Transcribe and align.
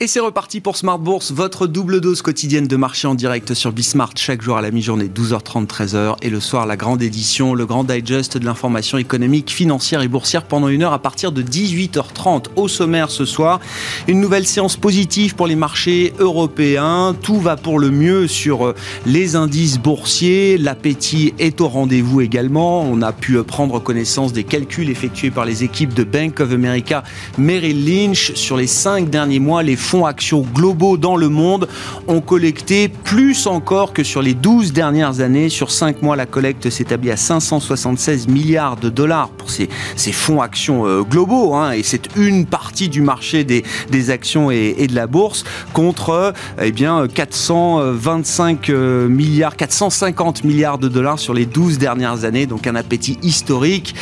Et 0.00 0.06
c'est 0.06 0.20
reparti 0.20 0.60
pour 0.60 0.76
Smart 0.76 1.00
Bourse, 1.00 1.32
votre 1.32 1.66
double 1.66 2.00
dose 2.00 2.22
quotidienne 2.22 2.68
de 2.68 2.76
marché 2.76 3.08
en 3.08 3.16
direct 3.16 3.52
sur 3.54 3.72
Bismart 3.72 4.12
chaque 4.14 4.42
jour 4.42 4.56
à 4.56 4.62
la 4.62 4.70
mi-journée 4.70 5.08
12h30 5.08 5.66
13h 5.66 6.14
et 6.22 6.30
le 6.30 6.38
soir 6.38 6.66
la 6.66 6.76
grande 6.76 7.02
édition, 7.02 7.52
le 7.52 7.66
grand 7.66 7.82
digest 7.82 8.38
de 8.38 8.44
l'information 8.44 8.98
économique, 8.98 9.50
financière 9.50 10.02
et 10.02 10.06
boursière 10.06 10.44
pendant 10.44 10.68
une 10.68 10.84
heure 10.84 10.92
à 10.92 11.00
partir 11.00 11.32
de 11.32 11.42
18h30 11.42 12.44
au 12.54 12.68
sommaire 12.68 13.10
ce 13.10 13.24
soir. 13.24 13.58
Une 14.06 14.20
nouvelle 14.20 14.46
séance 14.46 14.76
positive 14.76 15.34
pour 15.34 15.48
les 15.48 15.56
marchés 15.56 16.12
européens, 16.20 17.16
tout 17.20 17.40
va 17.40 17.56
pour 17.56 17.80
le 17.80 17.90
mieux 17.90 18.28
sur 18.28 18.68
euh, 18.68 18.74
les 19.04 19.34
indices 19.34 19.80
boursiers, 19.80 20.58
l'appétit 20.58 21.34
est 21.40 21.60
au 21.60 21.66
rendez-vous 21.66 22.20
également. 22.20 22.82
On 22.82 23.02
a 23.02 23.10
pu 23.10 23.42
prendre 23.42 23.80
connaissance 23.80 24.32
des 24.32 24.44
calculs 24.44 24.90
effectués 24.90 25.32
par 25.32 25.44
les 25.44 25.64
équipes 25.64 25.92
de 25.92 26.04
Bank 26.04 26.38
of 26.38 26.52
America 26.52 27.02
Merrill 27.36 27.84
Lynch 27.84 28.32
sur 28.34 28.56
les 28.56 28.68
cinq 28.68 29.10
derniers 29.10 29.40
mois, 29.40 29.64
fonds 29.88 30.04
actions 30.04 30.44
globaux 30.54 30.98
dans 30.98 31.16
le 31.16 31.30
monde 31.30 31.66
ont 32.08 32.20
collecté 32.20 32.88
plus 32.88 33.46
encore 33.46 33.94
que 33.94 34.04
sur 34.04 34.20
les 34.20 34.34
12 34.34 34.74
dernières 34.74 35.20
années. 35.20 35.48
Sur 35.48 35.70
5 35.70 36.02
mois, 36.02 36.14
la 36.14 36.26
collecte 36.26 36.68
s'établit 36.68 37.10
à 37.10 37.16
576 37.16 38.28
milliards 38.28 38.76
de 38.76 38.90
dollars 38.90 39.30
pour 39.30 39.48
ces, 39.48 39.66
fonds 40.12 40.42
actions 40.42 40.86
euh, 40.86 41.00
globaux. 41.00 41.54
Hein, 41.54 41.72
et 41.72 41.82
c'est 41.82 42.14
une 42.16 42.44
partie 42.44 42.90
du 42.90 43.00
marché 43.00 43.44
des, 43.44 43.62
actions 44.10 44.50
et, 44.50 44.86
de 44.86 44.94
la 44.94 45.06
bourse 45.06 45.44
contre 45.72 46.10
euh, 46.10 46.32
eh 46.60 46.70
bien, 46.70 47.08
425 47.08 48.68
euh, 48.68 49.08
milliards, 49.08 49.56
450 49.56 50.44
milliards 50.44 50.76
de 50.76 50.88
dollars 50.88 51.18
sur 51.18 51.32
les 51.32 51.46
12 51.46 51.78
dernières 51.78 52.26
années. 52.26 52.44
Donc 52.44 52.66
un 52.66 52.74
appétit 52.74 53.16
historique 53.22 53.94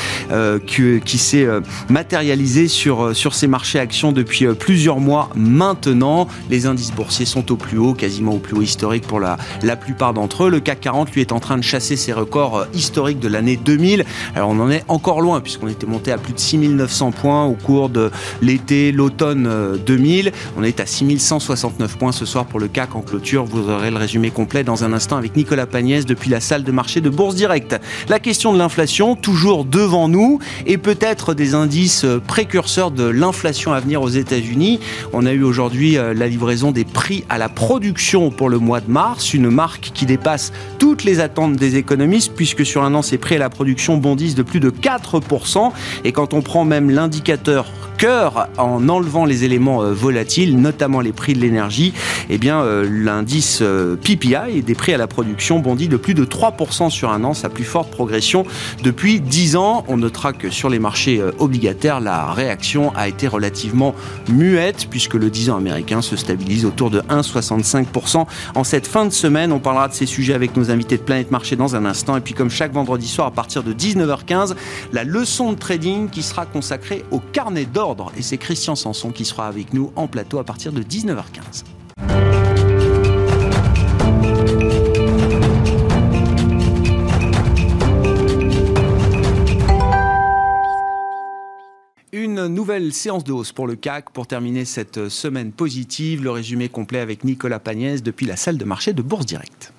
qui, 0.66 1.00
qui 1.04 1.18
s'est 1.18 1.46
matérialisé 1.88 2.66
sur, 2.66 3.14
sur 3.14 3.34
ces 3.34 3.46
marchés 3.46 3.78
actions 3.78 4.10
depuis 4.10 4.46
plusieurs 4.54 4.98
mois 4.98 5.30
maintenant 5.36 5.75
maintenant. 5.76 6.26
Les 6.48 6.66
indices 6.66 6.92
boursiers 6.92 7.26
sont 7.26 7.52
au 7.52 7.56
plus 7.56 7.76
haut, 7.76 7.92
quasiment 7.92 8.32
au 8.32 8.38
plus 8.38 8.56
haut 8.56 8.62
historique 8.62 9.06
pour 9.06 9.20
la, 9.20 9.36
plupart 9.76 10.14
d'entre 10.14 10.44
eux. 10.44 10.50
Le 10.50 10.60
CAC 10.60 10.80
40, 10.80 11.12
lui, 11.12 11.20
est 11.20 11.32
en 11.32 11.40
train 11.40 11.58
de 11.58 11.62
chasser 11.62 11.96
ses 11.96 12.12
records 12.14 12.58
euh, 12.58 12.64
historiques 12.72 13.20
de 13.20 13.28
l'année 13.28 13.56
2000. 13.56 14.04
Alors 14.34 14.48
on 14.48 14.58
en 14.58 14.70
est 14.70 14.84
encore 14.88 15.20
loin, 15.20 15.40
puisqu'on 15.40 15.68
était 15.68 15.86
monté 15.86 16.12
à 16.12 16.18
plus 16.18 16.32
de 16.32 16.38
6900 16.38 17.10
points 17.12 17.44
au 17.44 17.52
cours 17.52 17.90
de 17.90 18.10
l'été, 18.40 18.90
l'automne 18.90 19.76
2000. 19.84 20.28
Euh, 20.28 20.30
on 20.56 20.62
est 20.62 20.80
à 20.80 20.86
6169 20.86 21.98
points 21.98 22.12
ce 22.12 22.24
soir 22.24 22.46
pour 22.46 22.58
le 22.58 22.68
CAC 22.68 22.96
en 22.96 23.02
clôture. 23.02 23.44
Vous 23.44 23.68
aurez 23.68 23.90
le 23.90 23.98
résumé 23.98 24.30
complet 24.30 24.64
dans 24.64 24.82
un 24.82 24.94
instant 24.94 25.16
avec 25.16 25.36
Nicolas 25.36 25.66
Pagnès 25.66 26.06
depuis 26.06 26.30
la 26.30 26.40
salle 26.40 26.64
de 26.64 26.72
marché 26.72 27.02
de 27.02 27.10
Bourse 27.10 27.34
Direct. 27.34 27.78
La 28.08 28.18
question 28.18 28.54
de 28.54 28.58
l'inflation, 28.58 29.14
toujours 29.14 29.66
devant 29.66 30.08
nous, 30.08 30.38
et 30.64 30.78
peut-être 30.78 31.34
des 31.34 31.54
indices 31.54 32.06
précurseurs 32.26 32.90
de 32.90 33.04
l'inflation 33.04 33.74
à 33.74 33.80
venir 33.80 34.00
aux 34.00 34.08
États-Unis. 34.08 34.80
On 35.12 35.26
a 35.26 35.32
eu 35.32 35.42
aujourd'hui 35.42 35.65
aujourd'hui 35.66 35.98
euh, 35.98 36.14
la 36.14 36.28
livraison 36.28 36.70
des 36.70 36.84
prix 36.84 37.24
à 37.28 37.38
la 37.38 37.48
production 37.48 38.30
pour 38.30 38.48
le 38.48 38.58
mois 38.60 38.80
de 38.80 38.88
mars, 38.88 39.34
une 39.34 39.50
marque 39.50 39.90
qui 39.92 40.06
dépasse 40.06 40.52
toutes 40.78 41.02
les 41.02 41.18
attentes 41.18 41.56
des 41.56 41.74
économistes 41.74 42.34
puisque 42.36 42.64
sur 42.64 42.84
un 42.84 42.94
an 42.94 43.02
ces 43.02 43.18
prix 43.18 43.34
à 43.34 43.38
la 43.38 43.50
production 43.50 43.96
bondissent 43.96 44.36
de 44.36 44.44
plus 44.44 44.60
de 44.60 44.70
4% 44.70 45.72
et 46.04 46.12
quand 46.12 46.34
on 46.34 46.42
prend 46.42 46.64
même 46.64 46.88
l'indicateur 46.88 47.66
cœur 47.96 48.48
en 48.58 48.88
enlevant 48.88 49.24
les 49.24 49.44
éléments 49.44 49.82
euh, 49.82 49.92
volatiles, 49.92 50.58
notamment 50.58 51.00
les 51.00 51.12
prix 51.12 51.34
de 51.34 51.40
l'énergie, 51.40 51.92
eh 52.30 52.38
bien 52.38 52.60
euh, 52.60 52.88
l'indice 52.88 53.62
PPI 54.02 54.62
des 54.62 54.74
prix 54.74 54.94
à 54.94 54.98
la 54.98 55.06
production 55.06 55.58
bondit 55.58 55.88
de 55.88 55.96
plus 55.96 56.14
de 56.14 56.24
3% 56.24 56.90
sur 56.90 57.10
un 57.10 57.24
an, 57.24 57.34
sa 57.34 57.48
plus 57.48 57.64
forte 57.64 57.90
progression 57.90 58.44
depuis 58.82 59.20
10 59.20 59.56
ans. 59.56 59.84
On 59.88 59.96
notera 59.96 60.32
que 60.32 60.50
sur 60.50 60.68
les 60.68 60.78
marchés 60.78 61.22
obligataires, 61.38 62.00
la 62.00 62.32
réaction 62.32 62.92
a 62.94 63.08
été 63.08 63.28
relativement 63.28 63.94
muette 64.28 64.88
puisque 64.90 65.14
le 65.14 65.30
10 65.30 65.50
ans 65.50 65.56
américain 65.56 66.02
se 66.02 66.16
stabilise 66.16 66.64
autour 66.64 66.90
de 66.90 67.00
1,65% 67.00 68.26
en 68.54 68.64
cette 68.64 68.86
fin 68.86 69.06
de 69.06 69.12
semaine. 69.12 69.52
On 69.52 69.58
parlera 69.58 69.88
de 69.88 69.94
ces 69.94 70.06
sujets 70.06 70.34
avec 70.34 70.56
nos 70.56 70.70
invités 70.70 70.96
de 70.96 71.02
Planète 71.02 71.30
Marché 71.30 71.56
dans 71.56 71.76
un 71.76 71.84
instant. 71.84 72.16
Et 72.16 72.20
puis 72.20 72.34
comme 72.34 72.50
chaque 72.50 72.72
vendredi 72.72 73.08
soir 73.08 73.28
à 73.28 73.30
partir 73.30 73.62
de 73.62 73.72
19h15, 73.72 74.54
la 74.92 75.04
leçon 75.04 75.52
de 75.52 75.58
trading 75.58 76.08
qui 76.08 76.22
sera 76.22 76.46
consacrée 76.46 77.04
au 77.10 77.20
carnet 77.20 77.66
Et 78.16 78.22
c'est 78.22 78.38
Christian 78.38 78.74
Sanson 78.74 79.12
qui 79.12 79.24
sera 79.24 79.46
avec 79.46 79.72
nous 79.72 79.92
en 79.94 80.08
plateau 80.08 80.38
à 80.38 80.44
partir 80.44 80.72
de 80.72 80.82
19h15. 80.82 81.64
Une 92.12 92.46
nouvelle 92.46 92.92
séance 92.92 93.22
de 93.22 93.32
hausse 93.32 93.52
pour 93.52 93.68
le 93.68 93.76
CAC 93.76 94.10
pour 94.10 94.26
terminer 94.26 94.64
cette 94.64 95.08
semaine 95.08 95.52
positive. 95.52 96.24
Le 96.24 96.30
résumé 96.30 96.68
complet 96.68 96.98
avec 96.98 97.22
Nicolas 97.22 97.60
Pagnès 97.60 98.02
depuis 98.02 98.26
la 98.26 98.36
salle 98.36 98.58
de 98.58 98.64
marché 98.64 98.94
de 98.94 99.02
Bourse 99.02 99.26
Directe. 99.26 99.72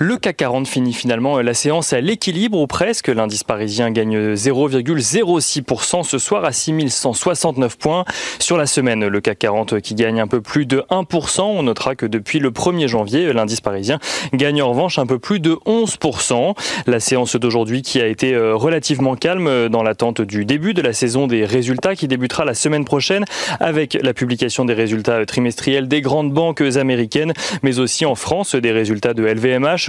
Le 0.00 0.16
CAC 0.16 0.36
40 0.36 0.68
finit 0.68 0.92
finalement 0.92 1.40
la 1.40 1.54
séance 1.54 1.92
à 1.92 2.00
l'équilibre 2.00 2.60
ou 2.60 2.66
presque. 2.68 3.08
L'indice 3.08 3.42
parisien 3.42 3.90
gagne 3.90 4.34
0,06% 4.34 6.04
ce 6.04 6.18
soir 6.18 6.44
à 6.44 6.52
6169 6.52 7.76
points. 7.76 8.04
Sur 8.38 8.56
la 8.56 8.66
semaine, 8.66 9.06
le 9.06 9.20
CAC 9.20 9.40
40 9.40 9.80
qui 9.80 9.94
gagne 9.94 10.20
un 10.20 10.28
peu 10.28 10.40
plus 10.40 10.66
de 10.66 10.84
1%. 10.90 11.40
On 11.42 11.64
notera 11.64 11.96
que 11.96 12.06
depuis 12.06 12.38
le 12.38 12.50
1er 12.50 12.86
janvier, 12.86 13.32
l'indice 13.32 13.60
parisien 13.60 13.98
gagne 14.32 14.62
en 14.62 14.70
revanche 14.70 15.00
un 15.00 15.06
peu 15.06 15.18
plus 15.18 15.40
de 15.40 15.54
11%. 15.66 16.54
La 16.86 17.00
séance 17.00 17.34
d'aujourd'hui 17.34 17.82
qui 17.82 18.00
a 18.00 18.06
été 18.06 18.34
euh, 18.34 18.54
relativement 18.54 19.16
calme 19.16 19.68
dans 19.68 19.82
l'attente 19.82 20.20
du 20.20 20.44
début 20.44 20.74
de 20.74 20.82
la 20.82 20.92
saison 20.92 21.26
des 21.26 21.44
résultats 21.44 21.96
qui 21.96 22.06
débutera 22.06 22.44
la 22.44 22.54
semaine 22.54 22.84
prochaine 22.84 23.24
avec 23.58 23.98
la 24.00 24.14
publication 24.14 24.64
des 24.64 24.74
résultats 24.74 25.26
trimestriels 25.26 25.88
des 25.88 26.02
grandes 26.02 26.32
banques 26.32 26.62
américaines, 26.76 27.32
mais 27.62 27.80
aussi 27.80 28.06
en 28.06 28.14
France 28.14 28.54
des 28.54 28.70
résultats 28.70 29.14
de 29.14 29.24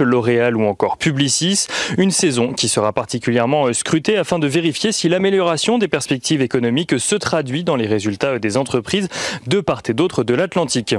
L'Oréal 0.00 0.56
ou 0.56 0.64
encore 0.64 0.96
Publicis. 0.96 1.66
Une 1.96 2.10
saison 2.10 2.52
qui 2.52 2.68
sera 2.68 2.92
particulièrement 2.92 3.66
euh, 3.66 3.72
scrutée 3.72 4.16
afin 4.16 4.38
de 4.38 4.46
vérifier 4.46 4.90
si 4.90 5.08
l'amélioration 5.08 5.78
des 5.78 5.88
perspectives 5.88 6.42
économiques 6.42 6.98
se 6.98 7.14
traduit 7.14 7.62
dans 7.62 7.76
les 7.76 7.86
résultats 7.86 8.38
des 8.38 8.56
entreprises 8.56 9.08
de 9.46 9.60
part 9.60 9.82
et 9.88 9.94
d'autre 9.94 10.24
de 10.24 10.34
l'Atlantique. 10.34 10.96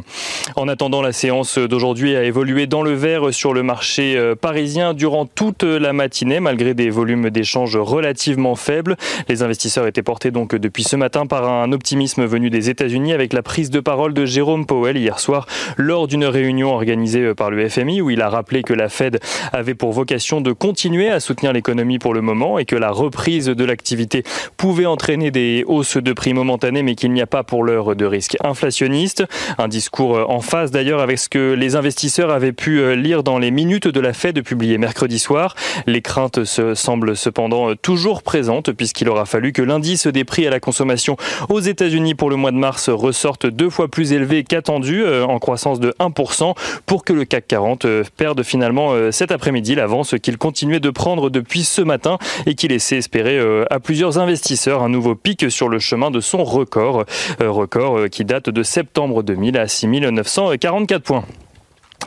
En 0.56 0.68
attendant, 0.68 1.02
la 1.02 1.12
séance 1.12 1.58
d'aujourd'hui 1.58 2.16
a 2.16 2.24
évolué 2.24 2.66
dans 2.66 2.82
le 2.82 2.94
vert 2.94 3.34
sur 3.34 3.54
le 3.54 3.62
marché 3.62 4.16
euh, 4.16 4.36
parisien 4.36 4.94
durant 4.94 5.26
toute 5.26 5.64
la 5.64 5.94
matinée, 5.94 6.40
malgré 6.40 6.74
des 6.74 6.90
volumes 6.90 7.30
d'échanges 7.30 7.78
relativement 7.78 8.56
faibles. 8.56 8.96
Les 9.28 9.44
investisseurs 9.44 9.86
étaient 9.86 10.02
portés 10.02 10.32
donc 10.32 10.56
depuis 10.56 10.84
ce 10.84 10.96
matin 10.96 11.26
par 11.26 11.50
un 11.50 11.72
optimisme 11.74 12.26
venu 12.26 12.50
des 12.50 12.70
États-Unis 12.70 13.14
avec 13.14 13.34
la 13.34 13.44
prise 13.44 13.70
de 13.70 13.80
parole 13.80 14.14
de 14.14 14.26
Jérôme 14.26 14.66
Powell 14.66 14.98
hier 14.98 15.20
soir 15.20 15.46
lors 15.78 16.08
d'une 16.08 16.26
réunion 16.26 16.74
organisée 16.74 17.34
par 17.36 17.52
le 17.52 17.68
FMI 17.68 18.02
où 18.02 18.10
il 18.10 18.22
a 18.22 18.30
rappelé 18.30 18.61
que 18.64 18.74
la 18.74 18.90
Fed 18.90 19.20
avait 19.54 19.76
pour 19.76 19.92
vocation 19.92 20.42
de 20.42 20.52
continuer 20.52 21.10
à 21.10 21.20
soutenir 21.20 21.54
l'économie 21.54 22.00
pour 22.00 22.14
le 22.14 22.22
moment 22.22 22.60
et 22.60 22.66
que 22.66 22.76
la 22.76 22.92
reprise 22.92 23.46
de 23.46 23.66
l'activité 23.66 24.24
pouvait 24.58 24.86
entraîner 24.86 25.32
des 25.32 25.64
hausses 25.68 25.98
de 25.98 26.14
prix 26.14 26.34
momentanées 26.34 26.84
mais 26.84 26.96
qu'il 26.96 27.12
n'y 27.14 27.22
a 27.22 27.28
pas 27.28 27.44
pour 27.44 27.64
l'heure 27.64 27.96
de 27.96 28.06
risque 28.06 28.38
inflationniste. 28.44 29.24
Un 29.58 29.68
discours 29.68 30.30
en 30.30 30.42
phase 30.42 30.72
d'ailleurs 30.72 31.02
avec 31.02 31.18
ce 31.18 31.30
que 31.30 31.54
les 31.54 31.76
investisseurs 31.76 32.32
avaient 32.32 32.52
pu 32.52 32.96
lire 32.96 33.24
dans 33.24 33.40
les 33.40 33.52
minutes 33.52 33.88
de 33.88 34.00
la 34.00 34.14
Fed 34.14 34.42
publiées 34.44 34.78
mercredi 34.78 35.20
soir. 35.20 35.56
Les 35.88 36.02
craintes 36.02 36.44
se 36.44 36.76
semblent 36.76 37.16
cependant 37.16 37.76
toujours 37.76 38.24
présentes 38.24 38.72
puisqu'il 38.72 39.10
aura 39.10 39.26
fallu 39.26 39.52
que 39.52 39.62
l'indice 39.62 40.08
des 40.08 40.24
prix 40.24 40.48
à 40.48 40.50
la 40.50 40.60
consommation 40.60 41.18
aux 41.50 41.60
États-Unis 41.60 42.16
pour 42.16 42.30
le 42.30 42.36
mois 42.36 42.52
de 42.52 42.58
mars 42.58 42.90
ressorte 42.90 43.46
deux 43.46 43.70
fois 43.70 43.88
plus 43.88 44.14
élevé 44.14 44.44
qu'attendu 44.44 45.06
en 45.06 45.40
croissance 45.40 45.80
de 45.80 45.94
1% 46.00 46.56
pour 46.86 47.06
que 47.06 47.14
le 47.14 47.26
CAC 47.26 47.48
40 47.48 47.86
perde 48.18 48.44
finalement 48.52 48.92
euh, 48.92 49.12
cet 49.12 49.32
après-midi 49.32 49.76
l'avance 49.76 50.16
qu'il 50.22 50.38
continuait 50.38 50.82
de 50.82 50.90
prendre 50.90 51.30
depuis 51.30 51.64
ce 51.64 51.82
matin 51.82 52.18
et 52.46 52.54
qui 52.54 52.68
laissait 52.68 52.98
espérer 52.98 53.40
euh, 53.40 53.64
à 53.70 53.80
plusieurs 53.80 54.18
investisseurs 54.18 54.84
un 54.84 54.90
nouveau 54.90 55.16
pic 55.16 55.50
sur 55.50 55.70
le 55.70 55.80
chemin 55.80 56.12
de 56.12 56.20
son 56.20 56.44
record, 56.44 57.06
euh, 57.40 57.50
record 57.50 58.10
qui 58.10 58.26
date 58.26 58.50
de 58.50 58.62
septembre 58.62 59.24
2000 59.24 59.58
à 59.58 59.70
6944 59.70 61.02
points. 61.02 61.24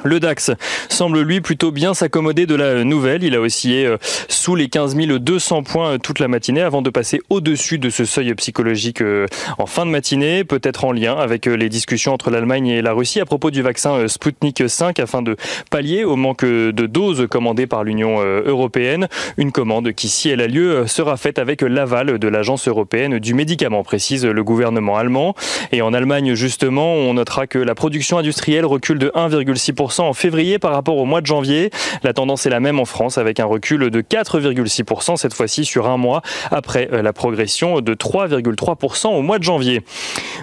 Le 0.03 0.21
DAX 0.21 0.51
semble 0.89 1.21
lui 1.21 1.41
plutôt 1.41 1.71
bien 1.71 1.95
s'accommoder 1.95 2.47
de 2.47 2.55
la 2.55 2.85
nouvelle. 2.85 3.23
Il 3.23 3.35
a 3.35 3.41
oscillé 3.41 3.87
euh, 3.87 3.97
sous 4.29 4.55
les 4.55 4.69
15 4.69 4.97
200 4.97 5.63
points 5.63 5.93
euh, 5.93 5.99
toute 5.99 6.19
la 6.19 6.29
matinée 6.29 6.61
avant 6.61 6.83
de 6.83 6.91
passer 6.91 7.21
au-dessus 7.31 7.79
de 7.79 7.89
ce 7.89 8.05
seuil 8.05 8.35
psychologique 8.35 9.01
euh, 9.01 9.27
en 9.59 9.67
fin 9.67 9.87
de 9.87 9.91
matinée, 9.91 10.45
peut-être 10.45 10.85
en 10.85 10.93
lien 10.93 11.17
avec 11.17 11.47
les 11.47 11.69
discussions 11.69 12.13
entre 12.13 12.31
l'Allemagne 12.31 12.67
et 12.67 12.83
la 12.83 12.93
Russie 12.93 13.21
à 13.21 13.25
propos 13.25 13.51
du 13.51 13.63
vaccin 13.63 14.07
Sputnik 14.09 14.69
5 14.69 14.99
afin 14.99 15.23
de 15.23 15.37
pallier 15.71 16.05
au 16.05 16.17
manque 16.17 16.45
de 16.45 16.87
doses 16.87 17.27
commandées 17.31 17.67
par 17.67 17.85
l'Union 17.85 18.21
européenne. 18.21 19.09
Une 19.37 19.53
commande 19.53 19.93
qui, 19.93 20.09
si 20.09 20.29
elle 20.29 20.41
a 20.41 20.47
lieu, 20.47 20.87
sera 20.87 21.17
faite 21.17 21.39
avec 21.39 21.63
l'aval 21.63 22.19
de 22.19 22.29
l'Agence 22.29 22.69
européenne 22.69 23.19
du 23.19 23.35
médicament, 23.35 23.83
précise 23.83 24.25
le 24.25 24.45
gouvernement 24.45 24.97
allemand. 24.97 25.35
Et 25.73 25.83
en 25.83 25.93
Allemagne, 25.93 26.35
justement, 26.35 26.95
on 26.95 27.15
notera 27.15 27.47
que 27.47 27.59
la 27.59 27.75
production 27.75 28.19
industrielle 28.19 28.67
recule 28.67 28.99
de 28.99 29.11
1,6% 29.15 29.84
3,6% 29.87 30.03
en 30.03 30.13
février 30.13 30.59
par 30.59 30.73
rapport 30.73 30.97
au 30.97 31.05
mois 31.05 31.21
de 31.21 31.27
janvier. 31.27 31.71
La 32.03 32.13
tendance 32.13 32.47
est 32.47 32.51
la 32.51 32.61
même 32.61 32.81
en 32.81 32.85
France 32.85 33.19
avec 33.19 33.41
un 33.41 33.45
recul 33.45 33.91
de 33.91 34.01
4,6% 34.01 35.17
cette 35.17 35.35
fois-ci 35.35 35.65
sur 35.65 35.89
un 35.89 35.97
mois 35.97 36.23
après 36.51 36.89
la 36.91 37.13
progression 37.13 37.81
de 37.81 37.95
3,3% 37.95 39.09
au 39.09 39.23
mois 39.23 39.39
de 39.39 39.45
janvier. 39.45 39.83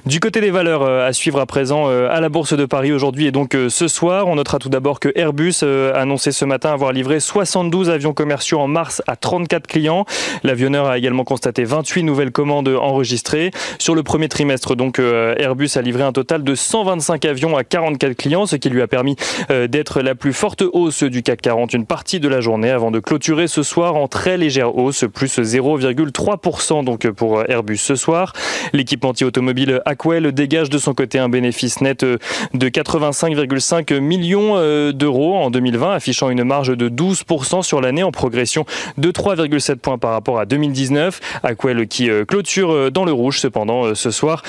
Du 0.05 0.19
côté 0.19 0.41
des 0.41 0.51
valeurs 0.51 0.83
à 0.83 1.13
suivre 1.13 1.39
à 1.39 1.45
présent 1.45 1.87
à 1.87 2.19
la 2.19 2.29
Bourse 2.29 2.53
de 2.53 2.65
Paris 2.65 2.91
aujourd'hui 2.91 3.27
et 3.27 3.31
donc 3.31 3.55
ce 3.69 3.87
soir, 3.87 4.27
on 4.27 4.35
notera 4.35 4.59
tout 4.59 4.69
d'abord 4.69 4.99
que 4.99 5.11
Airbus 5.15 5.63
a 5.63 5.97
annoncé 5.97 6.31
ce 6.31 6.45
matin 6.45 6.73
avoir 6.73 6.91
livré 6.91 7.19
72 7.19 7.89
avions 7.89 8.13
commerciaux 8.13 8.59
en 8.59 8.67
mars 8.67 9.01
à 9.07 9.15
34 9.15 9.67
clients. 9.67 10.05
L'avionneur 10.43 10.87
a 10.87 10.97
également 10.97 11.23
constaté 11.23 11.63
28 11.63 12.03
nouvelles 12.03 12.31
commandes 12.31 12.69
enregistrées. 12.69 13.51
Sur 13.79 13.95
le 13.95 14.03
premier 14.03 14.29
trimestre, 14.29 14.75
donc, 14.75 14.99
euh, 14.99 15.35
Airbus 15.37 15.69
a 15.75 15.81
livré 15.81 16.03
un 16.03 16.11
total 16.11 16.43
de 16.43 16.55
125 16.55 17.25
avions 17.25 17.57
à 17.57 17.63
44 17.63 18.13
clients, 18.13 18.45
ce 18.45 18.55
qui 18.55 18.69
lui 18.69 18.81
a 18.81 18.87
permis 18.87 19.11
euh, 19.11 19.30
d'être 19.49 20.01
la 20.01 20.15
plus 20.15 20.33
forte 20.33 20.63
hausse 20.73 21.03
du 21.03 21.23
CAC 21.23 21.41
40 21.41 21.73
une 21.73 21.85
partie 21.85 22.19
de 22.19 22.27
la 22.27 22.41
journée 22.41 22.69
avant 22.69 22.91
de 22.91 22.99
clôturer 22.99 23.47
ce 23.47 23.63
soir 23.63 23.95
en 23.95 24.07
très 24.07 24.37
légère 24.37 24.75
hausse, 24.75 25.05
plus 25.11 25.39
0,3% 25.39 26.83
donc 26.83 27.09
pour 27.11 27.49
Airbus 27.49 27.77
ce 27.77 27.95
soir. 27.95 28.33
L'équipementier 28.73 29.25
automobile 29.25 29.81
Aquel 29.85 30.31
dégage 30.31 30.69
de 30.69 30.77
son 30.77 30.93
côté 30.93 31.19
un 31.19 31.29
bénéfice 31.29 31.81
net 31.81 32.05
de 32.53 32.69
85,5 32.69 33.99
millions 33.99 34.53
euh, 34.55 34.91
d'euros 34.91 35.35
en 35.37 35.51
2020, 35.51 35.93
affichant 35.93 36.29
une 36.29 36.43
marge 36.43 36.75
de 36.75 36.89
12% 36.89 37.63
sur 37.63 37.81
l'année 37.81 38.03
en 38.03 38.11
progression 38.11 38.65
de 38.97 39.11
3,7 39.11 39.75
points 39.75 39.97
par 39.97 40.11
rapport 40.11 40.39
à 40.39 40.45
2019. 40.45 41.19
Aquel 41.43 41.87
qui 41.87 42.09
euh, 42.09 42.25
clôture 42.25 42.71
euh, 42.71 42.91
dans 42.91 43.05
le 43.05 43.11
rouge 43.11 43.39
cependant 43.39 43.95
ce 43.95 44.11
soir, 44.11 44.43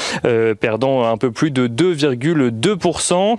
perdant 0.60 1.04
un 1.04 1.16
peu 1.16 1.30
plus 1.30 1.50
de 1.50 1.66
2,2%. 1.66 3.38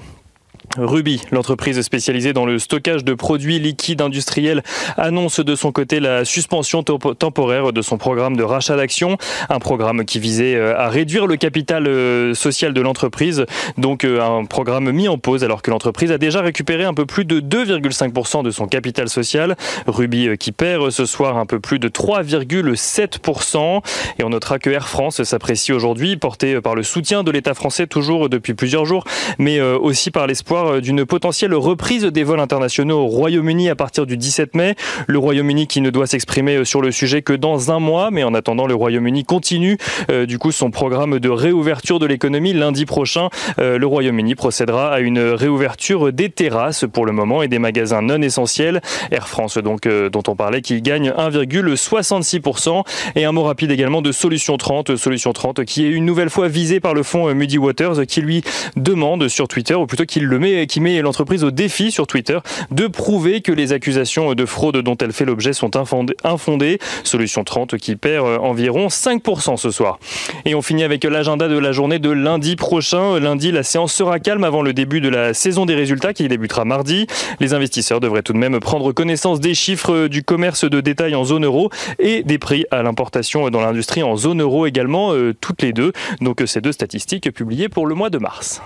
Ruby, 0.77 1.21
l'entreprise 1.31 1.79
spécialisée 1.81 2.33
dans 2.33 2.47
le 2.47 2.57
stockage 2.57 3.03
de 3.03 3.13
produits 3.13 3.59
liquides 3.59 4.01
industriels, 4.01 4.63
annonce 4.97 5.39
de 5.39 5.55
son 5.55 5.71
côté 5.71 5.99
la 5.99 6.25
suspension 6.25 6.81
temporaire 6.81 7.71
de 7.73 7.81
son 7.83 7.99
programme 7.99 8.35
de 8.35 8.41
rachat 8.43 8.75
d'actions, 8.75 9.17
un 9.49 9.59
programme 9.59 10.03
qui 10.03 10.17
visait 10.17 10.55
euh, 10.55 10.75
à 10.77 10.89
réduire 10.89 11.27
le 11.27 11.35
capital 11.35 11.87
euh, 11.87 12.33
social 12.33 12.73
de 12.73 12.81
l'entreprise, 12.81 13.45
donc 13.77 14.03
euh, 14.03 14.19
un 14.19 14.45
programme 14.45 14.91
mis 14.91 15.07
en 15.07 15.19
pause 15.19 15.43
alors 15.43 15.61
que 15.61 15.69
l'entreprise 15.69 16.11
a 16.11 16.17
déjà 16.17 16.41
récupéré 16.41 16.85
un 16.85 16.95
peu 16.95 17.05
plus 17.05 17.25
de 17.25 17.39
2,5% 17.39 18.43
de 18.43 18.49
son 18.49 18.65
capital 18.65 19.09
social. 19.09 19.55
Ruby 19.85 20.37
qui 20.39 20.51
perd 20.51 20.89
ce 20.89 21.05
soir 21.05 21.37
un 21.37 21.45
peu 21.45 21.59
plus 21.59 21.77
de 21.77 21.87
3,7%. 21.87 23.81
Et 24.17 24.23
on 24.23 24.29
notera 24.29 24.57
que 24.57 24.71
Air 24.71 24.87
France 24.89 25.21
s'apprécie 25.23 25.71
aujourd'hui, 25.71 26.17
porté 26.17 26.59
par 26.61 26.73
le 26.73 26.81
soutien 26.83 27.23
de 27.23 27.29
l'État 27.31 27.53
français 27.53 27.85
toujours 27.85 28.29
depuis 28.29 28.53
plusieurs 28.53 28.85
jours, 28.85 29.03
mais 29.37 29.61
aussi 29.61 30.09
par 30.09 30.27
l'espoir 30.27 30.62
euh, 30.67 30.81
d'une 30.81 31.05
potentielle 31.05 31.53
reprise 31.53 32.03
des 32.03 32.23
vols 32.23 32.39
internationaux 32.39 32.99
au 32.99 33.07
Royaume-Uni 33.07 33.69
à 33.69 33.75
partir 33.75 34.05
du 34.05 34.17
17 34.17 34.55
mai. 34.55 34.75
Le 35.07 35.17
Royaume-Uni 35.17 35.67
qui 35.67 35.81
ne 35.81 35.89
doit 35.89 36.07
s'exprimer 36.07 36.57
euh, 36.57 36.65
sur 36.65 36.81
le 36.81 36.91
sujet 36.91 37.21
que 37.21 37.33
dans 37.33 37.71
un 37.71 37.79
mois, 37.79 38.11
mais 38.11 38.23
en 38.23 38.33
attendant, 38.33 38.67
le 38.67 38.75
Royaume-Uni 38.75 39.25
continue 39.25 39.77
euh, 40.11 40.25
du 40.25 40.37
coup 40.37 40.51
son 40.51 40.71
programme 40.71 41.19
de 41.19 41.29
réouverture 41.29 41.99
de 41.99 42.05
l'économie. 42.05 42.53
Lundi 42.53 42.85
prochain, 42.85 43.29
le 43.57 43.85
Royaume-Uni 43.85 44.35
procédera 44.35 44.91
à 44.91 44.99
une 44.99 45.19
réouverture 45.19 46.11
des 46.11 46.29
terrasses 46.29 46.85
pour 46.91 47.05
le 47.05 47.11
moment 47.11 47.43
et 47.43 47.47
des 47.47 47.59
magasins 47.59 48.01
non 48.01 48.21
essentiels. 48.21 48.81
Air 49.11 49.27
France, 49.27 49.57
donc, 49.57 49.87
dont 49.87 50.23
on 50.27 50.35
parlait, 50.35 50.61
qui 50.61 50.81
gagne 50.81 51.09
1,66%. 51.09 52.83
Et 53.15 53.25
un 53.25 53.31
mot 53.31 53.43
rapide 53.43 53.71
également 53.71 54.01
de 54.01 54.11
Solution 54.11 54.57
30. 54.57 54.95
Solution 54.95 55.33
30 55.33 55.65
qui 55.65 55.85
est 55.85 55.89
une 55.89 56.05
nouvelle 56.05 56.29
fois 56.29 56.47
visée 56.47 56.79
par 56.79 56.93
le 56.93 57.03
fonds 57.03 57.33
Muddy 57.33 57.57
Waters 57.57 58.05
qui 58.07 58.21
lui 58.21 58.43
demande 58.75 59.27
sur 59.27 59.47
Twitter, 59.47 59.75
ou 59.75 59.85
plutôt 59.85 60.05
qu'il 60.05 60.25
le 60.25 60.39
met 60.39 60.52
qui 60.67 60.79
met 60.79 61.01
l'entreprise 61.01 61.43
au 61.43 61.51
défi 61.51 61.91
sur 61.91 62.07
Twitter 62.07 62.39
de 62.71 62.87
prouver 62.87 63.41
que 63.41 63.51
les 63.51 63.73
accusations 63.73 64.33
de 64.33 64.45
fraude 64.45 64.77
dont 64.77 64.97
elle 64.97 65.13
fait 65.13 65.25
l'objet 65.25 65.53
sont 65.53 65.71
infondées. 65.75 66.79
Solution 67.03 67.43
30 67.43 67.77
qui 67.77 67.95
perd 67.95 68.25
euh, 68.25 68.37
environ 68.37 68.87
5% 68.87 69.57
ce 69.57 69.71
soir. 69.71 69.99
Et 70.45 70.55
on 70.55 70.61
finit 70.61 70.83
avec 70.83 71.03
l'agenda 71.03 71.47
de 71.47 71.57
la 71.57 71.71
journée 71.71 71.99
de 71.99 72.09
lundi 72.09 72.55
prochain. 72.55 73.19
Lundi, 73.19 73.51
la 73.51 73.63
séance 73.63 73.93
sera 73.93 74.19
calme 74.19 74.43
avant 74.43 74.61
le 74.61 74.73
début 74.73 75.01
de 75.01 75.09
la 75.09 75.33
saison 75.33 75.65
des 75.65 75.75
résultats 75.75 76.13
qui 76.13 76.27
débutera 76.27 76.65
mardi. 76.65 77.07
Les 77.39 77.53
investisseurs 77.53 77.99
devraient 77.99 78.23
tout 78.23 78.33
de 78.33 78.37
même 78.37 78.59
prendre 78.59 78.91
connaissance 78.91 79.39
des 79.39 79.53
chiffres 79.53 80.07
du 80.07 80.23
commerce 80.23 80.65
de 80.65 80.81
détail 80.81 81.15
en 81.15 81.23
zone 81.23 81.45
euro 81.45 81.69
et 81.99 82.23
des 82.23 82.37
prix 82.37 82.65
à 82.71 82.83
l'importation 82.83 83.49
dans 83.49 83.61
l'industrie 83.61 84.03
en 84.03 84.15
zone 84.15 84.41
euro 84.41 84.65
également, 84.65 85.13
euh, 85.13 85.33
toutes 85.39 85.61
les 85.61 85.73
deux. 85.73 85.93
Donc 86.21 86.41
ces 86.45 86.61
deux 86.61 86.71
statistiques 86.71 87.31
publiées 87.31 87.69
pour 87.69 87.87
le 87.87 87.95
mois 87.95 88.09
de 88.09 88.17
mars. 88.17 88.61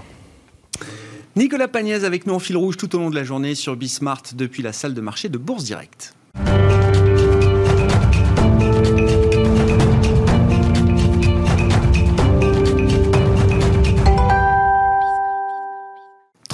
Nicolas 1.37 1.67
Pagnès 1.67 2.03
avec 2.03 2.25
nous 2.25 2.33
en 2.33 2.39
fil 2.39 2.57
rouge 2.57 2.77
tout 2.77 2.95
au 2.95 2.97
long 2.97 3.11
de 3.11 3.15
la 3.15 3.23
journée 3.23 3.53
sur 3.53 3.75
Bismart 3.75 4.23
depuis 4.33 4.63
la 4.63 4.73
salle 4.73 4.95
de 4.95 5.01
marché 5.01 5.29
de 5.29 5.37
Bourse 5.37 5.65
Direct. 5.65 6.15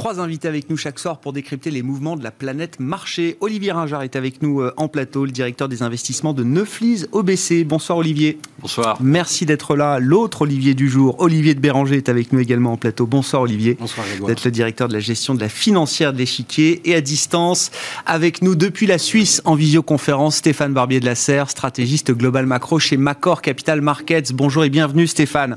Trois 0.03 0.19
invités 0.19 0.49
avec 0.49 0.69
nous 0.69 0.75
chaque 0.75 0.99
soir 0.99 1.19
pour 1.21 1.31
décrypter 1.31 1.71
les 1.71 1.81
mouvements 1.81 2.17
de 2.17 2.25
la 2.25 2.31
planète 2.31 2.81
marché. 2.81 3.37
Olivier 3.39 3.71
Ringard 3.71 4.03
est 4.03 4.17
avec 4.17 4.41
nous 4.41 4.59
euh, 4.59 4.73
en 4.75 4.89
plateau, 4.89 5.23
le 5.23 5.31
directeur 5.31 5.69
des 5.69 5.81
investissements 5.81 6.33
de 6.33 6.43
Neuflis 6.43 7.05
OBC. 7.13 7.63
Bonsoir 7.63 7.99
Olivier. 7.99 8.37
Bonsoir. 8.59 8.97
Merci 8.99 9.45
d'être 9.45 9.77
là. 9.77 9.99
L'autre 9.99 10.41
Olivier 10.41 10.73
du 10.73 10.89
jour, 10.89 11.15
Olivier 11.19 11.55
de 11.55 11.61
Béranger, 11.61 11.95
est 11.95 12.09
avec 12.09 12.33
nous 12.33 12.41
également 12.41 12.73
en 12.73 12.75
plateau. 12.75 13.05
Bonsoir 13.05 13.43
Olivier. 13.43 13.77
Bonsoir 13.79 14.05
D'être 14.27 14.43
le 14.43 14.51
directeur 14.51 14.89
de 14.89 14.93
la 14.93 14.99
gestion 14.99 15.35
de 15.35 15.39
la 15.39 15.47
financière 15.47 16.11
de 16.11 16.17
l'échiquier 16.17 16.81
et 16.83 16.95
à 16.95 16.99
distance 16.99 17.71
avec 18.05 18.41
nous 18.41 18.55
depuis 18.55 18.87
la 18.87 18.97
Suisse 18.97 19.41
en 19.45 19.55
visioconférence 19.55 20.35
Stéphane 20.35 20.73
Barbier 20.73 20.99
de 20.99 21.05
la 21.05 21.15
Serre, 21.15 21.49
stratégiste 21.49 22.11
global 22.11 22.45
macro 22.45 22.77
chez 22.77 22.97
Macor 22.97 23.41
Capital 23.41 23.79
Markets. 23.79 24.33
Bonjour 24.33 24.65
et 24.65 24.69
bienvenue 24.69 25.07
Stéphane. 25.07 25.55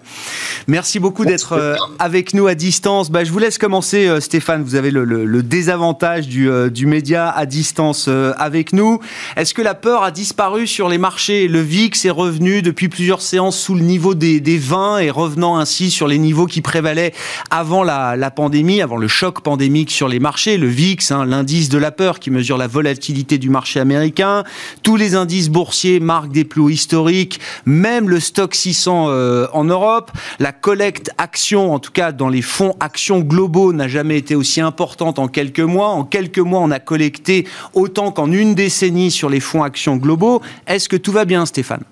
Merci 0.69 1.01
beaucoup 1.01 1.25
d'être 1.25 1.55
euh, 1.55 1.75
avec 1.99 2.33
nous 2.33 2.47
à 2.47 2.55
distance. 2.55 3.11
Bah, 3.11 3.25
je 3.25 3.33
vous 3.33 3.41
laisse 3.41 3.59
commencer 3.59 4.21
Stéphane 4.21 4.36
Stéphane, 4.37 4.63
vous 4.63 4.75
avez 4.75 4.91
le, 4.91 5.43
désavantage 5.43 6.27
euh, 6.37 6.69
du, 6.69 6.85
média 6.85 7.31
à 7.31 7.47
distance 7.47 8.05
euh, 8.07 8.35
avec 8.37 8.75
nous. 8.75 9.01
Est-ce 9.35 9.55
que 9.55 9.63
la 9.63 9.75
peur 9.75 10.03
a 10.03 10.11
disparu 10.11 10.67
sur 10.67 10.91
les 10.91 10.99
marchés? 10.99 11.49
Le 11.49 11.63
VIX 11.63 12.05
est 12.05 12.11
revenu 12.11 12.61
depuis 12.61 12.91
plusieurs 12.91 13.23
séances 13.23 13.59
sous 13.59 13.75
le 13.75 13.81
niveau 13.81 14.15
des, 14.15 14.41
20 14.59 14.99
et 14.99 15.09
revenant 15.09 15.57
ainsi 15.57 15.91
sur 15.91 16.07
les 16.07 16.19
niveaux 16.19 16.45
qui 16.45 16.61
prévalaient 16.61 17.15
avant 17.49 17.83
la, 17.83 18.31
pandémie, 18.31 18.83
avant 18.83 18.99
le 18.99 19.09
choc 19.09 19.41
pandémique 19.41 19.91
sur 19.91 20.07
les 20.07 20.19
marchés. 20.19 20.59
Le 20.59 20.69
VIX, 20.69 21.13
hein, 21.13 21.25
l'indice 21.25 21.71
de 21.71 21.79
la 21.79 21.91
peur 21.91 22.21
qui 22.21 22.31
mesure 22.31 22.59
la 22.59 22.67
volatilité 22.67 23.39
du 23.39 23.49
marché 23.49 23.81
américain. 23.81 24.45
Tous 24.83 24.97
les 24.97 25.15
indices 25.15 25.49
boursiers 25.49 25.99
marquent 25.99 26.33
des 26.33 26.45
plus 26.45 26.61
hauts 26.61 26.69
historiques, 26.69 27.41
même 27.65 28.11
le 28.11 28.21
stock 28.21 28.55
600 28.55 29.07
euh, 29.09 29.47
en 29.55 29.65
Europe. 29.65 30.11
La 30.41 30.53
collecte 30.53 31.11
action, 31.17 31.73
en 31.73 31.79
tout 31.79 31.93
cas 31.93 32.13
dans 32.13 32.29
les 32.29 32.43
fonds 32.43 32.75
actions 32.81 33.21
globaux, 33.21 33.73
n'a 33.73 33.89
jamais 33.89 34.19
été 34.19 34.26
aussi 34.35 34.61
importante 34.61 35.19
en 35.19 35.29
quelques 35.29 35.61
mois. 35.61 35.89
En 35.89 36.05
quelques 36.05 36.39
mois, 36.39 36.61
on 36.61 36.71
a 36.71 36.81
collecté 36.81 37.47
autant 37.75 38.11
qu'en 38.11 38.31
une 38.31 38.55
décennie 38.55 39.11
sur 39.11 39.31
les 39.31 39.41
fonds 39.41 39.63
actions 39.63 39.97
globaux. 39.97 40.43
Est-ce 40.67 40.89
que 40.89 40.97
tout 40.97 41.13
va 41.13 41.25
bien, 41.25 41.47
Stéphane? 41.47 41.85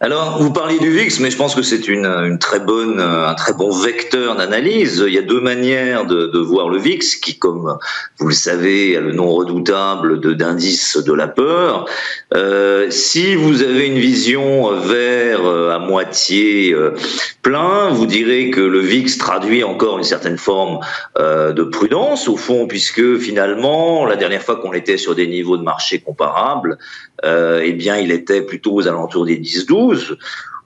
Alors, 0.00 0.40
vous 0.40 0.52
parliez 0.52 0.78
du 0.78 0.92
VIX, 0.92 1.18
mais 1.18 1.28
je 1.28 1.36
pense 1.36 1.56
que 1.56 1.62
c'est 1.62 1.88
une, 1.88 2.06
une, 2.06 2.38
très 2.38 2.60
bonne, 2.60 3.00
un 3.00 3.34
très 3.34 3.52
bon 3.52 3.72
vecteur 3.72 4.36
d'analyse. 4.36 5.02
Il 5.04 5.12
y 5.12 5.18
a 5.18 5.22
deux 5.22 5.40
manières 5.40 6.06
de, 6.06 6.28
de, 6.28 6.38
voir 6.38 6.68
le 6.68 6.78
VIX, 6.78 7.16
qui, 7.16 7.36
comme 7.36 7.76
vous 8.18 8.28
le 8.28 8.34
savez, 8.34 8.96
a 8.96 9.00
le 9.00 9.10
nom 9.10 9.32
redoutable 9.32 10.20
d'indice 10.36 10.98
de, 10.98 11.12
la 11.12 11.26
peur. 11.26 11.86
Euh, 12.32 12.86
si 12.90 13.34
vous 13.34 13.64
avez 13.64 13.88
une 13.88 13.98
vision 13.98 14.70
vers 14.78 15.44
euh, 15.44 15.74
à 15.74 15.80
moitié 15.80 16.72
euh, 16.72 16.94
plein, 17.42 17.88
vous 17.90 18.06
direz 18.06 18.50
que 18.50 18.60
le 18.60 18.78
VIX 18.78 19.18
traduit 19.18 19.64
encore 19.64 19.98
une 19.98 20.04
certaine 20.04 20.38
forme 20.38 20.78
euh, 21.18 21.52
de 21.52 21.64
prudence, 21.64 22.28
au 22.28 22.36
fond, 22.36 22.68
puisque 22.68 23.16
finalement, 23.16 24.06
la 24.06 24.14
dernière 24.14 24.44
fois 24.44 24.54
qu'on 24.54 24.74
était 24.74 24.96
sur 24.96 25.16
des 25.16 25.26
niveaux 25.26 25.56
de 25.56 25.64
marché 25.64 25.98
comparables, 25.98 26.78
euh, 27.24 27.62
eh 27.64 27.72
bien, 27.72 27.96
il 27.96 28.12
était 28.12 28.42
plutôt 28.42 28.74
aux 28.74 28.86
alentours 28.86 29.24
des 29.24 29.38
10-12. 29.38 29.87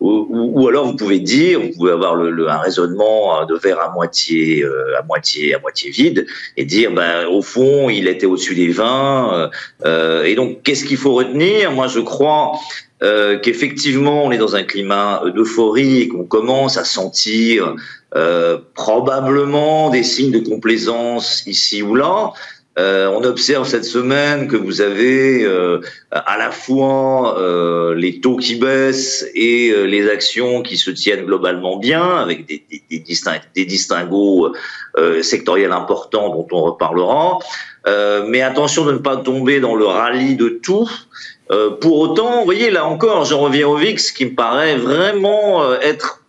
Ou, 0.00 0.26
ou, 0.30 0.66
alors 0.66 0.86
vous 0.86 0.96
pouvez 0.96 1.20
dire, 1.20 1.60
vous 1.60 1.70
pouvez 1.76 1.92
avoir 1.92 2.16
le, 2.16 2.48
un 2.48 2.58
raisonnement 2.58 3.46
de 3.46 3.54
verre 3.54 3.80
à 3.80 3.92
moitié, 3.92 4.64
euh, 4.64 4.98
à 4.98 5.02
moitié, 5.04 5.54
à 5.54 5.60
moitié 5.60 5.90
vide, 5.90 6.26
et 6.56 6.64
dire, 6.64 6.90
ben, 6.90 7.26
au 7.26 7.40
fond, 7.40 7.88
il 7.88 8.08
était 8.08 8.26
au-dessus 8.26 8.56
des 8.56 8.68
20. 8.68 9.50
Euh, 9.84 10.24
et 10.24 10.34
donc, 10.34 10.62
qu'est-ce 10.64 10.84
qu'il 10.84 10.96
faut 10.96 11.14
retenir? 11.14 11.70
Moi, 11.70 11.86
je 11.86 12.00
crois 12.00 12.52
euh, 13.02 13.38
qu'effectivement, 13.38 14.24
on 14.24 14.30
est 14.30 14.38
dans 14.38 14.54
un 14.54 14.62
climat 14.62 15.22
d'euphorie 15.34 16.02
et 16.02 16.08
qu'on 16.08 16.24
commence 16.24 16.76
à 16.76 16.84
sentir 16.84 17.74
euh, 18.14 18.58
probablement 18.74 19.90
des 19.90 20.02
signes 20.02 20.30
de 20.30 20.38
complaisance 20.38 21.44
ici 21.46 21.82
ou 21.82 21.94
là. 21.94 22.32
Euh, 22.78 23.08
on 23.08 23.22
observe 23.24 23.68
cette 23.68 23.84
semaine 23.84 24.48
que 24.48 24.56
vous 24.56 24.80
avez 24.80 25.44
euh, 25.44 25.80
à 26.10 26.38
la 26.38 26.50
fois 26.50 27.38
euh, 27.38 27.94
les 27.94 28.20
taux 28.20 28.36
qui 28.36 28.54
baissent 28.54 29.26
et 29.34 29.74
les 29.86 30.08
actions 30.08 30.62
qui 30.62 30.78
se 30.78 30.90
tiennent 30.90 31.26
globalement 31.26 31.76
bien, 31.76 32.16
avec 32.16 32.46
des, 32.46 32.64
des, 32.70 32.82
des, 33.54 33.64
distinguos 33.66 34.54
sectoriels 35.20 35.72
importants 35.72 36.30
dont 36.30 36.46
on 36.52 36.62
reparlera. 36.62 37.38
mais 38.28 38.40
attention 38.40 38.84
de 38.86 38.92
ne 38.92 38.98
pas 38.98 39.16
tomber 39.16 39.60
dans 39.60 39.74
le 39.74 39.86
rallye 39.86 40.36
de 40.36 40.48
tout. 40.48 40.88
pour 41.80 41.98
autant, 41.98 42.38
vous 42.38 42.44
voyez, 42.44 42.70
là 42.70 42.86
encore, 42.86 43.24
j'en 43.24 43.40
reviens 43.40 43.68
au 43.68 43.76
VIX, 43.76 44.10
qui 44.12 44.26
me 44.26 44.34
paraît 44.34 44.76
vraiment 44.76 45.74
être 45.80 46.20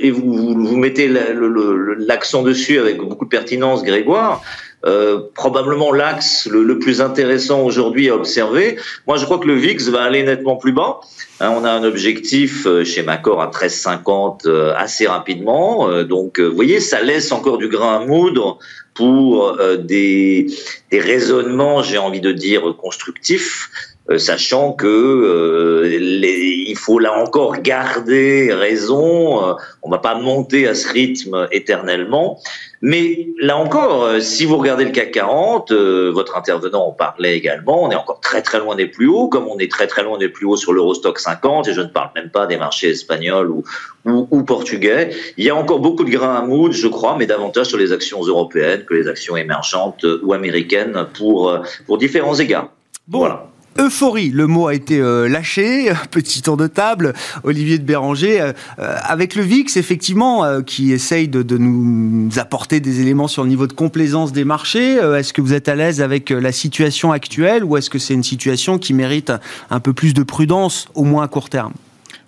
et 0.00 0.10
vous, 0.10 0.54
vous 0.54 0.76
mettez 0.76 1.06
l'accent 1.08 2.42
dessus 2.42 2.78
avec 2.78 2.98
beaucoup 2.98 3.26
de 3.26 3.30
pertinence, 3.30 3.82
Grégoire, 3.82 4.42
euh, 4.84 5.20
probablement 5.34 5.92
l'axe 5.92 6.48
le, 6.50 6.78
plus 6.78 7.00
intéressant 7.00 7.62
aujourd'hui 7.62 8.08
à 8.08 8.16
observer. 8.16 8.76
Moi, 9.06 9.16
je 9.16 9.24
crois 9.24 9.38
que 9.38 9.46
le 9.46 9.54
VIX 9.54 9.88
va 9.90 10.02
aller 10.02 10.22
nettement 10.24 10.56
plus 10.56 10.72
bas. 10.72 11.00
Hein, 11.40 11.52
on 11.56 11.64
a 11.64 11.70
un 11.70 11.84
objectif 11.84 12.66
euh, 12.66 12.84
chez 12.84 13.02
Macor 13.02 13.40
à 13.40 13.46
13,50 13.48 14.48
euh, 14.48 14.74
assez 14.76 15.06
rapidement. 15.06 16.02
donc, 16.02 16.40
vous 16.40 16.54
voyez, 16.54 16.80
ça 16.80 17.00
laisse 17.00 17.30
encore 17.30 17.58
du 17.58 17.68
grain 17.68 18.00
à 18.00 18.04
moudre 18.04 18.58
pour 18.94 19.56
des, 19.78 20.46
des 20.90 21.00
raisonnements, 21.00 21.82
j'ai 21.82 21.96
envie 21.96 22.20
de 22.20 22.32
dire, 22.32 22.74
constructifs. 22.76 23.70
Sachant 24.16 24.72
que 24.72 25.84
les, 25.84 26.64
il 26.68 26.76
faut 26.76 26.98
là 26.98 27.12
encore 27.18 27.62
garder 27.62 28.52
raison. 28.52 29.56
on 29.82 29.90
va 29.90 29.98
pas 29.98 30.14
monter 30.14 30.66
à 30.66 30.74
ce 30.74 30.88
rythme 30.88 31.48
éternellement, 31.52 32.38
mais 32.84 33.28
là 33.40 33.56
encore, 33.56 34.02
euh, 34.02 34.18
si 34.18 34.44
vous 34.44 34.56
regardez 34.56 34.84
le 34.84 34.90
CAC 34.90 35.12
40, 35.12 35.70
euh, 35.70 36.10
votre 36.12 36.36
intervenant 36.36 36.88
en 36.88 36.90
parlait 36.90 37.36
également, 37.36 37.84
on 37.84 37.90
est 37.92 37.94
encore 37.94 38.18
très 38.18 38.42
très 38.42 38.58
loin 38.58 38.74
des 38.74 38.88
plus 38.88 39.06
hauts, 39.06 39.28
comme 39.28 39.46
on 39.46 39.56
est 39.58 39.70
très 39.70 39.86
très 39.86 40.02
loin 40.02 40.18
des 40.18 40.28
plus 40.28 40.46
hauts 40.46 40.56
sur 40.56 40.72
l'Eurostock 40.72 41.20
50, 41.20 41.68
et 41.68 41.74
je 41.74 41.80
ne 41.80 41.86
parle 41.86 42.10
même 42.16 42.30
pas 42.30 42.46
des 42.46 42.56
marchés 42.56 42.90
espagnols 42.90 43.52
ou, 43.52 43.62
ou, 44.04 44.42
portugais. 44.42 45.10
Il 45.36 45.44
y 45.44 45.50
a 45.50 45.54
encore 45.54 45.78
beaucoup 45.78 46.02
de 46.02 46.10
grains 46.10 46.34
à 46.34 46.42
moudre, 46.42 46.74
je 46.74 46.88
crois, 46.88 47.14
mais 47.16 47.26
davantage 47.26 47.66
sur 47.66 47.78
les 47.78 47.92
actions 47.92 48.20
européennes 48.20 48.84
que 48.84 48.94
les 48.94 49.06
actions 49.06 49.36
émergentes 49.36 50.04
ou 50.24 50.32
américaines 50.32 51.06
pour, 51.16 51.50
euh, 51.50 51.60
pour 51.86 51.98
différents 51.98 52.34
égards. 52.34 52.68
Bon. 53.06 53.20
Voilà. 53.20 53.51
Euphorie, 53.78 54.30
le 54.30 54.46
mot 54.46 54.66
a 54.66 54.74
été 54.74 54.98
euh, 54.98 55.28
lâché. 55.28 55.92
Petit 56.10 56.42
tour 56.42 56.56
de 56.56 56.66
table, 56.66 57.14
Olivier 57.42 57.78
de 57.78 57.84
Béranger, 57.84 58.40
euh, 58.40 58.52
euh, 58.78 58.96
avec 59.02 59.34
le 59.34 59.42
VIX, 59.42 59.76
effectivement, 59.76 60.62
qui 60.62 60.92
essaye 60.92 61.28
de, 61.28 61.42
de, 61.42 61.56
nous 61.56 62.38
apporter 62.38 62.80
des 62.80 63.00
éléments 63.00 63.28
sur 63.28 63.42
le 63.44 63.48
niveau 63.48 63.66
de 63.66 63.72
complaisance 63.72 64.32
des 64.32 64.44
marchés. 64.44 64.96
est-ce 64.96 65.32
que 65.32 65.40
vous 65.40 65.54
êtes 65.54 65.68
à 65.68 65.74
l'aise 65.74 66.00
avec 66.00 66.30
la 66.30 66.52
situation 66.52 67.12
actuelle 67.12 67.64
ou 67.64 67.76
est-ce 67.76 67.90
que 67.90 67.98
c'est 67.98 68.14
une 68.14 68.22
situation 68.22 68.78
qui 68.78 68.94
mérite 68.94 69.32
un 69.70 69.80
peu 69.80 69.92
plus 69.92 70.14
de 70.14 70.22
prudence, 70.22 70.88
au 70.94 71.04
moins 71.04 71.24
à 71.24 71.28
court 71.28 71.48
terme? 71.48 71.72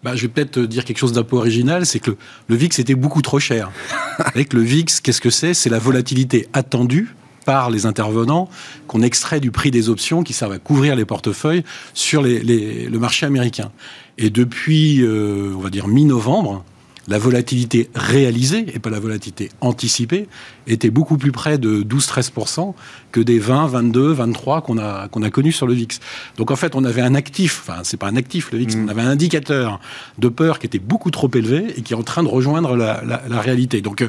Bah, 0.03 0.13
je 0.15 0.23
vais 0.23 0.29
peut-être 0.29 0.61
dire 0.61 0.85
quelque 0.85 0.99
chose 0.99 1.13
d'un 1.13 1.23
peu 1.23 1.37
original, 1.37 1.87
c'est 1.87 1.99
que 1.99 2.11
le, 2.11 2.17
le 2.49 2.57
VIX 2.57 2.79
était 2.79 2.95
beaucoup 2.95 3.23
trop 3.23 3.39
cher. 3.39 3.71
Avec 4.19 4.53
le 4.53 4.61
VIX, 4.61 5.01
qu'est-ce 5.01 5.21
que 5.21 5.31
c'est? 5.31 5.55
C'est 5.55 5.71
la 5.71 5.79
volatilité 5.79 6.49
attendue 6.53 7.15
par 7.45 7.71
les 7.71 7.87
intervenants 7.87 8.49
qu'on 8.87 9.03
extrait 9.03 9.41
du 9.41 9.51
prix 9.51 9.71
des 9.71 9.89
options 9.89 10.23
qui 10.23 10.33
servent 10.33 10.53
à 10.53 10.59
couvrir 10.59 10.97
les 10.97 11.05
portefeuilles 11.05 11.65
sur 11.93 12.23
le 12.23 12.99
marché 12.99 13.27
américain. 13.27 13.71
Et 14.19 14.31
depuis, 14.31 15.03
euh, 15.03 15.53
on 15.57 15.61
va 15.61 15.71
dire, 15.71 15.89
mi-novembre, 15.89 16.65
la 17.09 17.19
volatilité 17.19 17.91
réalisée, 17.95 18.67
et 18.75 18.79
pas 18.79 18.91
la 18.91 19.01
volatilité 19.01 19.51
anticipée, 19.61 20.27
était 20.67 20.91
beaucoup 20.91 21.19
plus 21.19 21.33
près 21.33 21.59
de 21.59 21.83
12-13% 21.83 22.75
que 23.13 23.21
des 23.21 23.39
20, 23.39 23.67
22, 23.67 24.13
23 24.13 24.63
qu'on 24.63 24.79
a, 24.79 25.09
qu'on 25.09 25.23
a 25.23 25.31
connus 25.31 25.53
sur 25.53 25.67
le 25.67 25.75
VIX. 25.75 26.01
Donc 26.37 26.51
en 26.51 26.57
fait, 26.57 26.75
on 26.75 26.85
avait 26.85 27.03
un 27.03 27.15
actif, 27.15 27.63
enfin 27.67 27.81
c'est 27.85 27.97
pas 27.97 28.09
un 28.09 28.17
actif 28.17 28.51
le 28.53 28.59
VIX, 28.59 28.77
mm. 28.77 28.85
on 28.85 28.89
avait 28.89 29.03
un 29.03 29.11
indicateur 29.11 29.81
de 30.19 30.29
peur 30.29 30.59
qui 30.59 30.67
était 30.67 30.79
beaucoup 30.79 31.11
trop 31.11 31.31
élevé 31.35 31.75
et 31.77 31.83
qui 31.83 31.93
est 31.93 31.97
en 31.97 32.03
train 32.03 32.23
de 32.23 32.29
rejoindre 32.29 32.77
la, 32.77 33.03
la, 33.05 33.41
réalité. 33.41 33.83
Donc 33.83 34.03
euh, 34.03 34.09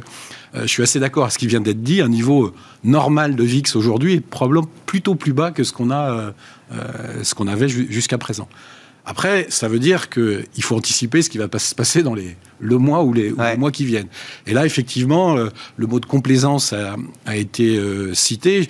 je 0.62 0.68
suis 0.68 0.84
assez 0.84 1.00
d'accord 1.00 1.26
à 1.26 1.30
ce 1.30 1.38
qui 1.38 1.48
vient 1.48 1.62
d'être 1.62 1.84
dit, 1.84 2.02
un 2.02 2.10
niveau 2.10 2.54
normal 2.84 3.36
de 3.36 3.44
VIX 3.44 3.76
aujourd'hui 3.76 4.14
est 4.14 4.22
probablement 4.22 4.68
plutôt 4.86 5.16
plus 5.16 5.34
bas 5.34 5.52
que 5.52 5.64
ce 5.64 5.74
qu'on 5.74 5.92
a, 5.92 6.12
euh, 6.12 6.32
euh, 6.72 7.24
ce 7.24 7.36
qu'on 7.36 7.48
avait 7.48 7.68
jusqu'à 7.68 8.18
présent. 8.18 8.48
Après, 9.06 9.46
ça 9.50 9.68
veut 9.68 9.80
dire 9.80 10.10
qu'il 10.10 10.64
faut 10.64 10.76
anticiper 10.76 11.22
ce 11.22 11.30
qui 11.30 11.38
va 11.38 11.48
se 11.60 11.76
passer 11.76 12.02
dans 12.02 12.16
les, 12.16 12.36
le 12.60 12.78
mois 12.78 13.04
ou 13.04 13.14
les, 13.14 13.34
mois 13.58 13.72
qui 13.72 13.86
viennent. 13.86 14.08
Et 14.48 14.54
là, 14.54 14.66
effectivement, 14.66 15.38
euh, 15.38 15.50
le 15.78 15.88
mot 15.88 16.00
de 16.00 16.06
complaisance 16.06 16.74
a, 16.74 16.96
a 17.26 17.36
été 17.36 17.78
euh, 17.78 18.14
cité. 18.14 18.68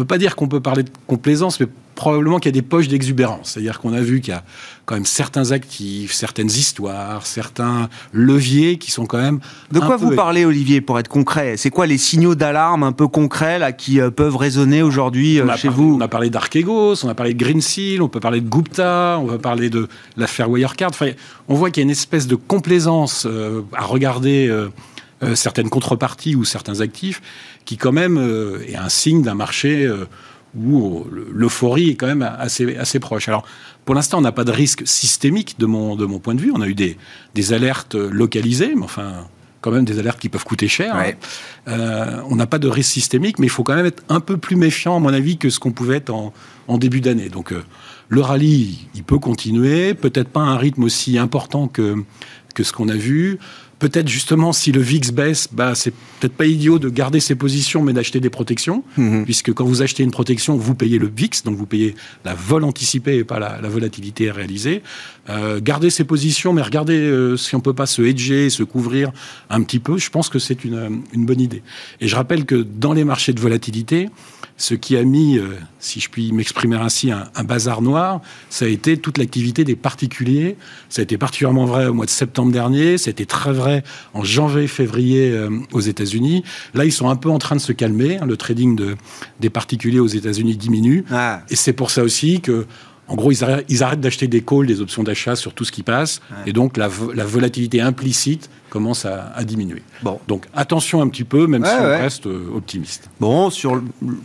Je 0.00 0.04
peux 0.04 0.08
pas 0.08 0.16
dire 0.16 0.34
qu'on 0.34 0.48
peut 0.48 0.60
parler 0.60 0.82
de 0.82 0.90
complaisance, 1.06 1.60
mais 1.60 1.66
probablement 1.94 2.38
qu'il 2.38 2.48
y 2.48 2.56
a 2.56 2.58
des 2.58 2.66
poches 2.66 2.88
d'exubérance. 2.88 3.50
C'est-à-dire 3.50 3.80
qu'on 3.80 3.92
a 3.92 4.00
vu 4.00 4.22
qu'il 4.22 4.32
y 4.32 4.34
a 4.34 4.42
quand 4.86 4.94
même 4.94 5.04
certains 5.04 5.50
actifs, 5.52 6.14
certaines 6.14 6.48
histoires, 6.48 7.26
certains 7.26 7.90
leviers 8.14 8.78
qui 8.78 8.92
sont 8.92 9.04
quand 9.04 9.20
même. 9.20 9.40
De 9.72 9.78
quoi 9.78 9.98
vous 9.98 10.12
parlez, 10.12 10.46
Olivier, 10.46 10.80
pour 10.80 10.98
être 10.98 11.08
concret? 11.08 11.58
C'est 11.58 11.68
quoi 11.68 11.86
les 11.86 11.98
signaux 11.98 12.34
d'alarme 12.34 12.82
un 12.82 12.92
peu 12.92 13.08
concrets 13.08 13.58
là, 13.58 13.72
qui 13.72 14.00
euh, 14.00 14.10
peuvent 14.10 14.36
résonner 14.36 14.80
aujourd'hui 14.80 15.38
euh, 15.38 15.56
chez 15.58 15.68
vous? 15.68 15.96
On 15.98 16.00
a 16.00 16.08
parlé 16.08 16.30
d'Archegos, 16.30 17.04
on 17.04 17.08
a 17.10 17.14
parlé 17.14 17.34
de 17.34 17.44
Greensill, 17.44 18.00
on 18.00 18.08
peut 18.08 18.20
parler 18.20 18.40
de 18.40 18.48
Gupta, 18.48 19.18
on 19.20 19.26
va 19.26 19.36
parler 19.36 19.68
de 19.68 19.86
l'affaire 20.16 20.48
Wirecard. 20.48 20.88
Enfin, 20.88 21.10
on 21.46 21.56
voit 21.56 21.70
qu'il 21.70 21.82
y 21.82 21.84
a 21.84 21.84
une 21.84 21.90
espèce 21.90 22.26
de 22.26 22.36
complaisance 22.36 23.26
euh, 23.26 23.60
à 23.76 23.84
regarder. 23.84 24.48
Certaines 25.34 25.68
contreparties 25.68 26.34
ou 26.34 26.44
certains 26.44 26.80
actifs, 26.80 27.20
qui 27.64 27.76
quand 27.76 27.92
même 27.92 28.18
est 28.66 28.76
un 28.76 28.88
signe 28.88 29.22
d'un 29.22 29.34
marché 29.34 29.90
où 30.56 31.06
l'euphorie 31.32 31.90
est 31.90 31.94
quand 31.94 32.06
même 32.06 32.22
assez, 32.22 32.76
assez 32.76 32.98
proche. 32.98 33.28
Alors, 33.28 33.44
pour 33.84 33.94
l'instant, 33.94 34.18
on 34.18 34.22
n'a 34.22 34.32
pas 34.32 34.44
de 34.44 34.50
risque 34.50 34.82
systémique 34.86 35.58
de 35.58 35.66
mon, 35.66 35.94
de 35.94 36.06
mon 36.06 36.18
point 36.18 36.34
de 36.34 36.40
vue. 36.40 36.52
On 36.54 36.60
a 36.60 36.66
eu 36.66 36.74
des, 36.74 36.96
des 37.34 37.52
alertes 37.52 37.94
localisées, 37.94 38.74
mais 38.74 38.84
enfin, 38.84 39.26
quand 39.60 39.70
même 39.70 39.84
des 39.84 39.98
alertes 39.98 40.18
qui 40.18 40.28
peuvent 40.28 40.44
coûter 40.44 40.68
cher. 40.68 40.96
Euh, 41.68 42.20
on 42.28 42.36
n'a 42.36 42.46
pas 42.46 42.58
de 42.58 42.68
risque 42.68 42.90
systémique, 42.90 43.38
mais 43.38 43.46
il 43.46 43.50
faut 43.50 43.62
quand 43.62 43.76
même 43.76 43.86
être 43.86 44.02
un 44.08 44.20
peu 44.20 44.36
plus 44.38 44.56
méfiant, 44.56 44.96
à 44.96 44.98
mon 44.98 45.12
avis, 45.12 45.36
que 45.36 45.50
ce 45.50 45.60
qu'on 45.60 45.72
pouvait 45.72 45.96
être 45.96 46.10
en, 46.10 46.32
en 46.66 46.78
début 46.78 47.00
d'année. 47.00 47.28
Donc, 47.28 47.52
euh, 47.52 47.62
le 48.08 48.20
rallye, 48.20 48.88
il 48.94 49.04
peut 49.04 49.18
continuer, 49.18 49.94
peut-être 49.94 50.28
pas 50.28 50.40
à 50.40 50.44
un 50.44 50.56
rythme 50.56 50.82
aussi 50.82 51.18
important 51.18 51.68
que, 51.68 51.94
que 52.54 52.64
ce 52.64 52.72
qu'on 52.72 52.88
a 52.88 52.96
vu 52.96 53.38
peut-être 53.80 54.08
justement 54.08 54.52
si 54.52 54.70
le 54.70 54.80
VIX 54.80 55.10
baisse, 55.10 55.48
bah, 55.50 55.74
c'est 55.74 55.90
peut-être 55.90 56.34
pas 56.34 56.46
idiot 56.46 56.78
de 56.78 56.88
garder 56.88 57.18
ses 57.18 57.34
positions 57.34 57.82
mais 57.82 57.92
d'acheter 57.92 58.20
des 58.20 58.30
protections, 58.30 58.84
mhm. 58.96 59.24
puisque 59.24 59.52
quand 59.52 59.64
vous 59.64 59.82
achetez 59.82 60.04
une 60.04 60.12
protection, 60.12 60.56
vous 60.56 60.76
payez 60.76 60.98
le 60.98 61.10
VIX, 61.14 61.42
donc 61.42 61.56
vous 61.56 61.66
payez 61.66 61.96
la 62.24 62.34
vol 62.34 62.62
anticipée 62.62 63.16
et 63.16 63.24
pas 63.24 63.40
la, 63.40 63.58
volatilité 63.68 64.30
réalisée. 64.30 64.82
Euh, 65.28 65.60
garder 65.60 65.90
ses 65.90 66.04
positions, 66.04 66.52
mais 66.52 66.62
regardez 66.62 66.98
euh, 66.98 67.36
si 67.36 67.56
on 67.56 67.60
peut 67.60 67.74
pas 67.74 67.86
se 67.86 68.02
hedger, 68.02 68.50
se 68.50 68.62
couvrir 68.62 69.10
un 69.48 69.62
petit 69.62 69.78
peu, 69.78 69.98
je 69.98 70.10
pense 70.10 70.28
que 70.28 70.38
c'est 70.38 70.64
une, 70.64 71.02
une 71.12 71.26
bonne 71.26 71.40
idée. 71.40 71.62
Et 72.00 72.08
je 72.08 72.14
rappelle 72.14 72.44
que 72.44 72.56
dans 72.56 72.92
les 72.92 73.04
marchés 73.04 73.32
de 73.32 73.40
volatilité, 73.40 74.10
ce 74.60 74.74
qui 74.74 74.94
a 74.98 75.04
mis, 75.04 75.38
euh, 75.38 75.54
si 75.78 76.00
je 76.00 76.10
puis 76.10 76.32
m'exprimer 76.32 76.76
ainsi, 76.76 77.10
un, 77.10 77.44
bazar 77.44 77.80
noir, 77.80 78.20
ça 78.50 78.66
a 78.66 78.68
été 78.68 78.98
toute 78.98 79.16
l'activité 79.16 79.64
des 79.64 79.74
particuliers. 79.74 80.58
Ça 80.90 81.00
a 81.00 81.02
été 81.02 81.16
particulièrement 81.16 81.64
vrai 81.64 81.86
au 81.86 81.94
mois 81.94 82.04
de 82.04 82.10
septembre 82.10 82.52
dernier, 82.52 82.98
ça 82.98 83.08
a 83.08 83.12
été 83.12 83.24
très 83.24 83.52
vrai 83.52 83.82
en 84.12 84.22
janvier, 84.22 84.66
février 84.66 85.30
euh, 85.30 85.48
aux 85.72 85.80
États-Unis. 85.80 86.44
Là, 86.74 86.84
ils 86.84 86.92
sont 86.92 87.08
un 87.08 87.16
peu 87.16 87.30
en 87.30 87.38
train 87.38 87.56
de 87.56 87.60
se 87.60 87.72
calmer. 87.72 88.18
Hein. 88.18 88.26
Le 88.26 88.36
trading 88.36 88.76
de, 88.76 88.96
des 89.40 89.48
particuliers 89.48 89.98
aux 89.98 90.06
États-Unis 90.06 90.58
diminue. 90.58 91.06
Ah. 91.10 91.40
Et 91.48 91.56
c'est 91.56 91.72
pour 91.72 91.90
ça 91.90 92.02
aussi 92.02 92.42
que 92.42 92.66
en 93.08 93.16
gros, 93.16 93.32
ils 93.32 93.42
arrêtent, 93.82 94.00
d'acheter 94.00 94.28
des 94.28 94.40
calls, 94.40 94.66
des 94.66 94.80
options 94.80 95.02
d'achat 95.02 95.34
sur 95.34 95.52
tout 95.52 95.64
ce 95.64 95.72
qui 95.72 95.82
passe. 95.82 96.20
Et 96.46 96.52
donc, 96.52 96.76
la, 96.76 96.86
volatilité 96.86 97.80
implicite 97.80 98.50
commence 98.70 99.04
à, 99.04 99.44
diminuer. 99.44 99.82
Bon. 100.02 100.18
Donc, 100.28 100.46
attention 100.54 101.02
un 101.02 101.08
petit 101.08 101.24
peu, 101.24 101.46
même 101.46 101.64
si 101.64 101.72
on 101.72 101.84
reste 101.84 102.26
euh, 102.26 102.48
optimiste. 102.54 103.10
Bon, 103.20 103.50
sur 103.50 103.82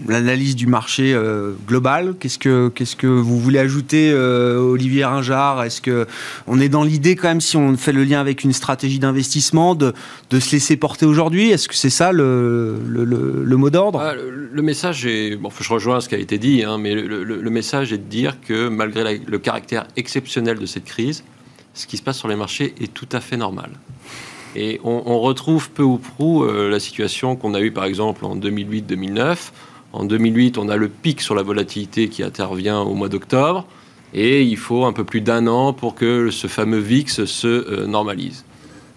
l'analyse 0.07 0.55
du 0.55 0.67
marché 0.67 1.13
euh, 1.13 1.53
global, 1.67 2.15
qu'est-ce 2.19 2.37
que, 2.37 2.69
qu'est-ce 2.69 2.95
que 2.95 3.07
vous 3.07 3.39
voulez 3.39 3.59
ajouter, 3.59 4.11
euh, 4.13 4.57
Olivier 4.59 5.03
Ringard? 5.03 5.63
Est-ce 5.63 5.81
qu'on 5.81 6.59
est 6.59 6.69
dans 6.69 6.83
l'idée, 6.83 7.15
quand 7.15 7.27
même, 7.27 7.41
si 7.41 7.57
on 7.57 7.75
fait 7.75 7.91
le 7.91 8.03
lien 8.03 8.21
avec 8.21 8.43
une 8.43 8.53
stratégie 8.53 8.99
d'investissement, 8.99 9.75
de, 9.75 9.93
de 10.29 10.39
se 10.39 10.51
laisser 10.51 10.77
porter 10.77 11.05
aujourd'hui? 11.05 11.49
Est-ce 11.49 11.67
que 11.67 11.75
c'est 11.75 11.89
ça 11.89 12.11
le, 12.11 12.77
le, 12.87 13.57
mot 13.57 13.69
d'ordre? 13.69 13.99
Ah, 13.99 14.13
le, 14.15 14.61
message 14.61 15.05
est. 15.05 15.35
Bon, 15.35 15.49
je 15.59 15.73
rejoins 15.73 15.99
ce 15.99 16.07
qui 16.07 16.15
a 16.15 16.19
été 16.19 16.37
dit, 16.37 16.63
hein, 16.63 16.77
mais 16.77 16.93
le, 16.93 17.49
message 17.49 17.91
est 17.93 17.97
de 17.97 18.03
dire 18.03 18.37
que 18.41 18.67
malgré 18.67 19.21
le 19.25 19.39
caractère 19.39 19.87
exceptionnel 19.95 20.59
de 20.59 20.65
cette 20.65 20.85
crise, 20.85 21.23
ce 21.73 21.87
qui 21.87 21.97
se 21.97 22.03
passe 22.03 22.17
sur 22.17 22.27
les 22.27 22.35
marchés 22.35 22.73
est 22.79 22.93
tout 22.93 23.09
à 23.11 23.19
fait 23.19 23.37
normal. 23.37 23.71
Et 24.55 24.79
on, 24.85 25.19
retrouve 25.19 25.69
peu 25.69 25.83
ou 25.83 25.97
prou 25.97 26.43
euh, 26.43 26.69
la 26.69 26.79
situation 26.79 27.35
qu'on 27.35 27.53
a 27.53 27.59
eue 27.59 27.71
par 27.71 27.83
exemple 27.83 28.25
en 28.25 28.37
2008-2009. 28.37 29.51
En 29.91 30.05
2008, 30.05 30.57
on 30.57 30.69
a 30.69 30.77
le 30.77 30.87
pic 30.87 31.21
sur 31.21 31.35
la 31.35 31.43
volatilité 31.43 32.07
qui 32.07 32.23
intervient 32.23 32.79
au 32.79 32.93
mois 32.93 33.09
d'octobre. 33.09 33.65
Et 34.13 34.43
il 34.43 34.55
faut 34.55 34.85
un 34.85 34.93
peu 34.93 35.03
plus 35.03 35.19
d'un 35.19 35.47
an 35.47 35.73
pour 35.73 35.93
que 35.93 36.29
ce 36.31 36.47
fameux 36.47 36.79
VIX 36.79 37.25
se 37.25 37.47
euh, 37.47 37.85
normalise. 37.85 38.45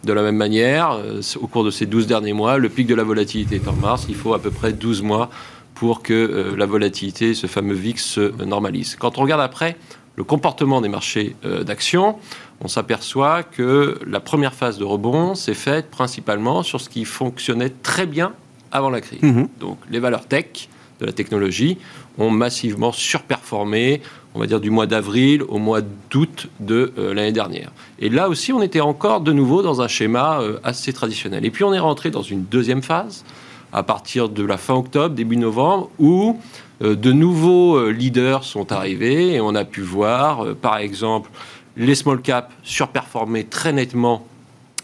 De 0.05 0.12
la 0.12 0.23
même 0.23 0.37
manière, 0.37 0.93
euh, 0.93 1.21
au 1.41 1.49
cours 1.49 1.65
de 1.65 1.73
ces 1.73 1.87
12 1.87 2.07
derniers 2.07 2.35
mois, 2.35 2.59
le 2.59 2.69
pic 2.69 2.87
de 2.87 2.95
la 2.95 3.03
volatilité 3.03 3.57
est 3.57 3.67
en 3.67 3.73
mars. 3.73 4.07
Il 4.09 4.15
faut 4.15 4.35
à 4.35 4.38
peu 4.38 4.53
près 4.53 4.73
12 4.73 5.03
mois 5.03 5.29
pour 5.75 6.03
que 6.03 6.55
la 6.57 6.67
volatilité, 6.67 7.35
ce 7.35 7.47
fameux 7.47 7.75
VIX, 7.75 8.03
se 8.03 8.45
normalise. 8.45 8.97
Quand 8.97 9.19
on 9.19 9.23
regarde 9.23 9.41
après 9.41 9.77
le 10.17 10.25
comportement 10.25 10.81
des 10.81 10.88
marchés 10.88 11.37
d'actions, 11.65 12.17
on 12.61 12.69
s'aperçoit 12.69 13.43
que 13.43 13.99
la 14.07 14.21
première 14.21 14.55
phase 14.55 14.79
de 14.79 14.85
rebond 14.85 15.35
s'est 15.35 15.55
faite 15.55 15.91
principalement 15.91 16.62
sur 16.62 16.81
ce 16.81 16.88
qui 16.88 17.05
fonctionnait 17.05 17.71
très 17.71 18.07
bien 18.07 18.33
avant 18.73 18.91
la 18.91 19.00
crise. 19.00 19.23
Mhm. 19.23 19.49
Donc 19.61 19.79
les 19.91 20.00
valeurs 20.00 20.27
tech 20.27 20.69
de 21.00 21.07
la 21.07 21.12
technologie 21.12 21.79
ont 22.19 22.31
massivement 22.31 22.91
surperformé, 22.91 24.03
on 24.35 24.41
va 24.41 24.47
dire 24.47 24.61
du 24.61 24.71
mois 24.71 24.87
d'avril 24.87 25.43
au 25.43 25.59
mois 25.59 25.81
d'août 26.11 26.49
de 26.61 26.93
euh, 26.99 27.15
l'année 27.15 27.33
dernière. 27.33 27.71
Et 28.00 28.09
là 28.09 28.29
aussi, 28.29 28.53
on 28.53 28.61
était 28.61 28.81
encore 28.81 29.21
de 29.21 29.33
nouveau 29.33 29.62
dans 29.62 29.81
un 29.81 29.88
schéma 29.88 30.41
euh, 30.41 30.59
assez 30.65 30.93
traditionnel. 30.93 31.45
Et 31.45 31.50
puis 31.50 31.65
on 31.65 31.73
est 31.73 31.79
rentré 31.79 32.11
dans 32.11 32.23
une 32.23 32.45
deuxième 32.45 32.83
phase 32.83 33.25
à 33.73 33.83
partir 33.83 34.29
de 34.29 34.43
la 34.43 34.57
fin 34.57 34.75
octobre, 34.75 35.15
début 35.15 35.37
novembre, 35.37 35.91
où 35.99 36.38
euh, 36.83 36.97
de 36.97 37.12
nouveaux 37.12 37.88
leaders 37.91 38.43
sont 38.43 38.73
arrivés 38.73 39.35
et 39.35 39.41
on 39.41 39.55
a 39.55 39.65
pu 39.65 39.83
voir, 39.83 40.45
par 40.57 40.79
exemple, 40.79 41.31
les 41.78 41.94
small 41.94 42.20
caps 42.20 42.52
surperformer 42.62 43.44
très 43.44 43.73
nettement 43.73 44.26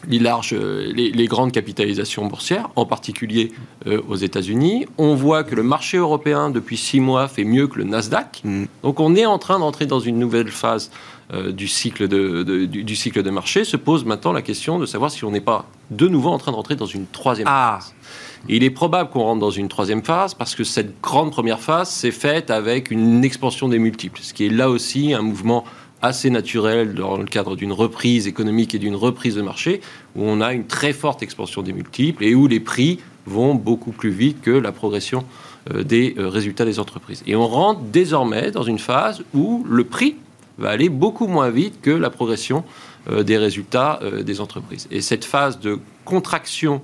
les, 0.08 0.18
larges, 0.18 0.54
euh, 0.54 0.92
les, 0.94 1.26
grandes 1.26 1.52
capitalisations 1.52 2.26
boursières, 2.26 2.68
en 2.76 2.86
particulier 2.86 3.52
euh, 3.86 4.00
aux 4.08 4.16
États-Unis. 4.16 4.86
On 4.98 5.14
voit 5.14 5.44
que 5.44 5.54
le 5.54 5.62
marché 5.62 5.96
européen, 5.96 6.50
depuis 6.50 6.76
six 6.76 7.00
mois, 7.00 7.28
fait 7.28 7.44
mieux 7.44 7.66
que 7.66 7.78
le 7.78 7.84
Nasdaq. 7.84 8.40
Mm. 8.44 8.64
Donc 8.82 9.00
on 9.00 9.14
est 9.14 9.26
en 9.26 9.38
train 9.38 9.58
d'entrer 9.58 9.86
dans 9.86 10.00
une 10.00 10.18
nouvelle 10.18 10.48
phase 10.48 10.90
euh, 11.32 11.52
du, 11.52 11.68
cycle 11.68 12.06
de, 12.06 12.66
du, 12.66 12.96
cycle 12.96 13.22
de 13.22 13.30
marché. 13.30 13.64
Se 13.64 13.76
pose 13.76 14.04
maintenant 14.04 14.32
la 14.32 14.42
question 14.42 14.78
de 14.78 14.86
savoir 14.86 15.10
si 15.10 15.24
on 15.24 15.30
n'est 15.30 15.40
pas 15.40 15.66
de 15.90 16.06
nouveau 16.08 16.30
en 16.30 16.38
train 16.38 16.52
d'entrer 16.52 16.76
dans 16.76 16.86
une 16.86 17.06
troisième 17.06 17.48
ah. 17.50 17.78
phase. 17.80 17.94
il 18.48 18.62
est 18.62 18.70
probable 18.70 19.10
qu'on 19.10 19.22
rentre 19.22 19.40
dans 19.40 19.50
une 19.50 19.68
troisième 19.68 20.02
phase 20.02 20.34
parce 20.34 20.54
que 20.54 20.64
cette 20.64 21.00
grande 21.00 21.30
première 21.30 21.60
phase 21.60 21.88
s'est 21.88 22.10
faite 22.10 22.50
avec 22.50 22.90
une 22.90 23.24
expansion 23.24 23.68
des 23.68 23.78
multiples, 23.78 24.20
ce 24.22 24.34
qui 24.34 24.46
est 24.46 24.50
là 24.50 24.68
aussi 24.68 25.14
un 25.14 25.22
mouvement 25.22 25.64
assez 26.04 26.28
naturel 26.30 26.94
dans 26.94 27.16
le 27.16 27.24
cadre 27.24 27.56
d'une 27.56 27.72
reprise 27.72 28.26
économique 28.26 28.74
et 28.74 28.78
d'une 28.78 28.94
reprise 28.94 29.34
de 29.36 29.42
marché, 29.42 29.80
où 30.14 30.22
on 30.22 30.40
a 30.40 30.52
une 30.52 30.66
très 30.66 30.92
forte 30.92 31.22
expansion 31.22 31.62
des 31.62 31.72
multiples 31.72 32.24
et 32.24 32.34
où 32.34 32.46
les 32.46 32.60
prix 32.60 33.00
vont 33.26 33.54
beaucoup 33.54 33.92
plus 33.92 34.10
vite 34.10 34.42
que 34.42 34.50
la 34.50 34.70
progression 34.70 35.24
euh, 35.72 35.82
des 35.82 36.14
euh, 36.18 36.28
résultats 36.28 36.66
des 36.66 36.78
entreprises. 36.78 37.22
Et 37.26 37.34
on 37.36 37.48
rentre 37.48 37.80
désormais 37.80 38.50
dans 38.50 38.64
une 38.64 38.78
phase 38.78 39.22
où 39.32 39.64
le 39.66 39.84
prix 39.84 40.16
va 40.58 40.70
aller 40.70 40.90
beaucoup 40.90 41.26
moins 41.26 41.48
vite 41.48 41.80
que 41.80 41.90
la 41.90 42.10
progression 42.10 42.64
euh, 43.10 43.22
des 43.22 43.38
résultats 43.38 43.98
des 44.22 44.40
entreprises. 44.42 44.86
Et 44.90 45.00
cette 45.00 45.24
phase 45.24 45.58
de 45.58 45.78
contraction 46.04 46.82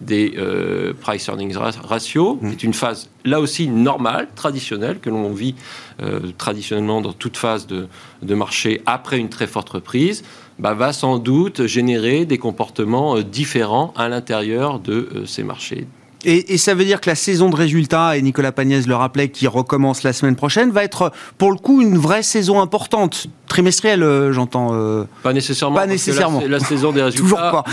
des 0.00 0.34
euh, 0.38 0.92
price 0.98 1.28
earnings 1.28 1.56
ratio. 1.56 2.38
C'est 2.42 2.48
mmh. 2.48 2.66
une 2.66 2.74
phase 2.74 3.10
là 3.24 3.40
aussi 3.40 3.68
normale, 3.68 4.28
traditionnelle, 4.34 4.98
que 5.00 5.10
l'on 5.10 5.32
vit 5.32 5.54
euh, 6.02 6.20
traditionnellement 6.38 7.00
dans 7.00 7.12
toute 7.12 7.36
phase 7.36 7.66
de, 7.66 7.88
marché 8.34 8.82
après 8.86 9.18
une 9.18 9.28
très 9.28 9.46
forte 9.46 9.70
reprise, 9.70 10.22
bah, 10.58 10.74
va 10.74 10.92
sans 10.92 11.18
doute 11.18 11.66
générer 11.66 12.24
des 12.24 12.38
comportements 12.38 13.16
euh, 13.16 13.22
différents 13.22 13.92
à 13.96 14.08
l'intérieur 14.08 14.78
de 14.78 15.24
ces 15.26 15.42
marchés. 15.42 15.86
Et, 16.24 16.58
ça 16.58 16.74
veut 16.74 16.84
dire 16.84 17.00
que 17.00 17.08
la 17.08 17.14
saison 17.14 17.48
de 17.48 17.56
résultats, 17.56 18.16
et 18.16 18.22
Nicolas 18.22 18.52
Pagnès 18.52 18.86
le 18.86 18.94
rappelait, 18.94 19.30
qui 19.30 19.46
recommence 19.46 20.02
la 20.02 20.12
semaine 20.12 20.36
prochaine, 20.36 20.70
va 20.70 20.84
être 20.84 21.12
pour 21.38 21.50
le 21.50 21.56
coup 21.56 21.80
une 21.80 21.96
vraie 21.96 22.22
saison 22.22 22.60
importante, 22.60 23.26
trimestrielle, 23.48 24.02
euh, 24.02 24.32
j'entends. 24.32 24.70
Euh, 24.72 25.04
pas 25.22 25.32
nécessairement. 25.32 25.76
Pas 25.76 25.86
nécessairement. 25.86 26.42
La, 26.46 26.60
saison 26.60 26.92
des 26.92 27.02
résultats. 27.04 27.22
Toujours 27.22 27.38
pas. 27.38 27.64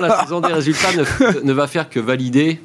la 0.00 0.20
saison 0.22 0.40
des 0.40 0.52
résultats 0.52 0.92
ne, 0.92 1.42
ne, 1.42 1.52
va 1.52 1.66
faire 1.66 1.90
que 1.90 1.98
valider 1.98 2.60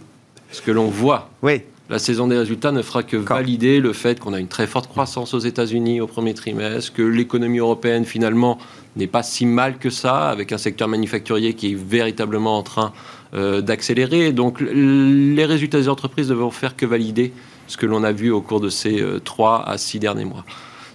ce 0.52 0.62
que 0.62 0.72
l'on 0.72 0.90
voit. 0.90 1.30
Oui. 1.42 1.62
La 1.90 2.00
saison 2.00 2.28
des 2.28 2.38
résultats 2.38 2.72
ne 2.72 2.82
fera 2.82 3.04
que 3.04 3.16
valider 3.16 3.80
le 3.80 3.94
fait 3.94 4.20
qu'on 4.20 4.34
a 4.34 4.40
une 4.40 4.48
très 4.48 4.66
forte 4.66 4.88
croissance 4.88 5.36
aux 5.36 5.40
États-Unis 5.40 6.02
au 6.02 6.08
premier 6.08 6.34
trimestre, 6.34 6.94
que 6.94 7.04
l'économie 7.04 7.60
européenne 7.60 8.06
finalement 8.06 8.58
n'est 8.96 9.06
pas 9.06 9.22
si 9.22 9.46
mal 9.46 9.78
que 9.78 9.92
ça, 9.92 10.30
avec 10.30 10.52
un 10.52 10.58
secteur 10.58 10.88
manufacturier 10.88 11.54
qui 11.54 11.74
est 11.74 11.76
véritablement 11.76 12.58
en 12.58 12.64
train 12.64 12.92
euh, 13.36 13.60
d'accélérer. 13.60 14.32
Donc 14.32 14.62
les 14.62 15.44
résultats 15.44 15.78
des 15.78 15.90
entreprises 15.90 16.30
ne 16.30 16.36
vont 16.36 16.52
faire 16.52 16.78
que 16.78 16.86
valider 16.86 17.34
ce 17.68 17.76
que 17.76 17.86
l'on 17.86 18.04
a 18.06 18.14
vu 18.14 18.32
au 18.32 18.40
cours 18.40 18.62
de 18.62 18.70
ces 18.70 19.02
euh, 19.02 19.20
trois 19.20 19.68
à 19.68 19.78
six 19.78 20.00
derniers 20.00 20.24
mois. 20.24 20.46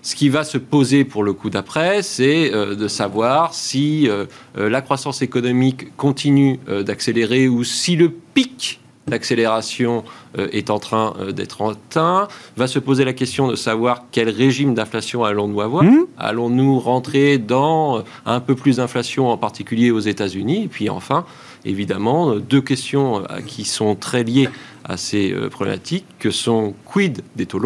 Ce 0.01 0.15
qui 0.15 0.31
va 0.31 0.43
se 0.43 0.57
poser 0.57 1.05
pour 1.05 1.23
le 1.23 1.35
coup 1.35 1.51
d'après, 1.51 2.03
c'est 2.03 2.55
euh, 2.55 2.75
de 2.75 2.89
savoir 2.89 3.53
si 3.53 4.09
la 4.57 4.81
croissance 4.81 5.21
économique 5.21 5.95
continue 5.99 6.59
d'accélérer 6.67 7.47
ou 7.47 7.63
si 7.63 7.97
le 7.97 8.09
pic 8.09 8.81
d'accélération 9.07 10.05
est 10.39 10.71
en 10.71 10.79
train 10.79 11.15
d'être 11.35 11.63
atteint. 11.63 12.29
Va 12.57 12.69
se 12.69 12.79
poser 12.79 13.05
la 13.05 13.13
question 13.13 13.49
de 13.49 13.57
savoir 13.57 14.05
quel 14.13 14.31
régime 14.31 14.73
d'inflation 14.73 15.25
allons-nous 15.25 15.61
avoir. 15.61 15.85
Mmh. 15.85 16.07
Allons-nous 16.17 16.79
rentrer 16.79 17.39
dans 17.39 18.05
un 18.25 18.41
peu 18.41 18.55
plus 18.55 18.77
d'inflation, 18.77 19.29
en 19.29 19.37
particulier 19.37 19.91
aux 19.91 20.01
États-Unis? 20.01 20.65
Et 20.65 20.69
puis 20.69 20.89
enfin, 20.89 21.27
évidemment 21.65 22.37
deux 22.37 22.61
questions 22.61 23.25
euh, 23.31 23.41
qui 23.47 23.65
sont 23.65 23.95
très 23.95 24.25
liées 24.25 24.49
à 24.85 24.97
ces 24.97 25.33
euh, 25.33 25.49
problématiques, 25.49 26.07
que 26.19 26.31
sont 26.31 26.75
quid 26.85 27.23
des 27.37 27.47
taux 27.47 27.59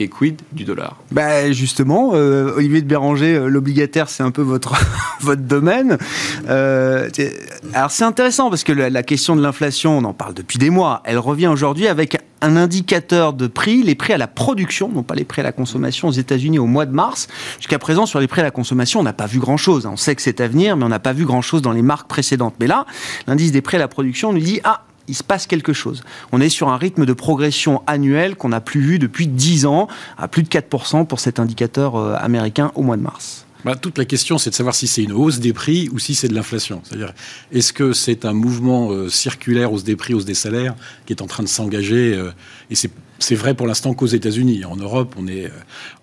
et 0.00 0.08
quid 0.08 0.40
du 0.52 0.64
dollar? 0.64 0.96
Bah 1.10 1.50
Justement, 1.52 2.12
euh, 2.14 2.54
Olivier 2.56 2.82
de 2.82 2.86
Béranger, 2.86 3.40
l'obligataire, 3.46 4.08
c'est 4.08 4.22
un 4.22 4.30
peu 4.30 4.42
votre, 4.42 4.74
votre 5.20 5.42
domaine. 5.42 5.98
alors 6.46 7.90
c'est 7.90 8.04
intéressant 8.04 8.50
parce 8.50 8.64
que 8.64 8.72
la, 8.72 9.02
question 9.02 9.36
de 9.36 9.42
l'inflation, 9.42 9.98
on 9.98 10.04
en 10.04 10.14
parle 10.14 10.34
depuis 10.34 10.58
des 10.58 10.70
mois, 10.70 11.02
elle 11.04 11.18
revient 11.18 11.48
aujourd'hui 11.48 11.86
avec 11.86 12.18
un 12.42 12.56
indicateur 12.56 13.32
de 13.32 13.46
prix, 13.46 13.82
les 13.82 13.94
prix 13.94 14.12
à 14.12 14.18
la 14.18 14.26
production, 14.26 14.88
non 14.88 15.02
pas 15.02 15.14
les 15.14 15.24
prix 15.24 15.40
à 15.40 15.44
la 15.44 15.52
consommation 15.52 16.08
aux 16.08 16.12
États-Unis 16.12 16.58
au 16.58 16.66
mois 16.66 16.86
de 16.86 16.92
mars. 16.92 17.28
Jusqu'à 17.58 17.78
présent, 17.78 18.06
sur 18.06 18.20
les 18.20 18.28
prix 18.28 18.40
à 18.40 18.44
la 18.44 18.50
consommation, 18.50 19.00
on 19.00 19.02
n'a 19.02 19.12
pas 19.12 19.26
vu 19.26 19.38
grand-chose. 19.38 19.86
On 19.86 19.96
sait 19.96 20.14
que 20.14 20.22
c'est 20.22 20.40
à 20.40 20.48
venir, 20.48 20.76
mais 20.76 20.84
on 20.84 20.88
n'a 20.88 20.98
pas 20.98 21.12
vu 21.12 21.24
grand-chose 21.24 21.62
dans 21.62 21.72
les 21.72 21.82
marques 21.82 22.08
précédentes. 22.08 22.54
Mais 22.60 22.66
là, 22.66 22.86
l'indice 23.26 23.52
des 23.52 23.60
prix 23.60 23.76
à 23.76 23.80
la 23.80 23.88
production 23.88 24.32
nous 24.32 24.40
dit 24.40 24.60
ah 24.64 24.84
il 25.08 25.14
se 25.14 25.22
passe 25.24 25.46
quelque 25.46 25.72
chose. 25.72 26.02
On 26.32 26.40
est 26.40 26.48
sur 26.48 26.68
un 26.68 26.76
rythme 26.76 27.06
de 27.06 27.12
progression 27.12 27.82
annuel 27.86 28.36
qu'on 28.36 28.50
n'a 28.50 28.60
plus 28.60 28.80
vu 28.80 28.98
depuis 28.98 29.26
10 29.26 29.66
ans, 29.66 29.88
à 30.18 30.28
plus 30.28 30.42
de 30.42 30.48
4% 30.48 31.06
pour 31.06 31.20
cet 31.20 31.38
indicateur 31.38 31.96
euh, 31.96 32.14
américain 32.18 32.72
au 32.74 32.82
mois 32.82 32.96
de 32.96 33.02
mars. 33.02 33.46
Bah, 33.64 33.76
toute 33.76 33.98
la 33.98 34.04
question, 34.04 34.38
c'est 34.38 34.50
de 34.50 34.54
savoir 34.54 34.74
si 34.74 34.86
c'est 34.86 35.02
une 35.02 35.12
hausse 35.12 35.38
des 35.38 35.52
prix 35.52 35.88
ou 35.92 35.98
si 35.98 36.14
c'est 36.14 36.28
de 36.28 36.34
l'inflation. 36.34 36.80
C'est-à-dire, 36.84 37.12
est-ce 37.52 37.72
que 37.72 37.92
c'est 37.92 38.24
un 38.24 38.32
mouvement 38.32 38.90
euh, 38.90 39.08
circulaire, 39.08 39.72
hausse 39.72 39.84
des 39.84 39.96
prix, 39.96 40.14
hausse 40.14 40.24
des 40.24 40.34
salaires, 40.34 40.74
qui 41.04 41.12
est 41.12 41.20
en 41.20 41.26
train 41.26 41.42
de 41.42 41.48
s'engager 41.48 42.14
euh, 42.14 42.30
Et 42.70 42.74
c'est 42.74 42.90
c'est 43.20 43.34
vrai 43.34 43.54
pour 43.54 43.66
l'instant 43.66 43.94
qu'aux 43.94 44.06
États-Unis. 44.06 44.64
En 44.64 44.76
Europe, 44.76 45.14
on 45.18 45.28
est, 45.28 45.52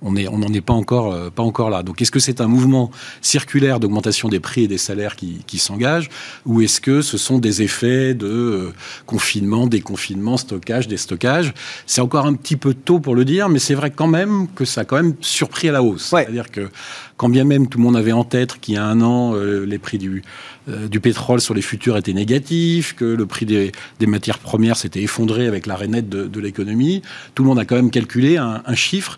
on 0.01 0.15
est, 0.15 0.27
on 0.27 0.37
n'en 0.37 0.53
est 0.53 0.61
pas 0.61 0.73
encore, 0.73 1.11
euh, 1.11 1.29
pas 1.29 1.43
encore 1.43 1.69
là. 1.69 1.83
Donc, 1.83 2.01
est-ce 2.01 2.11
que 2.11 2.19
c'est 2.19 2.41
un 2.41 2.47
mouvement 2.47 2.91
circulaire 3.21 3.79
d'augmentation 3.79 4.29
des 4.29 4.39
prix 4.39 4.63
et 4.63 4.67
des 4.67 4.77
salaires 4.77 5.15
qui, 5.15 5.39
qui 5.47 5.57
s'engage, 5.57 6.09
ou 6.45 6.61
est-ce 6.61 6.79
que 6.79 7.01
ce 7.01 7.17
sont 7.17 7.39
des 7.39 7.63
effets 7.63 8.13
de 8.13 8.27
euh, 8.27 8.73
confinement, 9.05 9.67
déconfinement, 9.67 10.37
stockage, 10.37 10.87
déstockage? 10.87 11.53
C'est 11.87 12.01
encore 12.01 12.27
un 12.27 12.35
petit 12.35 12.55
peu 12.55 12.73
tôt 12.73 12.99
pour 12.99 13.15
le 13.15 13.25
dire, 13.25 13.49
mais 13.49 13.59
c'est 13.59 13.75
vrai 13.75 13.91
quand 13.91 14.07
même 14.07 14.47
que 14.55 14.63
ça 14.63 14.81
a 14.81 14.85
quand 14.85 14.97
même 14.97 15.15
surpris 15.19 15.69
à 15.69 15.71
la 15.71 15.81
hausse. 15.81 16.09
C'est-à-dire 16.11 16.51
que 16.51 16.69
quand 17.17 17.29
bien 17.29 17.43
même 17.43 17.67
tout 17.67 17.79
le 17.79 17.83
monde 17.83 17.97
avait 17.97 18.11
en 18.11 18.23
tête 18.23 18.59
qu'il 18.61 18.75
y 18.75 18.77
a 18.77 18.85
un 18.85 19.01
an, 19.01 19.33
euh, 19.33 19.65
les 19.65 19.79
prix 19.79 19.97
du, 19.97 20.23
du 20.67 20.99
pétrole 20.99 21.39
sur 21.39 21.53
les 21.53 21.61
futurs 21.61 21.97
étaient 21.97 22.13
négatifs, 22.13 22.93
que 22.93 23.05
le 23.05 23.25
prix 23.25 23.45
des, 23.45 23.71
matières 24.01 24.39
premières 24.39 24.75
s'était 24.75 25.01
effondré 25.01 25.47
avec 25.47 25.65
l'arrêt 25.65 25.87
net 25.87 26.09
de, 26.09 26.39
l'économie, 26.39 27.01
tout 27.35 27.43
le 27.43 27.49
monde 27.49 27.59
a 27.59 27.65
quand 27.65 27.75
même 27.75 27.91
calculé 27.91 28.37
un, 28.37 28.75
chiffre 28.75 29.17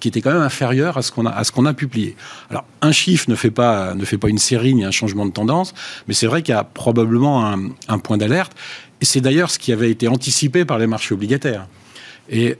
qui 0.00 0.08
était 0.08 0.20
quand 0.20 0.32
même 0.32 0.42
inférieur 0.42 0.96
à 0.96 1.02
ce 1.02 1.10
qu'on 1.10 1.26
a 1.26 1.30
à 1.30 1.42
ce 1.44 1.50
qu'on 1.50 1.66
a 1.66 1.74
publié. 1.74 2.14
Alors 2.50 2.64
un 2.82 2.92
chiffre 2.92 3.28
ne 3.28 3.34
fait 3.34 3.50
pas 3.50 3.94
ne 3.94 4.04
fait 4.04 4.18
pas 4.18 4.28
une 4.28 4.38
série 4.38 4.74
ni 4.74 4.84
un 4.84 4.90
changement 4.90 5.26
de 5.26 5.32
tendance, 5.32 5.74
mais 6.06 6.14
c'est 6.14 6.26
vrai 6.26 6.42
qu'il 6.42 6.54
y 6.54 6.58
a 6.58 6.64
probablement 6.64 7.46
un, 7.46 7.70
un 7.88 7.98
point 7.98 8.16
d'alerte. 8.16 8.52
Et 9.00 9.04
c'est 9.04 9.20
d'ailleurs 9.20 9.50
ce 9.50 9.58
qui 9.58 9.72
avait 9.72 9.90
été 9.90 10.08
anticipé 10.08 10.64
par 10.64 10.78
les 10.78 10.86
marchés 10.86 11.14
obligataires. 11.14 11.66
Et 12.30 12.58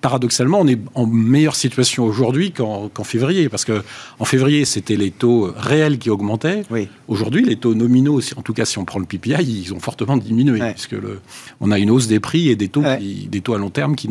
paradoxalement, 0.00 0.60
on 0.60 0.66
est 0.66 0.78
en 0.94 1.06
meilleure 1.06 1.56
situation 1.56 2.04
aujourd'hui 2.04 2.52
qu'en 2.52 2.90
février, 3.04 3.48
parce 3.48 3.64
que 3.64 3.82
en 4.18 4.24
février, 4.24 4.64
c'était 4.64 4.96
les 4.96 5.10
taux 5.10 5.52
réels 5.56 5.98
qui 5.98 6.10
augmentaient. 6.10 6.62
Aujourd'hui, 7.08 7.44
les 7.44 7.56
taux 7.56 7.74
nominaux, 7.74 8.20
en 8.36 8.42
tout 8.42 8.52
cas 8.52 8.64
si 8.64 8.78
on 8.78 8.84
prend 8.84 8.98
le 8.98 9.06
PPI, 9.06 9.64
ils 9.66 9.74
ont 9.74 9.80
fortement 9.80 10.16
diminué, 10.16 10.60
puisque 10.72 10.92
le, 10.92 11.20
on 11.60 11.70
a 11.70 11.78
une 11.78 11.90
hausse 11.90 12.06
des 12.06 12.20
prix 12.20 12.48
et 12.48 12.56
des 12.56 12.68
taux, 12.68 12.82
des 12.82 13.40
taux 13.40 13.54
à 13.54 13.58
long 13.58 13.70
terme 13.70 13.94
qui 13.94 14.08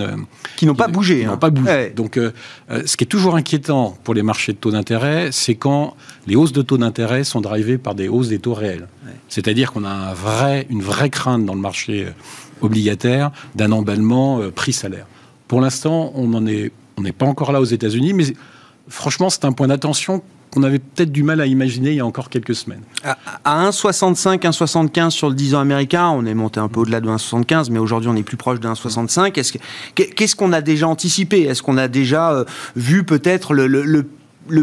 qui 0.55 0.65
n'ont 0.65 0.75
pas 0.75 0.87
bougé. 0.87 1.25
Hein. 1.25 1.37
pas 1.37 1.49
bougé. 1.49 1.91
Donc, 1.95 2.17
euh, 2.17 2.31
euh, 2.69 2.83
ce 2.85 2.97
qui 2.97 3.03
est 3.03 3.07
toujours 3.07 3.35
inquiétant 3.35 3.97
pour 4.03 4.13
les 4.13 4.23
marchés 4.23 4.53
de 4.53 4.57
taux 4.57 4.71
d'intérêt, 4.71 5.29
c'est 5.31 5.55
quand 5.55 5.95
les 6.27 6.35
hausses 6.35 6.51
de 6.51 6.61
taux 6.61 6.77
d'intérêt 6.77 7.23
sont 7.23 7.41
drivées 7.41 7.77
par 7.77 7.95
des 7.95 8.07
hausses 8.07 8.29
des 8.29 8.39
taux 8.39 8.53
réels. 8.53 8.87
C'est-à-dire 9.29 9.71
qu'on 9.71 9.83
a 9.83 9.89
un 9.89 10.13
vrai, 10.13 10.67
une 10.69 10.81
vraie 10.81 11.09
crainte 11.09 11.45
dans 11.45 11.55
le 11.55 11.61
marché 11.61 12.07
obligataire 12.61 13.31
d'un 13.55 13.71
emballement 13.71 14.41
euh, 14.41 14.51
prix-salaire. 14.51 15.07
Pour 15.47 15.61
l'instant, 15.61 16.11
on 16.15 16.41
n'est 16.41 16.71
pas 17.17 17.25
encore 17.25 17.51
là 17.51 17.61
aux 17.61 17.65
États-Unis, 17.65 18.13
mais 18.13 18.25
franchement, 18.87 19.29
c'est 19.29 19.45
un 19.45 19.51
point 19.51 19.67
d'attention 19.67 20.21
qu'on 20.51 20.63
avait 20.63 20.79
peut-être 20.79 21.11
du 21.11 21.23
mal 21.23 21.41
à 21.41 21.45
imaginer 21.45 21.91
il 21.91 21.95
y 21.97 21.99
a 21.99 22.05
encore 22.05 22.29
quelques 22.29 22.55
semaines. 22.55 22.83
À 23.43 23.69
1,65, 23.69 24.39
1,75 24.39 25.09
sur 25.09 25.29
le 25.29 25.35
10 25.35 25.55
ans 25.55 25.59
américain, 25.59 26.09
on 26.09 26.25
est 26.25 26.33
monté 26.33 26.59
un 26.59 26.69
peu 26.69 26.81
au-delà 26.81 27.01
de 27.01 27.09
1,75, 27.09 27.69
mais 27.71 27.79
aujourd'hui 27.79 28.09
on 28.09 28.15
est 28.15 28.23
plus 28.23 28.37
proche 28.37 28.59
de 28.59 28.67
1,65. 28.67 29.31
Qu'est-ce 29.93 30.35
qu'on 30.35 30.53
a 30.53 30.61
déjà 30.61 30.87
anticipé? 30.87 31.41
Est-ce 31.41 31.61
qu'on 31.61 31.77
a 31.77 31.87
déjà 31.87 32.31
euh, 32.31 32.45
vu 32.75 33.03
peut-être 33.03 33.53
le 33.53 34.05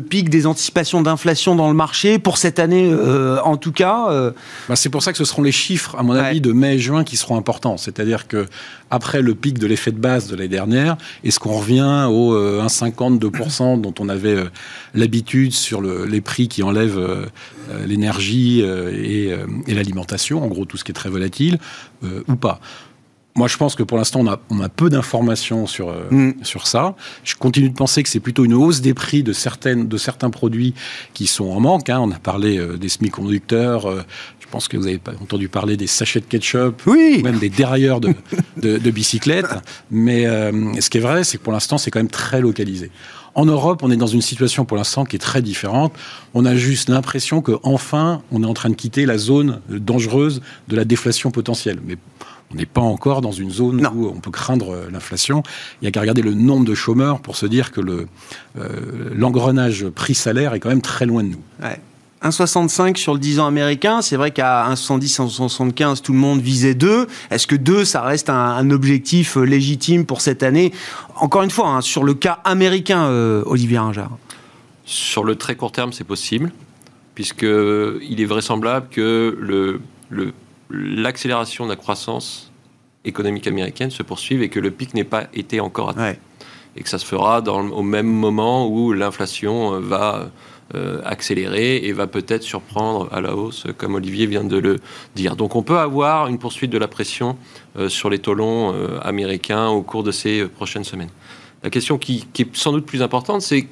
pic 0.01 0.29
des 0.29 0.47
anticipations 0.47 1.03
d'inflation 1.03 1.55
dans 1.55 1.69
le 1.69 1.75
marché 1.75 2.19
pour 2.19 2.39
cette 2.39 2.59
année, 2.59 2.91
euh, 2.91 3.41
en 3.43 3.57
tout 3.57 3.73
cas. 3.73 4.07
Euh. 4.11 4.31
Bah, 4.69 4.77
c'est 4.77 4.89
pour 4.89 5.03
ça 5.03 5.13
que 5.13 5.19
ce 5.19 5.25
seront 5.25 5.43
les 5.43 5.53
chiffres, 5.53 5.97
à 5.99 6.03
mon 6.03 6.15
avis, 6.15 6.41
de 6.41 6.53
mai 6.53 6.75
et 6.75 6.79
juin 6.79 7.05
qui 7.05 7.17
seront 7.17 7.37
importants. 7.37 7.77
C'est-à-dire 7.77 8.29
que 8.29 8.47
après 8.91 9.23
le 9.23 9.35
pic 9.35 9.59
de 9.59 9.67
l'effet 9.67 9.91
de 9.91 9.99
base 9.99 10.29
de 10.29 10.37
l'année 10.37 10.49
dernière, 10.49 10.97
est-ce 11.25 11.39
qu'on 11.39 11.59
revient 11.59 12.07
au 12.11 12.35
1,52% 12.37 13.63
euh, 13.63 13.77
dont 13.77 13.95
on 13.99 14.09
avait 14.09 14.37
l'habitude 14.95 15.53
sur 15.53 15.83
les 15.83 16.21
prix 16.21 16.49
qui 16.49 16.63
enlèvent 16.63 17.31
l'énergie 17.87 18.61
et, 18.61 19.31
et 19.67 19.75
l'alimentation, 19.75 20.43
en 20.43 20.49
gros 20.49 20.65
tout 20.65 20.77
ce 20.77 20.85
qui 20.85 20.93
est 20.93 20.95
très 20.95 21.11
volatile, 21.11 21.59
ou 22.29 22.37
pas? 22.37 22.61
Moi, 23.35 23.49
je 23.49 23.57
pense 23.57 23.75
que 23.75 23.83
pour 23.83 23.97
l'instant, 23.97 24.21
on 24.21 24.29
a, 24.29 24.39
on 24.51 24.61
a 24.61 24.69
peu 24.69 24.91
d'informations 24.91 25.67
sur, 25.67 25.89
euh, 25.89 26.09
mm. 26.11 26.35
sur 26.45 26.67
ça. 26.67 26.95
Je 27.25 27.35
continue 27.35 27.71
de 27.71 27.75
penser 27.75 28.03
que 28.03 28.09
c'est 28.09 28.21
plutôt 28.21 28.45
une 28.45 28.53
hausse 28.55 28.81
des 28.83 28.93
prix 28.93 29.23
de, 29.23 29.33
certaines, 29.33 29.89
de 29.89 29.97
certains 29.97 30.31
produits 30.31 30.75
qui 31.15 31.27
sont 31.27 31.47
en 31.47 31.61
manque. 31.61 31.89
Hein. 31.89 32.01
On 32.01 32.11
a 32.11 32.19
parlé 32.19 32.59
euh, 32.59 32.77
des 32.77 32.91
semi-conducteurs. 32.91 33.87
Euh, 33.87 34.03
je 34.41 34.47
pense 34.51 34.69
que 34.69 34.77
vous 34.77 34.87
avez 34.87 35.01
entendu 35.23 35.49
parler 35.49 35.79
des 35.79 35.87
sachets 35.87 36.21
de 36.21 36.27
ketchup, 36.27 36.83
oui. 36.87 37.23
même 37.23 37.39
des 37.39 37.49
dérailleurs 37.49 38.01
de, 38.01 38.15
de, 38.59 38.77
de 38.77 38.91
bicyclettes. 38.91 39.47
Mais 39.91 40.25
ce 40.25 40.91
qui 40.91 40.99
est 40.99 41.01
vrai, 41.01 41.25
c'est 41.25 41.39
que 41.39 41.43
pour 41.43 41.55
l'instant, 41.55 41.79
c'est 41.79 41.91
quand 41.91 42.01
même 42.01 42.09
très 42.11 42.43
localisé. 42.43 42.91
En 43.35 43.47
Europe, 43.47 43.83
on 43.83 43.91
est 43.91 43.97
dans 43.97 44.07
une 44.07 44.21
situation 44.21 44.67
pour 44.67 44.77
l'instant 44.77 45.07
qui 45.07 45.17
est 45.17 45.19
très 45.19 45.41
différente. 45.41 45.95
On 46.35 46.45
a 46.45 46.55
juste 46.55 46.91
l'impression 46.91 47.41
qu'enfin, 47.41 48.21
on 48.31 48.43
est 48.43 48.47
en 48.47 48.53
train 48.53 48.69
de 48.69 48.75
quitter 48.75 49.07
la 49.07 49.17
zone 49.17 49.63
dangereuse 49.71 50.43
de 50.69 50.77
la 50.77 50.85
déflation 50.85 51.31
potentielle. 51.31 51.79
Mais 51.87 51.97
on 52.53 52.57
n'est 52.57 52.67
pas 52.67 52.81
encore 52.81 53.21
dans 53.21 53.33
une 53.33 53.51
zone 53.51 53.87
où 53.95 54.07
on 54.09 54.21
peut 54.21 54.31
craindre 54.31 54.75
euh, 54.75 54.91
l'inflation. 54.91 55.43
Il 55.81 55.85
n'y 55.85 55.89
a 55.89 55.91
qu'à 55.91 56.01
regarder 56.01 56.23
le 56.23 56.35
nombre 56.35 56.67
de 56.67 56.75
chômeurs 56.75 57.21
pour 57.21 57.37
se 57.37 57.47
dire 57.47 57.73
que 57.73 57.81
euh, 57.81 58.07
l'engrenage 59.15 59.89
prix-salaire 59.89 60.55
est 60.55 60.61
quand 60.61 60.69
même 60.69 60.83
très 60.83 61.07
loin 61.07 61.23
de 61.23 61.29
nous. 61.29 61.43
1,65 62.23 62.97
sur 62.97 63.15
le 63.15 63.19
10 63.19 63.41
ans 63.41 63.47
américain. 63.47 64.01
C'est 64.03 64.17
vrai 64.17 64.31
qu'à 64.31 64.69
1,70, 64.71 65.17
1,75, 65.17 66.03
tout 66.03 66.13
le 66.13 66.19
monde 66.19 66.41
visait 66.41 66.75
2. 66.75 67.07
Est-ce 67.31 67.47
que 67.47 67.57
2, 67.57 67.85
ça 67.85 68.03
reste 68.03 68.31
un, 68.31 68.71
objectif 68.71 69.37
euh, 69.37 69.45
légitime 69.45 70.05
pour 70.07 70.21
cette 70.21 70.43
année? 70.43 70.73
Encore 71.17 71.43
une 71.43 71.51
fois, 71.51 71.69
hein, 71.69 71.81
sur 71.81 72.05
le 72.05 72.15
cas 72.15 72.41
américain, 72.45 73.09
Olivier 73.47 73.79
Ringard. 73.79 74.17
Sur 74.85 75.25
le 75.25 75.37
très 75.37 75.55
court 75.55 75.73
terme, 75.73 75.93
c'est 75.93 76.05
possible, 76.05 76.53
puisqu'il 77.15 78.21
est 78.21 78.25
vraisemblable 78.25 78.89
que 78.91 79.37
le, 79.41 79.81
le 80.11 80.33
l'accélération 80.73 81.65
de 81.65 81.71
la 81.71 81.77
croissance 81.77 82.51
économique 83.05 83.47
américaine 83.47 83.91
se 83.91 84.03
poursuive 84.03 84.43
et 84.43 84.49
que 84.49 84.61
le 84.61 84.71
pic 84.71 84.95
n'ait 84.95 85.05
pas 85.05 85.25
été 85.35 85.61
encore 85.61 85.91
atteint. 85.91 86.15
Et 86.77 86.83
que 86.83 86.89
ça 86.89 86.99
se 86.99 87.05
fera 87.05 87.43
dans, 87.43 87.69
au 87.69 87.83
même 87.83 88.07
moment 88.07 88.67
où 88.67 88.93
l'inflation 88.93 89.75
euh, 89.75 89.81
va 89.81 90.31
euh, 90.75 91.03
accélérer 91.05 91.77
et 91.77 91.93
va 91.93 92.07
peut-être 92.07 92.43
surprendre 92.43 93.09
à 93.13 93.21
la 93.21 93.37
hausse, 93.37 93.67
comme 93.77 93.95
Olivier 93.95 94.25
vient 94.27 94.45
de 94.45 94.57
le 94.57 94.79
dire. 95.15 95.37
Donc 95.37 95.55
on 95.55 95.63
peut 95.63 95.79
avoir 95.79 96.29
une 96.29 96.39
poursuite 96.39 96.71
de 96.71 96.79
la 96.79 96.89
pression 96.89 97.37
euh, 97.77 97.91
sur 97.91 98.09
les 98.09 98.19
taux 98.19 98.33
longs 98.33 98.75
américains 99.03 99.69
au 99.69 99.83
cours 99.83 100.03
de 100.03 100.13
ces 100.13 100.47
prochaines 100.47 100.85
semaines. 100.85 101.11
La 101.63 101.69
question 101.69 101.99
qui, 101.99 102.27
qui 102.33 102.43
est 102.43 102.57
sans 102.57 102.73
doute 102.73 102.87
plus 102.87 103.03
importante, 103.03 103.43
c'est 103.43 103.67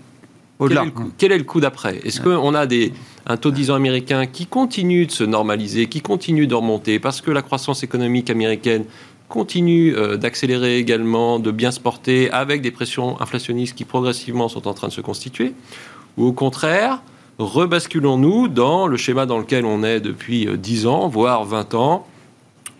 quel, 1.19 1.33
est 1.33 1.39
le 1.39 1.45
coût 1.45 1.61
d'après? 1.61 2.01
Est-ce 2.05 2.21
qu'on 2.21 2.55
a 2.55 2.67
des, 2.67 2.93
un 3.27 3.37
taux 3.37 3.51
de 3.51 3.57
10 3.57 3.71
ans 3.71 3.75
américain 3.75 4.27
qui 4.27 4.47
continue 4.47 5.07
de 5.07 5.11
se 5.11 5.25
normaliser, 5.25 5.87
qui 5.87 6.01
continue 6.01 6.47
de 6.47 6.55
remonter 6.55 6.99
parce 6.99 7.21
que 7.21 7.31
la 7.31 7.43
croissance 7.43 7.83
économique 7.83 8.31
américaine 8.31 8.85
continue 9.29 9.95
euh, 9.95 10.17
d'accélérer 10.17 10.79
également, 10.79 11.39
de 11.39 11.51
bien 11.51 11.71
se 11.71 11.81
porter 11.81 12.31
avec 12.31 12.61
des 12.63 12.71
pressions 12.71 13.21
inflationnistes 13.21 13.75
qui 13.75 13.85
progressivement 13.85 14.49
sont 14.49 14.69
en 14.69 14.75
train 14.75 14.89
de 14.89 14.93
se 14.93 15.01
constituer? 15.01 15.55
Ou 16.19 16.27
au 16.27 16.33
contraire, 16.33 17.01
rebasculons-nous 17.39 18.49
dans 18.49 18.87
le 18.87 18.97
schéma 18.97 19.27
dans 19.27 19.39
lequel 19.39 19.65
on 19.65 19.83
est 19.83 20.01
depuis 20.01 20.47
10 20.47 20.85
euh, 20.85 20.89
ans, 20.89 21.09
voire 21.09 21.45
20 21.45 21.75
ans, 21.75 22.07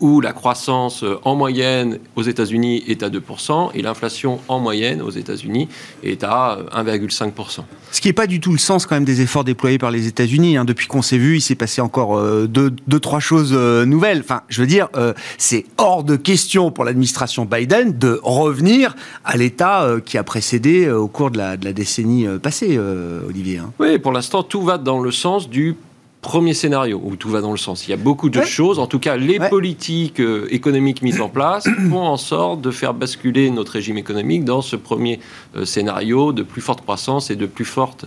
où 0.01 0.19
la 0.19 0.33
croissance 0.33 1.03
euh, 1.03 1.19
en 1.23 1.35
moyenne 1.35 1.99
aux 2.15 2.23
États-Unis 2.23 2.83
est 2.87 3.03
à 3.03 3.09
2% 3.09 3.69
et 3.73 3.81
l'inflation 3.81 4.39
en 4.47 4.59
moyenne 4.59 5.01
aux 5.01 5.11
États-Unis 5.11 5.69
est 6.03 6.23
à 6.23 6.59
1,5%. 6.75 7.59
Euh, 7.59 7.63
Ce 7.91 8.01
qui 8.01 8.09
n'est 8.09 8.13
pas 8.13 8.27
du 8.27 8.39
tout 8.39 8.51
le 8.51 8.57
sens 8.57 8.85
quand 8.85 8.95
même 8.95 9.05
des 9.05 9.21
efforts 9.21 9.43
déployés 9.43 9.77
par 9.77 9.91
les 9.91 10.07
États-Unis. 10.07 10.57
Hein. 10.57 10.65
Depuis 10.65 10.87
qu'on 10.87 11.03
s'est 11.03 11.19
vu, 11.19 11.37
il 11.37 11.41
s'est 11.41 11.55
passé 11.55 11.81
encore 11.81 12.17
euh, 12.17 12.47
deux, 12.47 12.99
trois 12.99 13.19
choses 13.19 13.53
nouvelles. 13.53 14.21
Enfin, 14.21 14.41
je 14.49 14.61
veux 14.61 14.67
dire, 14.67 14.89
c'est 15.37 15.65
hors 15.77 16.03
de 16.03 16.15
question 16.15 16.71
pour 16.71 16.83
l'administration 16.83 17.45
Biden 17.45 17.97
de 17.97 18.19
revenir 18.23 18.95
à 19.23 19.37
l'état 19.37 19.87
qui 20.03 20.17
a 20.17 20.23
précédé 20.23 20.89
au 20.89 21.07
cours 21.07 21.31
de 21.31 21.37
la, 21.37 21.57
décennie 21.57 22.25
passée, 22.41 22.79
Olivier. 23.27 23.59
Hein. 23.59 23.71
Oui, 23.79 23.97
pour 23.99 24.11
l'instant, 24.11 24.43
tout 24.43 24.61
va 24.61 24.77
dans 24.77 24.99
le 24.99 25.11
sens 25.11 25.49
du 25.49 25.75
premier 26.21 26.53
scénario 26.53 27.01
où 27.03 27.15
tout 27.15 27.29
va 27.29 27.41
dans 27.41 27.51
le 27.51 27.57
sens. 27.57 27.87
Il 27.87 27.91
y 27.91 27.93
a 27.93 27.97
beaucoup 27.97 28.29
de 28.29 28.41
choses, 28.43 28.79
en 28.79 28.87
tout 28.87 28.99
cas 28.99 29.17
les 29.17 29.39
politiques 29.39 30.19
euh, 30.19 30.47
économiques 30.51 31.01
mises 31.01 31.19
en 31.19 31.29
place 31.29 31.67
font 31.89 32.05
en 32.05 32.17
sorte 32.17 32.61
de 32.61 32.71
faire 32.71 32.93
basculer 32.93 33.49
notre 33.49 33.73
régime 33.73 33.97
économique 33.97 34.45
dans 34.45 34.61
ce 34.61 34.75
premier 34.75 35.19
euh, 35.55 35.65
scénario 35.65 36.31
de 36.31 36.43
plus 36.43 36.61
forte 36.61 36.81
croissance 36.81 37.31
et 37.31 37.35
de 37.35 37.47
plus 37.47 37.65
forte 37.65 38.05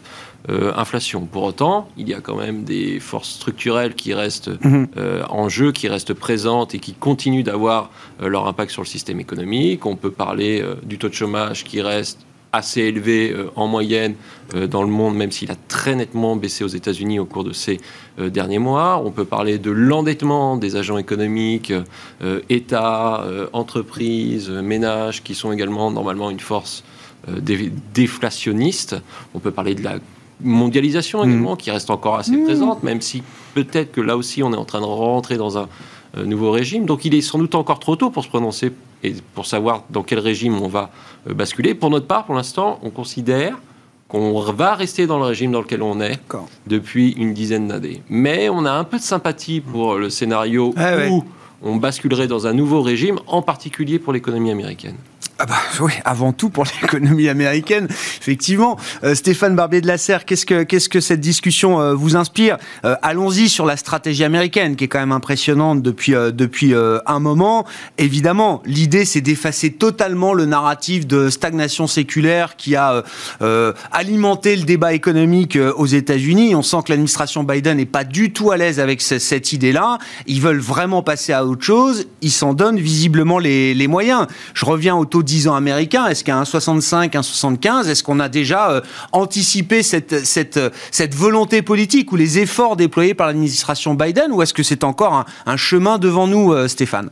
euh, 0.48 0.72
inflation. 0.76 1.26
Pour 1.26 1.42
autant, 1.42 1.88
il 1.96 2.08
y 2.08 2.14
a 2.14 2.20
quand 2.20 2.36
même 2.36 2.64
des 2.64 3.00
forces 3.00 3.30
structurelles 3.30 3.94
qui 3.94 4.14
restent 4.14 4.50
mhm. 4.62 4.88
en 5.28 5.48
jeu, 5.48 5.72
qui 5.72 5.88
restent 5.88 6.12
présentes 6.12 6.74
et 6.74 6.78
qui 6.78 6.92
continuent 6.92 7.42
d'avoir 7.42 7.90
leur 8.20 8.46
impact 8.46 8.70
sur 8.70 8.82
le 8.82 8.86
système 8.86 9.20
économique. 9.20 9.86
On 9.86 9.96
peut 9.96 10.10
parler 10.10 10.62
du 10.82 10.98
taux 10.98 11.08
de 11.08 11.14
chômage 11.14 11.64
qui 11.64 11.80
reste 11.80 12.18
assez 12.54 12.82
élevé 12.82 13.32
euh, 13.32 13.50
en 13.56 13.66
moyenne 13.66 14.14
euh, 14.54 14.66
dans 14.66 14.82
le 14.82 14.88
monde, 14.88 15.16
même 15.16 15.32
s'il 15.32 15.50
a 15.50 15.56
très 15.68 15.94
nettement 15.94 16.36
baissé 16.36 16.64
aux 16.64 16.68
États-Unis 16.68 17.18
au 17.18 17.24
cours 17.24 17.44
de 17.44 17.52
ces 17.52 17.80
euh, 18.18 18.30
derniers 18.30 18.58
mois. 18.58 19.02
On 19.04 19.10
peut 19.10 19.24
parler 19.24 19.58
de 19.58 19.70
l'endettement 19.70 20.56
des 20.56 20.76
agents 20.76 20.98
économiques, 20.98 21.72
États, 22.48 23.24
entreprises, 23.52 24.50
ménages, 24.50 25.22
qui 25.22 25.34
sont 25.34 25.52
également 25.52 25.90
normalement 25.90 26.30
une 26.30 26.40
force 26.40 26.84
déflationniste. 27.94 28.96
On 29.34 29.38
peut 29.38 29.50
parler 29.50 29.74
de 29.74 29.82
la 29.82 29.98
mondialisation 30.40 31.24
mmh. 31.24 31.28
également, 31.28 31.56
qui 31.56 31.70
reste 31.70 31.90
encore 31.90 32.16
assez 32.16 32.36
mmh. 32.36 32.44
présente, 32.44 32.82
même 32.82 33.00
si 33.00 33.22
peut-être 33.54 33.92
que 33.92 34.00
là 34.00 34.16
aussi 34.16 34.42
on 34.42 34.52
est 34.52 34.56
en 34.56 34.64
train 34.64 34.80
de 34.80 34.86
rentrer 34.86 35.36
dans 35.36 35.58
un 35.58 35.68
nouveau 36.24 36.50
régime. 36.50 36.86
Donc 36.86 37.04
il 37.04 37.14
est 37.14 37.20
sans 37.20 37.38
doute 37.38 37.54
encore 37.54 37.80
trop 37.80 37.96
tôt 37.96 38.10
pour 38.10 38.24
se 38.24 38.28
prononcer 38.28 38.72
et 39.04 39.14
pour 39.34 39.46
savoir 39.46 39.84
dans 39.90 40.02
quel 40.02 40.18
régime 40.18 40.60
on 40.60 40.68
va 40.68 40.90
euh, 41.28 41.34
basculer. 41.34 41.74
Pour 41.74 41.90
notre 41.90 42.06
part, 42.06 42.24
pour 42.24 42.34
l'instant, 42.34 42.80
on 42.82 42.90
considère 42.90 43.58
qu'on 44.08 44.40
va 44.40 44.74
rester 44.74 45.06
dans 45.06 45.18
le 45.18 45.24
régime 45.24 45.52
dans 45.52 45.60
lequel 45.60 45.82
on 45.82 46.00
est 46.00 46.18
depuis 46.66 47.12
une 47.12 47.32
dizaine 47.34 47.68
d'années. 47.68 48.02
Mais 48.08 48.48
on 48.48 48.64
a 48.64 48.72
un 48.72 48.84
peu 48.84 48.98
de 48.98 49.02
sympathie 49.02 49.60
pour 49.60 49.96
le 49.96 50.10
scénario 50.10 50.74
ah 50.76 51.08
où 51.08 51.24
on 51.62 51.76
basculerait 51.76 52.26
dans 52.26 52.46
un 52.46 52.52
nouveau 52.52 52.82
régime, 52.82 53.18
en 53.26 53.40
particulier 53.40 53.98
pour 53.98 54.12
l'économie 54.12 54.50
américaine. 54.50 54.96
Ah 55.40 55.46
bah 55.46 55.56
oui, 55.80 55.90
avant 56.04 56.32
tout 56.32 56.48
pour 56.48 56.64
l'économie 56.82 57.28
américaine, 57.28 57.88
effectivement. 57.90 58.78
Euh, 59.02 59.16
Stéphane 59.16 59.56
Barbier 59.56 59.80
de 59.80 59.88
la 59.88 59.98
Serre, 59.98 60.26
qu'est-ce 60.26 60.46
que 60.46 60.62
qu'est-ce 60.62 60.88
que 60.88 61.00
cette 61.00 61.20
discussion 61.20 61.80
euh, 61.80 61.92
vous 61.92 62.14
inspire? 62.14 62.56
Euh, 62.84 62.94
Allons-y 63.02 63.48
sur 63.48 63.66
la 63.66 63.76
stratégie 63.76 64.22
américaine, 64.22 64.76
qui 64.76 64.84
est 64.84 64.88
quand 64.88 65.00
même 65.00 65.10
impressionnante 65.10 65.82
depuis 65.82 66.12
depuis 66.12 66.72
un 66.74 67.18
moment. 67.18 67.66
Évidemment, 67.98 68.62
l'idée 68.64 69.04
c'est 69.04 69.20
d'effacer 69.20 69.72
totalement 69.72 70.34
le 70.34 70.44
narratif 70.44 71.06
de 71.06 71.28
stagnation 71.30 71.86
séculaire 71.86 72.56
qui 72.56 72.76
a 72.76 73.02
alimenté 73.92 74.56
le 74.56 74.62
débat 74.62 74.92
économique 74.92 75.58
aux 75.76 75.86
États-Unis. 75.86 76.54
On 76.54 76.62
sent 76.62 76.78
que 76.84 76.92
l'administration 76.92 77.42
Biden 77.42 77.78
n'est 77.78 77.86
pas 77.86 78.04
du 78.04 78.32
tout 78.32 78.50
à 78.50 78.56
l'aise 78.56 78.78
avec 78.78 79.02
cette 79.02 79.52
idée-là. 79.52 79.98
Ils 80.26 80.40
veulent 80.40 80.60
vraiment 80.60 81.02
passer 81.02 81.32
à 81.32 81.44
autre 81.44 81.64
chose. 81.64 82.06
Ils 82.22 82.30
s'en 82.30 82.54
donnent 82.54 82.78
visiblement 82.78 83.38
les, 83.38 83.74
les 83.74 83.88
moyens. 83.88 84.26
Je 84.54 84.64
reviens 84.64 84.94
au 84.94 85.04
taux 85.04 85.24
10 85.34 85.48
ans 85.48 85.56
américain 85.56 86.06
Est-ce 86.06 86.22
qu'à 86.22 86.40
1,65, 86.40 87.10
1,75, 87.10 87.88
est-ce 87.88 88.04
qu'on 88.04 88.20
a 88.20 88.28
déjà 88.28 88.70
euh, 88.70 88.80
anticipé 89.10 89.82
cette, 89.82 90.24
cette, 90.24 90.60
cette 90.92 91.14
volonté 91.14 91.60
politique 91.62 92.12
ou 92.12 92.16
les 92.16 92.38
efforts 92.38 92.76
déployés 92.76 93.14
par 93.14 93.26
l'administration 93.26 93.94
Biden 93.94 94.30
ou 94.30 94.42
est-ce 94.42 94.54
que 94.54 94.62
c'est 94.62 94.84
encore 94.84 95.24
un, 95.46 95.56
chemin 95.56 95.98
devant 95.98 96.28
nous, 96.28 96.52
euh, 96.52 96.68
Stéphane? 96.68 97.10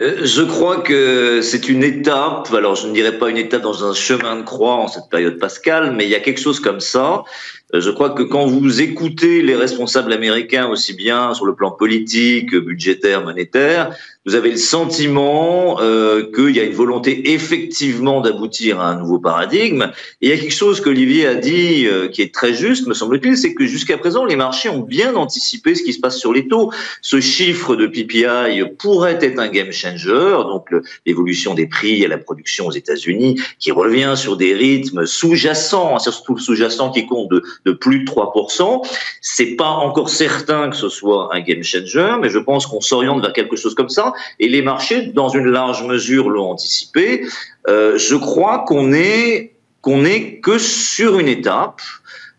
Euh, 0.00 0.22
je 0.24 0.42
crois 0.42 0.78
que 0.78 1.40
c'est 1.42 1.68
une 1.68 1.84
étape, 1.84 2.52
alors 2.52 2.74
je 2.74 2.88
ne 2.88 2.92
dirais 2.92 3.18
pas 3.18 3.30
une 3.30 3.36
étape 3.36 3.62
dans 3.62 3.84
un 3.84 3.94
chemin 3.94 4.36
de 4.36 4.42
croix 4.42 4.74
en 4.74 4.88
cette 4.88 5.08
période 5.10 5.38
pascale, 5.38 5.94
mais 5.94 6.06
il 6.06 6.10
y 6.10 6.16
a 6.16 6.20
quelque 6.20 6.40
chose 6.40 6.58
comme 6.58 6.80
ça. 6.80 7.22
Euh, 7.74 7.80
je 7.80 7.90
crois 7.90 8.10
que 8.10 8.22
quand 8.22 8.46
vous 8.46 8.80
écoutez 8.80 9.42
les 9.42 9.54
responsables 9.54 10.12
américains, 10.12 10.68
aussi 10.68 10.92
bien 10.92 11.34
sur 11.34 11.46
le 11.46 11.54
plan 11.54 11.70
politique, 11.70 12.54
budgétaire, 12.54 13.22
monétaire, 13.22 13.96
vous 14.26 14.34
avez 14.34 14.50
le 14.50 14.58
sentiment 14.58 15.80
euh, 15.80 16.30
qu'il 16.34 16.54
y 16.54 16.60
a 16.60 16.64
une 16.64 16.74
volonté 16.74 17.32
effectivement 17.32 18.20
d'aboutir 18.20 18.78
à 18.78 18.90
un 18.90 18.98
nouveau 18.98 19.18
paradigme. 19.18 19.90
Il 20.20 20.28
y 20.28 20.32
a 20.32 20.36
quelque 20.36 20.54
chose 20.54 20.82
qu'Olivier 20.82 21.26
a 21.26 21.34
dit 21.34 21.86
euh, 21.86 22.08
qui 22.08 22.20
est 22.20 22.34
très 22.34 22.52
juste, 22.52 22.86
me 22.86 22.92
semble-t-il, 22.92 23.38
c'est 23.38 23.54
que 23.54 23.66
jusqu'à 23.66 23.96
présent, 23.96 24.26
les 24.26 24.36
marchés 24.36 24.68
ont 24.68 24.80
bien 24.80 25.14
anticipé 25.14 25.74
ce 25.74 25.82
qui 25.82 25.94
se 25.94 26.00
passe 26.00 26.18
sur 26.18 26.34
les 26.34 26.48
taux. 26.48 26.70
Ce 27.00 27.18
chiffre 27.20 27.76
de 27.76 27.86
PPI 27.86 28.62
pourrait 28.78 29.18
être 29.22 29.38
un 29.38 29.48
game 29.48 29.72
changer, 29.72 30.36
donc 30.44 30.68
l'évolution 31.06 31.54
des 31.54 31.66
prix 31.66 32.04
à 32.04 32.08
la 32.08 32.18
production 32.18 32.66
aux 32.66 32.72
États-Unis, 32.72 33.40
qui 33.58 33.72
revient 33.72 34.12
sur 34.16 34.36
des 34.36 34.52
rythmes 34.52 35.06
sous-jacents, 35.06 35.96
hein, 35.96 35.98
surtout 35.98 36.34
le 36.34 36.40
sous-jacent 36.40 36.90
qui 36.90 37.06
compte 37.06 37.30
de, 37.30 37.42
de 37.66 37.72
plus 37.72 38.00
de 38.00 38.10
3%. 38.10 38.86
C'est 39.20 39.56
pas 39.56 39.68
encore 39.68 40.08
certain 40.08 40.70
que 40.70 40.76
ce 40.76 40.88
soit 40.88 41.34
un 41.34 41.40
game 41.40 41.62
changer, 41.62 42.14
mais 42.20 42.28
je 42.28 42.38
pense 42.38 42.66
qu'on 42.66 42.80
s'oriente 42.80 43.20
vers 43.20 43.32
quelque 43.32 43.56
chose 43.56 43.74
comme 43.74 43.88
ça 43.88 44.12
et 44.38 44.48
les 44.48 44.62
marchés, 44.62 45.06
dans 45.06 45.28
une 45.28 45.46
large 45.46 45.84
mesure, 45.84 46.30
l'ont 46.30 46.50
anticipé. 46.50 47.26
Euh, 47.68 47.98
je 47.98 48.16
crois 48.16 48.64
qu'on 48.66 48.92
est 48.92 49.54
qu'on 49.82 50.04
est 50.04 50.40
que 50.40 50.58
sur 50.58 51.18
une 51.18 51.28
étape 51.28 51.80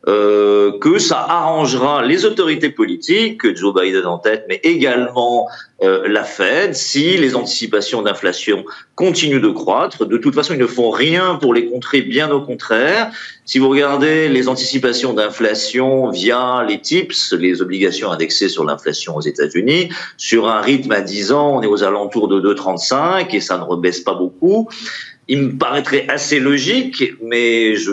euh, 0.08 0.80
que 0.80 0.98
ça 0.98 1.20
arrangera 1.20 2.04
les 2.04 2.26
autorités 2.26 2.72
politiques, 2.72 3.56
Joe 3.56 3.72
Biden 3.74 4.08
en 4.08 4.18
tête, 4.18 4.46
mais 4.50 4.60
également 4.64 5.48
euh, 5.84 6.08
la 6.08 6.24
Fed, 6.24 6.74
si 6.74 7.18
les 7.18 7.36
anticipations 7.36 8.02
d'inflation 8.02 8.66
continuent 8.96 9.42
de 9.42 9.50
croître. 9.50 10.08
De 10.08 10.18
toute 10.18 10.34
façon, 10.34 10.56
ils 10.56 10.60
ne 10.60 10.66
font 10.66 10.90
rien 10.90 11.36
pour 11.36 11.54
les 11.54 11.68
contrer, 11.68 12.02
bien 12.02 12.32
au 12.32 12.42
contraire. 12.42 13.12
Si 13.46 13.60
vous 13.60 13.70
regardez 13.70 14.28
les 14.28 14.48
anticipations 14.48 15.14
d'inflation 15.14 16.10
via 16.10 16.66
les 16.68 16.82
TIPS, 16.82 17.34
les 17.34 17.62
obligations 17.62 18.12
indexées 18.12 18.50
sur 18.50 18.64
l'inflation 18.64 19.16
aux 19.16 19.22
États-Unis, 19.22 19.90
sur 20.18 20.48
un 20.48 20.62
rythme 20.62 20.94
à 20.94 21.02
10 21.02 21.32
ans, 21.32 21.58
on 21.58 21.62
est 21.62 21.68
aux 21.68 21.84
alentours 21.84 22.28
de 22.28 22.42
2,35 22.56 23.36
et 23.36 23.40
ça 23.40 23.60
ne 23.60 23.64
rebaisse 23.64 24.00
pas 24.00 24.16
beaucoup 24.16 24.68
il 25.32 25.44
me 25.44 25.58
paraîtrait 25.58 26.06
assez 26.10 26.42
logique, 26.42 27.14
mais 27.24 27.74
je, 27.76 27.92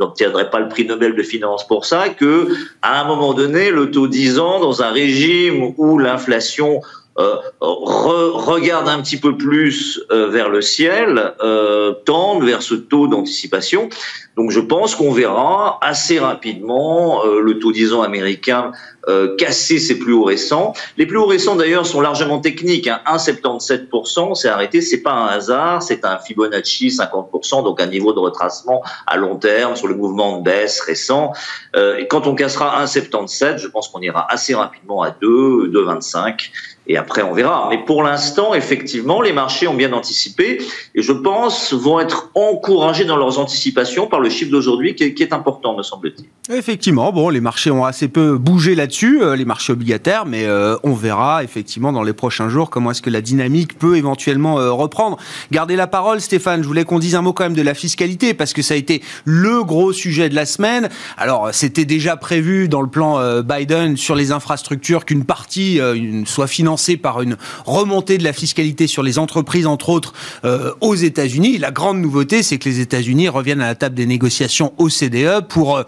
n'obtiendrai 0.00 0.48
pas 0.48 0.60
le 0.60 0.68
prix 0.70 0.86
Nobel 0.86 1.14
de 1.14 1.22
finance 1.22 1.66
pour 1.66 1.84
ça, 1.84 2.08
que 2.08 2.48
à 2.80 3.02
un 3.02 3.04
moment 3.04 3.34
donné, 3.34 3.70
le 3.70 3.90
taux 3.90 4.08
10 4.08 4.38
ans, 4.38 4.60
dans 4.60 4.82
un 4.82 4.90
régime 4.90 5.74
où 5.76 5.98
l'inflation 5.98 6.80
euh, 7.18 7.36
regarde 7.60 8.88
un 8.88 9.00
petit 9.00 9.18
peu 9.18 9.36
plus 9.36 10.00
euh, 10.10 10.28
vers 10.28 10.48
le 10.48 10.60
ciel, 10.62 11.34
euh, 11.42 11.92
tende 12.04 12.44
vers 12.44 12.62
ce 12.62 12.74
taux 12.74 13.06
d'anticipation. 13.06 13.88
Donc 14.36 14.50
je 14.50 14.60
pense 14.60 14.94
qu'on 14.96 15.12
verra 15.12 15.78
assez 15.80 16.18
rapidement 16.18 17.24
euh, 17.24 17.40
le 17.40 17.58
taux 17.58 17.70
10 17.70 17.92
ans 17.92 18.02
américain 18.02 18.72
euh, 19.08 19.36
casser 19.36 19.78
ses 19.78 19.98
plus 19.98 20.12
hauts 20.12 20.24
récents. 20.24 20.72
Les 20.96 21.06
plus 21.06 21.18
hauts 21.18 21.26
récents 21.26 21.56
d'ailleurs 21.56 21.86
sont 21.86 22.00
largement 22.00 22.40
techniques. 22.40 22.88
Hein. 22.88 23.00
1,77%, 23.06 24.34
c'est 24.34 24.48
arrêté, 24.48 24.80
c'est 24.80 25.02
pas 25.02 25.12
un 25.12 25.26
hasard, 25.26 25.82
c'est 25.82 26.04
un 26.04 26.18
Fibonacci 26.18 26.88
50%, 26.88 27.62
donc 27.64 27.80
un 27.80 27.86
niveau 27.86 28.12
de 28.12 28.18
retracement 28.18 28.82
à 29.06 29.16
long 29.16 29.36
terme 29.36 29.76
sur 29.76 29.88
le 29.88 29.94
mouvement 29.94 30.38
de 30.38 30.44
baisse 30.44 30.80
récent. 30.80 31.32
Euh, 31.76 31.98
et 31.98 32.08
quand 32.08 32.26
on 32.26 32.34
cassera 32.34 32.82
1,77, 32.84 33.58
je 33.58 33.68
pense 33.68 33.88
qu'on 33.88 34.00
ira 34.00 34.26
assez 34.32 34.54
rapidement 34.54 35.02
à 35.02 35.10
2, 35.10 35.68
2,25. 35.68 36.50
Et 36.86 36.98
après, 36.98 37.22
on 37.22 37.32
verra. 37.32 37.68
Mais 37.70 37.78
pour 37.78 38.02
l'instant, 38.02 38.54
effectivement, 38.54 39.22
les 39.22 39.32
marchés 39.32 39.66
ont 39.66 39.74
bien 39.74 39.92
anticipé 39.92 40.60
et 40.94 41.02
je 41.02 41.12
pense 41.12 41.72
vont 41.72 41.98
être 41.98 42.30
encouragés 42.34 43.06
dans 43.06 43.16
leurs 43.16 43.38
anticipations 43.38 44.06
par 44.06 44.20
le 44.20 44.28
chiffre 44.28 44.50
d'aujourd'hui 44.50 44.94
qui, 44.94 45.04
est 45.04 45.32
important, 45.32 45.76
me 45.76 45.82
semble-t-il. 45.82 46.26
Effectivement, 46.54 47.10
bon, 47.10 47.30
les 47.30 47.40
marchés 47.40 47.70
ont 47.70 47.86
assez 47.86 48.08
peu 48.08 48.36
bougé 48.36 48.74
là-dessus, 48.74 49.22
euh, 49.22 49.34
les 49.34 49.46
marchés 49.46 49.72
obligataires, 49.72 50.26
mais 50.26 50.44
euh, 50.44 50.76
on 50.82 50.92
verra 50.92 51.42
effectivement 51.42 51.90
dans 51.90 52.02
les 52.02 52.12
prochains 52.12 52.50
jours 52.50 52.68
comment 52.68 52.90
est-ce 52.90 53.00
que 53.00 53.10
la 53.10 53.22
dynamique 53.22 53.78
peut 53.78 53.96
éventuellement 53.96 54.58
euh, 54.58 54.70
reprendre. 54.70 55.16
Gardez 55.52 55.76
la 55.76 55.86
parole, 55.86 56.20
Stéphane. 56.20 56.62
Je 56.62 56.68
voulais 56.68 56.84
qu'on 56.84 56.98
dise 56.98 57.14
un 57.14 57.22
mot 57.22 57.32
quand 57.32 57.44
même 57.44 57.54
de 57.54 57.62
la 57.62 57.72
fiscalité 57.72 58.34
parce 58.34 58.52
que 58.52 58.60
ça 58.60 58.74
a 58.74 58.76
été 58.76 59.02
le 59.24 59.64
gros 59.64 59.94
sujet 59.94 60.28
de 60.28 60.34
la 60.34 60.44
semaine. 60.44 60.90
Alors, 61.16 61.48
c'était 61.52 61.86
déjà 61.86 62.16
prévu 62.16 62.68
dans 62.68 62.82
le 62.82 62.88
plan 62.88 63.40
Biden 63.42 63.96
sur 63.96 64.14
les 64.14 64.32
infrastructures 64.32 65.04
qu'une 65.04 65.24
partie 65.24 65.80
soit 66.26 66.46
financée 66.46 66.73
par 66.96 67.22
une 67.22 67.36
remontée 67.64 68.18
de 68.18 68.24
la 68.24 68.32
fiscalité 68.32 68.86
sur 68.86 69.02
les 69.02 69.18
entreprises, 69.18 69.66
entre 69.66 69.90
autres, 69.90 70.12
euh, 70.44 70.72
aux 70.80 70.94
États-Unis. 70.94 71.58
La 71.58 71.70
grande 71.70 72.00
nouveauté, 72.00 72.42
c'est 72.42 72.58
que 72.58 72.68
les 72.68 72.80
États-Unis 72.80 73.28
reviennent 73.28 73.60
à 73.60 73.66
la 73.66 73.74
table 73.74 73.94
des 73.94 74.06
négociations 74.06 74.72
OCDE 74.78 75.46
pour... 75.48 75.76
Euh, 75.76 75.82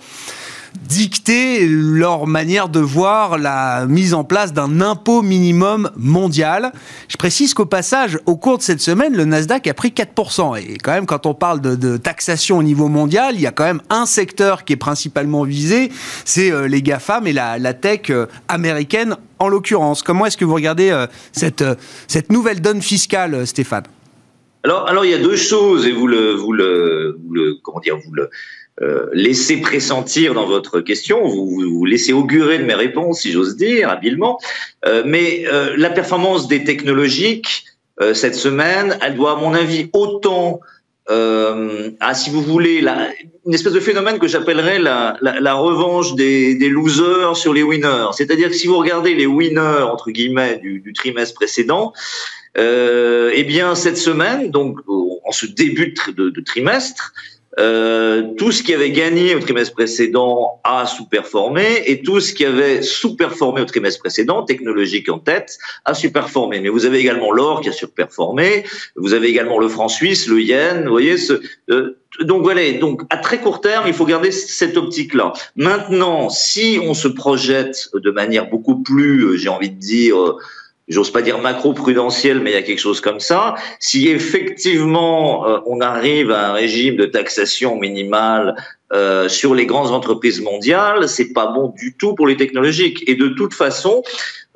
dicter 0.76 1.66
leur 1.66 2.26
manière 2.26 2.68
de 2.68 2.80
voir 2.80 3.38
la 3.38 3.86
mise 3.86 4.14
en 4.14 4.24
place 4.24 4.52
d'un 4.52 4.80
impôt 4.80 5.22
minimum 5.22 5.90
mondial. 5.96 6.72
Je 7.08 7.16
précise 7.16 7.54
qu'au 7.54 7.66
passage, 7.66 8.18
au 8.26 8.36
cours 8.36 8.58
de 8.58 8.62
cette 8.62 8.80
semaine, 8.80 9.16
le 9.16 9.24
Nasdaq 9.24 9.66
a 9.66 9.74
pris 9.74 9.90
4%. 9.90 10.58
Et 10.58 10.78
quand 10.78 10.92
même, 10.92 11.06
quand 11.06 11.26
on 11.26 11.34
parle 11.34 11.60
de, 11.60 11.96
taxation 11.96 12.58
au 12.58 12.62
niveau 12.62 12.88
mondial, 12.88 13.34
il 13.34 13.40
y 13.40 13.46
a 13.46 13.52
quand 13.52 13.64
même 13.64 13.82
un 13.90 14.06
secteur 14.06 14.64
qui 14.64 14.74
est 14.74 14.76
principalement 14.76 15.44
visé, 15.44 15.90
c'est 16.24 16.52
euh, 16.52 16.68
les 16.68 16.82
GAFAM 16.82 17.26
et 17.26 17.32
la, 17.32 17.74
tech 17.74 18.10
euh, 18.10 18.26
américaine 18.48 19.16
en 19.38 19.48
l'occurrence. 19.48 20.02
Comment 20.02 20.26
est-ce 20.26 20.36
que 20.36 20.44
vous 20.44 20.54
regardez 20.54 20.90
euh, 20.90 21.06
cette, 21.32 21.64
cette 22.06 22.30
nouvelle 22.30 22.60
donne 22.60 22.82
fiscale, 22.82 23.46
Stéphane? 23.46 23.84
Alors, 24.64 24.88
alors, 24.88 25.04
il 25.04 25.12
y 25.12 25.14
a 25.14 25.18
deux 25.18 25.36
choses, 25.36 25.86
et 25.86 25.92
vous 25.92 26.08
le, 26.08 26.32
vous 26.32 26.52
le, 26.52 27.16
vous 27.24 27.34
le 27.34 27.54
comment 27.62 27.78
dire, 27.78 27.96
vous 28.04 28.12
le, 28.12 28.30
euh, 28.82 29.06
laissez 29.12 29.58
pressentir 29.58 30.34
dans 30.34 30.46
votre 30.46 30.80
question, 30.80 31.26
vous, 31.26 31.48
vous, 31.48 31.84
laissez 31.84 32.12
augurer 32.12 32.58
de 32.58 32.64
mes 32.64 32.74
réponses, 32.74 33.20
si 33.20 33.32
j'ose 33.32 33.56
dire, 33.56 33.88
habilement. 33.88 34.38
Euh, 34.84 35.02
mais 35.06 35.44
euh, 35.46 35.74
la 35.76 35.90
performance 35.90 36.48
des 36.48 36.64
technologiques 36.64 37.64
cette 38.12 38.34
semaine, 38.34 38.98
elle 39.00 39.14
doit, 39.14 39.32
à 39.32 39.36
mon 39.36 39.54
avis, 39.54 39.88
autant 39.94 40.60
à, 41.08 42.12
si 42.12 42.28
vous 42.28 42.42
voulez, 42.42 42.82
la, 42.82 43.08
une 43.46 43.54
espèce 43.54 43.72
de 43.72 43.80
phénomène 43.80 44.18
que 44.18 44.28
j'appellerais 44.28 44.78
la, 44.78 45.16
la, 45.22 45.40
la, 45.40 45.54
revanche 45.54 46.14
des, 46.14 46.56
des, 46.56 46.68
losers 46.68 47.34
sur 47.36 47.54
les 47.54 47.62
winners. 47.62 48.08
C'est-à-dire 48.12 48.48
que 48.50 48.54
si 48.54 48.66
vous 48.66 48.76
regardez 48.76 49.14
les 49.14 49.24
winners 49.24 49.82
entre 49.90 50.10
guillemets 50.10 50.58
du, 50.58 50.80
du 50.80 50.92
trimestre 50.92 51.34
précédent, 51.34 51.94
euh, 52.58 53.30
eh 53.34 53.44
bien 53.44 53.74
cette 53.74 53.98
semaine, 53.98 54.50
donc 54.50 54.78
en 54.88 55.32
ce 55.32 55.46
début 55.46 55.94
de, 56.08 56.30
de 56.30 56.40
trimestre, 56.40 57.12
euh, 57.58 58.22
tout 58.36 58.52
ce 58.52 58.62
qui 58.62 58.74
avait 58.74 58.90
gagné 58.90 59.34
au 59.34 59.40
trimestre 59.40 59.74
précédent 59.74 60.60
a 60.62 60.84
sous-performé 60.86 61.84
et 61.86 62.02
tout 62.02 62.20
ce 62.20 62.34
qui 62.34 62.44
avait 62.44 62.82
sous-performé 62.82 63.62
au 63.62 63.64
trimestre 63.64 64.00
précédent, 64.00 64.42
technologique 64.42 65.08
en 65.08 65.18
tête, 65.18 65.58
a 65.86 65.94
sous-performé. 65.94 66.60
Mais 66.60 66.68
vous 66.68 66.84
avez 66.84 66.98
également 66.98 67.32
l'or 67.32 67.62
qui 67.62 67.70
a 67.70 67.72
surperformé, 67.72 68.64
vous 68.96 69.14
avez 69.14 69.28
également 69.28 69.58
le 69.58 69.68
franc 69.68 69.88
suisse, 69.88 70.26
le 70.26 70.40
yen, 70.40 70.84
vous 70.84 70.90
voyez. 70.90 71.16
Ce, 71.16 71.40
euh, 71.70 71.98
donc 72.20 72.42
voilà, 72.42 72.72
donc 72.72 73.02
à 73.08 73.16
très 73.16 73.40
court 73.40 73.60
terme, 73.60 73.84
il 73.86 73.94
faut 73.94 74.06
garder 74.06 74.32
cette 74.32 74.76
optique-là. 74.76 75.32
Maintenant, 75.56 76.28
si 76.28 76.78
on 76.82 76.92
se 76.92 77.08
projette 77.08 77.88
de 77.94 78.10
manière 78.10 78.50
beaucoup 78.50 78.82
plus, 78.82 79.22
euh, 79.22 79.36
j'ai 79.36 79.48
envie 79.48 79.70
de 79.70 79.78
dire, 79.78 80.16
j'ose 80.88 81.10
pas 81.10 81.22
dire 81.22 81.38
macro-prudentiel, 81.38 82.40
mais 82.40 82.50
il 82.50 82.54
y 82.54 82.58
a 82.58 82.62
quelque 82.62 82.80
chose 82.80 83.00
comme 83.00 83.20
ça. 83.20 83.54
Si 83.80 84.08
effectivement 84.08 85.46
euh, 85.46 85.58
on 85.66 85.80
arrive 85.80 86.30
à 86.30 86.50
un 86.50 86.52
régime 86.52 86.96
de 86.96 87.06
taxation 87.06 87.76
minimale 87.76 88.54
euh, 88.92 89.28
sur 89.28 89.54
les 89.54 89.66
grandes 89.66 89.90
entreprises 89.90 90.40
mondiales, 90.40 91.08
c'est 91.08 91.32
pas 91.32 91.46
bon 91.46 91.74
du 91.76 91.96
tout 91.96 92.14
pour 92.14 92.26
les 92.26 92.36
technologiques. 92.36 93.02
Et 93.08 93.16
de 93.16 93.28
toute 93.28 93.54
façon, 93.54 94.02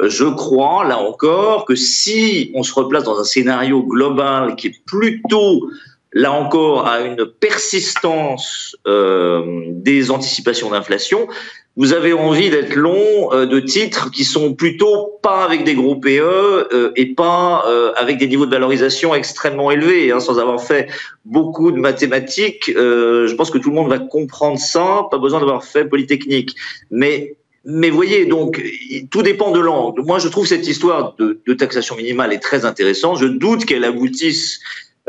euh, 0.00 0.08
je 0.08 0.24
crois 0.24 0.84
là 0.84 0.98
encore 0.98 1.64
que 1.64 1.74
si 1.74 2.50
on 2.54 2.62
se 2.62 2.72
replace 2.72 3.04
dans 3.04 3.18
un 3.18 3.24
scénario 3.24 3.82
global 3.82 4.56
qui 4.56 4.68
est 4.68 4.84
plutôt 4.86 5.68
là 6.12 6.32
encore 6.32 6.86
à 6.86 7.00
une 7.00 7.26
persistance 7.26 8.76
euh, 8.86 9.62
des 9.68 10.10
anticipations 10.10 10.70
d'inflation, 10.70 11.28
vous 11.76 11.92
avez 11.92 12.12
envie 12.12 12.50
d'être 12.50 12.74
long 12.74 13.32
euh, 13.32 13.46
de 13.46 13.60
titres 13.60 14.10
qui 14.10 14.24
sont 14.24 14.54
plutôt 14.54 15.09
pas 15.22 15.44
avec 15.44 15.64
des 15.64 15.74
gros 15.74 15.96
PE 15.96 16.08
euh, 16.18 16.92
et 16.96 17.14
pas 17.14 17.64
euh, 17.66 17.92
avec 17.96 18.18
des 18.18 18.26
niveaux 18.26 18.46
de 18.46 18.50
valorisation 18.50 19.14
extrêmement 19.14 19.70
élevés. 19.70 20.12
Hein, 20.12 20.20
sans 20.20 20.38
avoir 20.38 20.62
fait 20.62 20.88
beaucoup 21.24 21.70
de 21.72 21.78
mathématiques, 21.78 22.70
je 22.74 23.34
pense 23.34 23.50
que 23.50 23.58
tout 23.58 23.70
le 23.70 23.76
monde 23.76 23.88
va 23.88 23.98
comprendre 23.98 24.58
ça. 24.58 25.06
Pas 25.10 25.18
besoin 25.18 25.40
d'avoir 25.40 25.64
fait 25.64 25.84
Polytechnique. 25.84 26.54
Mais 26.90 27.36
mais 27.66 27.90
voyez, 27.90 28.24
donc, 28.24 28.62
tout 29.10 29.22
dépend 29.22 29.50
de 29.50 29.60
l'angle. 29.60 30.02
Moi, 30.02 30.18
je 30.18 30.28
trouve 30.28 30.46
cette 30.46 30.66
histoire 30.66 31.14
de, 31.18 31.40
de 31.46 31.52
taxation 31.52 31.94
minimale 31.94 32.32
est 32.32 32.38
très 32.38 32.64
intéressante. 32.64 33.18
Je 33.18 33.26
doute 33.26 33.66
qu'elle 33.66 33.84
aboutisse 33.84 34.60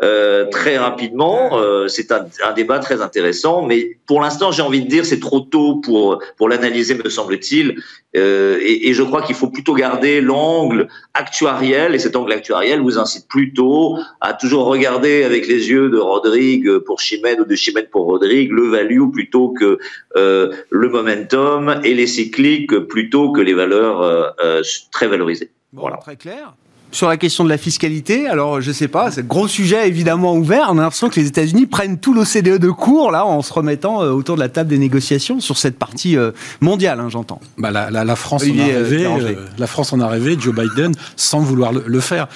euh, 0.04 0.46
très 0.50 0.78
rapidement. 0.78 1.60
Euh, 1.60 1.88
c'est 1.88 2.12
un, 2.12 2.26
un, 2.44 2.54
débat 2.54 2.80
très 2.80 3.02
intéressant, 3.02 3.62
mais 3.62 3.98
pour 4.08 4.22
l'instant, 4.22 4.52
j'ai 4.52 4.64
envie 4.64 4.82
de 4.84 4.90
dire, 4.90 5.06
c'est 5.06 5.20
trop 5.20 5.42
tôt 5.42 5.76
pour 5.76 6.22
pour 6.38 6.50
l'analyser, 6.50 6.96
me 6.96 7.10
semble-t-il. 7.10 7.76
Euh, 8.18 8.58
et, 8.62 8.90
et, 8.90 8.94
je 8.94 9.04
crois 9.04 9.22
qu'il 9.22 9.36
faut 9.36 9.48
plutôt 9.48 9.74
garder 9.74 10.20
l'angle 10.20 10.88
actuariel, 11.14 11.96
et 11.96 12.00
cet 12.00 12.16
angle 12.16 12.34
actuariel 12.34 12.82
vous 12.82 12.98
incite 12.98 13.28
plutôt 13.28 13.98
à 14.20 14.34
toujours 14.34 14.66
regarder 14.66 15.24
avec 15.24 15.48
les 15.48 15.70
yeux 15.70 15.90
de 15.90 15.98
Rodrigue 15.98 16.80
pour 16.80 17.00
Chimène 17.00 17.40
ou 17.40 17.46
de 17.46 17.56
Chimène 17.56 17.88
pour 17.90 18.06
Rodrigue 18.06 18.52
le 18.52 18.68
value 18.68 19.10
plutôt 19.12 19.50
que 19.50 19.80
euh, 20.18 20.52
le 20.70 20.90
momentum 20.90 21.80
et 21.84 21.94
les 21.94 22.08
cycliques 22.08 22.78
plutôt 22.80 23.32
que 23.32 23.40
les 23.40 23.54
valeurs 23.54 24.02
euh, 24.02 24.62
très 24.92 25.08
valorisées. 25.08 25.52
voilà. 25.72 25.98
Très 25.98 26.18
clair 26.18 26.54
sur 26.92 27.08
la 27.08 27.18
question 27.18 27.44
de 27.44 27.50
la 27.50 27.58
fiscalité. 27.58 28.28
Alors, 28.28 28.62
je 28.62 28.72
sais 28.72 28.88
pas, 28.88 29.12
c'est 29.12 29.26
gros 29.26 29.48
sujet 29.48 29.88
évidemment 29.88 30.36
ouvert. 30.36 30.68
On 30.70 30.78
a 30.78 30.82
l'impression 30.82 31.10
que 31.10 31.20
les 31.20 31.28
États-Unis 31.28 31.66
prennent 31.66 31.98
tout 31.98 32.14
l'OCDE 32.14 32.58
de 32.58 32.70
court 32.70 33.12
là 33.12 33.26
en 33.26 33.42
se 33.42 33.54
remettant 33.54 34.04
euh, 34.04 34.12
autour 34.12 34.36
de 34.36 34.42
la 34.42 34.50
table 34.50 34.70
des 34.70 34.78
négociations 34.78 35.40
sur 35.40 35.58
cette 35.58 35.80
partie 35.80 36.18
euh, 36.18 36.32
mondiale, 36.60 37.00
hein, 37.00 37.10
j'entends. 37.10 37.40
Bah, 37.58 37.72
la, 37.72 37.90
la, 37.90 38.04
la, 38.04 38.16
France 38.16 38.44
en 38.44 38.60
a 38.60 38.70
euh, 38.70 38.84
rêvé. 38.84 39.38
la 39.58 39.68
France 39.68 39.94
en 39.94 40.00
a 40.00 40.08
rêvé. 40.08 40.38
Joe 40.40 40.54
Biden 40.54 40.94
sans 41.16 41.40
vouloir 41.40 41.72
le, 41.74 41.84
le 41.86 42.00
faire 42.00 42.28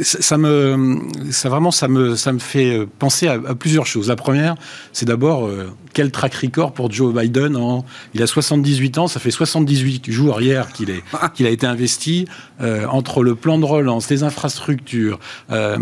ça 0.00 0.38
me, 0.38 0.98
ça 1.30 1.48
vraiment, 1.48 1.70
ça 1.70 1.88
me, 1.88 2.16
ça 2.16 2.32
me 2.32 2.38
fait 2.38 2.86
penser 2.98 3.28
à, 3.28 3.34
à 3.34 3.54
plusieurs 3.54 3.86
choses. 3.86 4.08
La 4.08 4.16
première, 4.16 4.56
c'est 4.92 5.06
d'abord 5.06 5.46
euh, 5.46 5.70
quel 5.92 6.10
track 6.10 6.34
record 6.34 6.72
pour 6.72 6.90
Joe 6.90 7.14
Biden. 7.14 7.56
En, 7.56 7.84
il 8.12 8.22
a 8.22 8.26
78 8.26 8.98
ans, 8.98 9.06
ça 9.06 9.20
fait 9.20 9.30
78 9.30 10.10
jours 10.10 10.40
hier 10.42 10.72
qu'il 10.72 10.90
est, 10.90 11.02
qu'il 11.34 11.46
a 11.46 11.50
été 11.50 11.66
investi 11.66 12.26
euh, 12.60 12.86
entre 12.86 13.22
le 13.22 13.34
plan 13.34 13.58
de 13.58 13.64
relance, 13.64 14.10
les 14.10 14.22
infrastructures, 14.22 15.18
euh, 15.50 15.76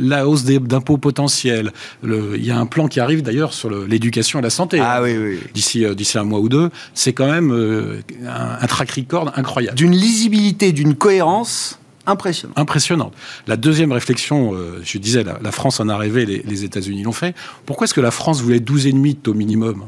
la 0.00 0.26
hausse 0.26 0.44
d'impôts 0.44 0.98
potentiels. 0.98 1.72
Le, 2.02 2.36
il 2.36 2.44
y 2.44 2.50
a 2.50 2.58
un 2.58 2.66
plan 2.66 2.88
qui 2.88 3.00
arrive 3.00 3.22
d'ailleurs 3.22 3.52
sur 3.52 3.70
l'éducation 3.70 4.38
et 4.38 4.42
la 4.42 4.50
santé. 4.50 4.80
Ah 4.80 5.02
oui, 5.02 5.16
oui. 5.16 5.38
D'ici, 5.52 5.84
euh, 5.84 5.94
d'ici 5.94 6.16
un 6.18 6.24
mois 6.24 6.40
ou 6.40 6.48
deux, 6.48 6.70
c'est 6.94 7.12
quand 7.12 7.30
même 7.30 7.52
euh, 7.52 8.00
un, 8.26 8.62
un 8.62 8.66
track 8.66 8.90
record 8.92 9.32
incroyable. 9.36 9.76
D'une 9.76 9.94
lisibilité, 9.94 10.72
d'une 10.72 10.94
cohérence 10.94 11.78
Impressionnant. 12.08 12.54
Impressionnante. 12.56 13.14
La 13.46 13.56
deuxième 13.56 13.92
réflexion, 13.92 14.54
euh, 14.54 14.80
je 14.82 14.98
disais, 14.98 15.22
la, 15.22 15.38
la, 15.42 15.52
France 15.52 15.78
en 15.78 15.88
a 15.88 15.96
rêvé, 15.96 16.26
les, 16.26 16.42
les 16.42 16.64
États-Unis 16.64 17.02
l'ont 17.02 17.12
fait. 17.12 17.34
Pourquoi 17.66 17.84
est-ce 17.84 17.94
que 17.94 18.00
la 18.00 18.10
France 18.10 18.40
voulait 18.42 18.60
12,5 18.60 19.02
de 19.02 19.12
taux 19.18 19.34
minimum? 19.34 19.84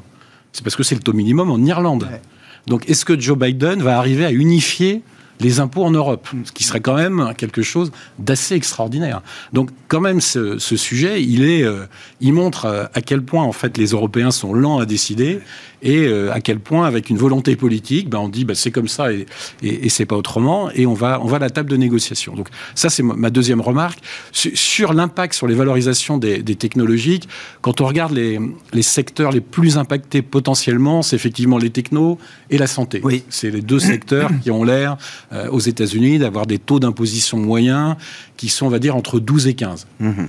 C'est 0.52 0.62
parce 0.62 0.76
que 0.76 0.82
c'est 0.82 0.94
le 0.94 1.00
taux 1.00 1.12
minimum 1.12 1.50
en 1.50 1.58
Irlande. 1.58 2.08
Ouais. 2.10 2.20
Donc 2.66 2.88
est-ce 2.88 3.04
que 3.04 3.18
Joe 3.18 3.38
Biden 3.38 3.82
va 3.82 3.98
arriver 3.98 4.24
à 4.24 4.32
unifier 4.32 5.02
les 5.40 5.60
impôts 5.60 5.84
en 5.84 5.90
Europe, 5.90 6.28
ce 6.44 6.52
qui 6.52 6.64
serait 6.64 6.80
quand 6.80 6.96
même 6.96 7.32
quelque 7.36 7.62
chose 7.62 7.92
d'assez 8.18 8.54
extraordinaire. 8.54 9.22
Donc, 9.52 9.70
quand 9.88 10.00
même, 10.00 10.20
ce, 10.20 10.58
ce 10.58 10.76
sujet, 10.76 11.22
il 11.22 11.44
est, 11.44 11.62
euh, 11.62 11.86
il 12.20 12.32
montre 12.32 12.66
euh, 12.66 12.84
à 12.94 13.00
quel 13.00 13.22
point 13.22 13.42
en 13.42 13.52
fait 13.52 13.76
les 13.78 13.86
Européens 13.86 14.30
sont 14.30 14.54
lents 14.54 14.78
à 14.78 14.86
décider 14.86 15.40
et 15.82 16.06
euh, 16.06 16.32
à 16.32 16.40
quel 16.40 16.58
point, 16.60 16.86
avec 16.86 17.10
une 17.10 17.16
volonté 17.16 17.56
politique, 17.56 18.08
ben, 18.08 18.18
on 18.18 18.28
dit 18.28 18.44
ben, 18.44 18.54
c'est 18.54 18.70
comme 18.70 18.88
ça 18.88 19.12
et, 19.12 19.26
et, 19.62 19.86
et 19.86 19.88
c'est 19.88 20.06
pas 20.06 20.16
autrement, 20.16 20.70
et 20.72 20.86
on 20.86 20.94
va, 20.94 21.20
on 21.22 21.26
va 21.26 21.36
à 21.36 21.40
la 21.40 21.50
table 21.50 21.70
de 21.70 21.76
négociation. 21.76 22.34
Donc, 22.34 22.48
ça, 22.74 22.90
c'est 22.90 23.02
ma 23.02 23.30
deuxième 23.30 23.60
remarque. 23.60 23.98
Sur 24.32 24.92
l'impact 24.92 25.34
sur 25.34 25.46
les 25.46 25.54
valorisations 25.54 26.18
des, 26.18 26.42
des, 26.42 26.54
technologiques, 26.54 27.28
quand 27.62 27.80
on 27.80 27.86
regarde 27.86 28.12
les, 28.12 28.38
les 28.72 28.82
secteurs 28.82 29.32
les 29.32 29.40
plus 29.40 29.78
impactés 29.78 30.22
potentiellement, 30.22 31.02
c'est 31.02 31.16
effectivement 31.16 31.58
les 31.58 31.70
technos 31.70 32.18
et 32.50 32.58
la 32.58 32.66
santé. 32.66 33.00
Oui. 33.02 33.24
C'est 33.30 33.50
les 33.50 33.62
deux 33.62 33.78
secteurs 33.78 34.30
qui 34.42 34.50
ont 34.50 34.64
l'air 34.64 34.96
euh, 35.32 35.48
aux 35.50 35.60
États-Unis 35.60 36.18
d'avoir 36.18 36.46
des 36.46 36.58
taux 36.58 36.80
d'imposition 36.80 37.38
moyens 37.38 37.96
qui 38.36 38.48
sont, 38.48 38.66
on 38.66 38.70
va 38.70 38.78
dire, 38.78 38.96
entre 38.96 39.20
12 39.20 39.46
et 39.46 39.54
15. 39.54 39.86
Mmh. 40.00 40.24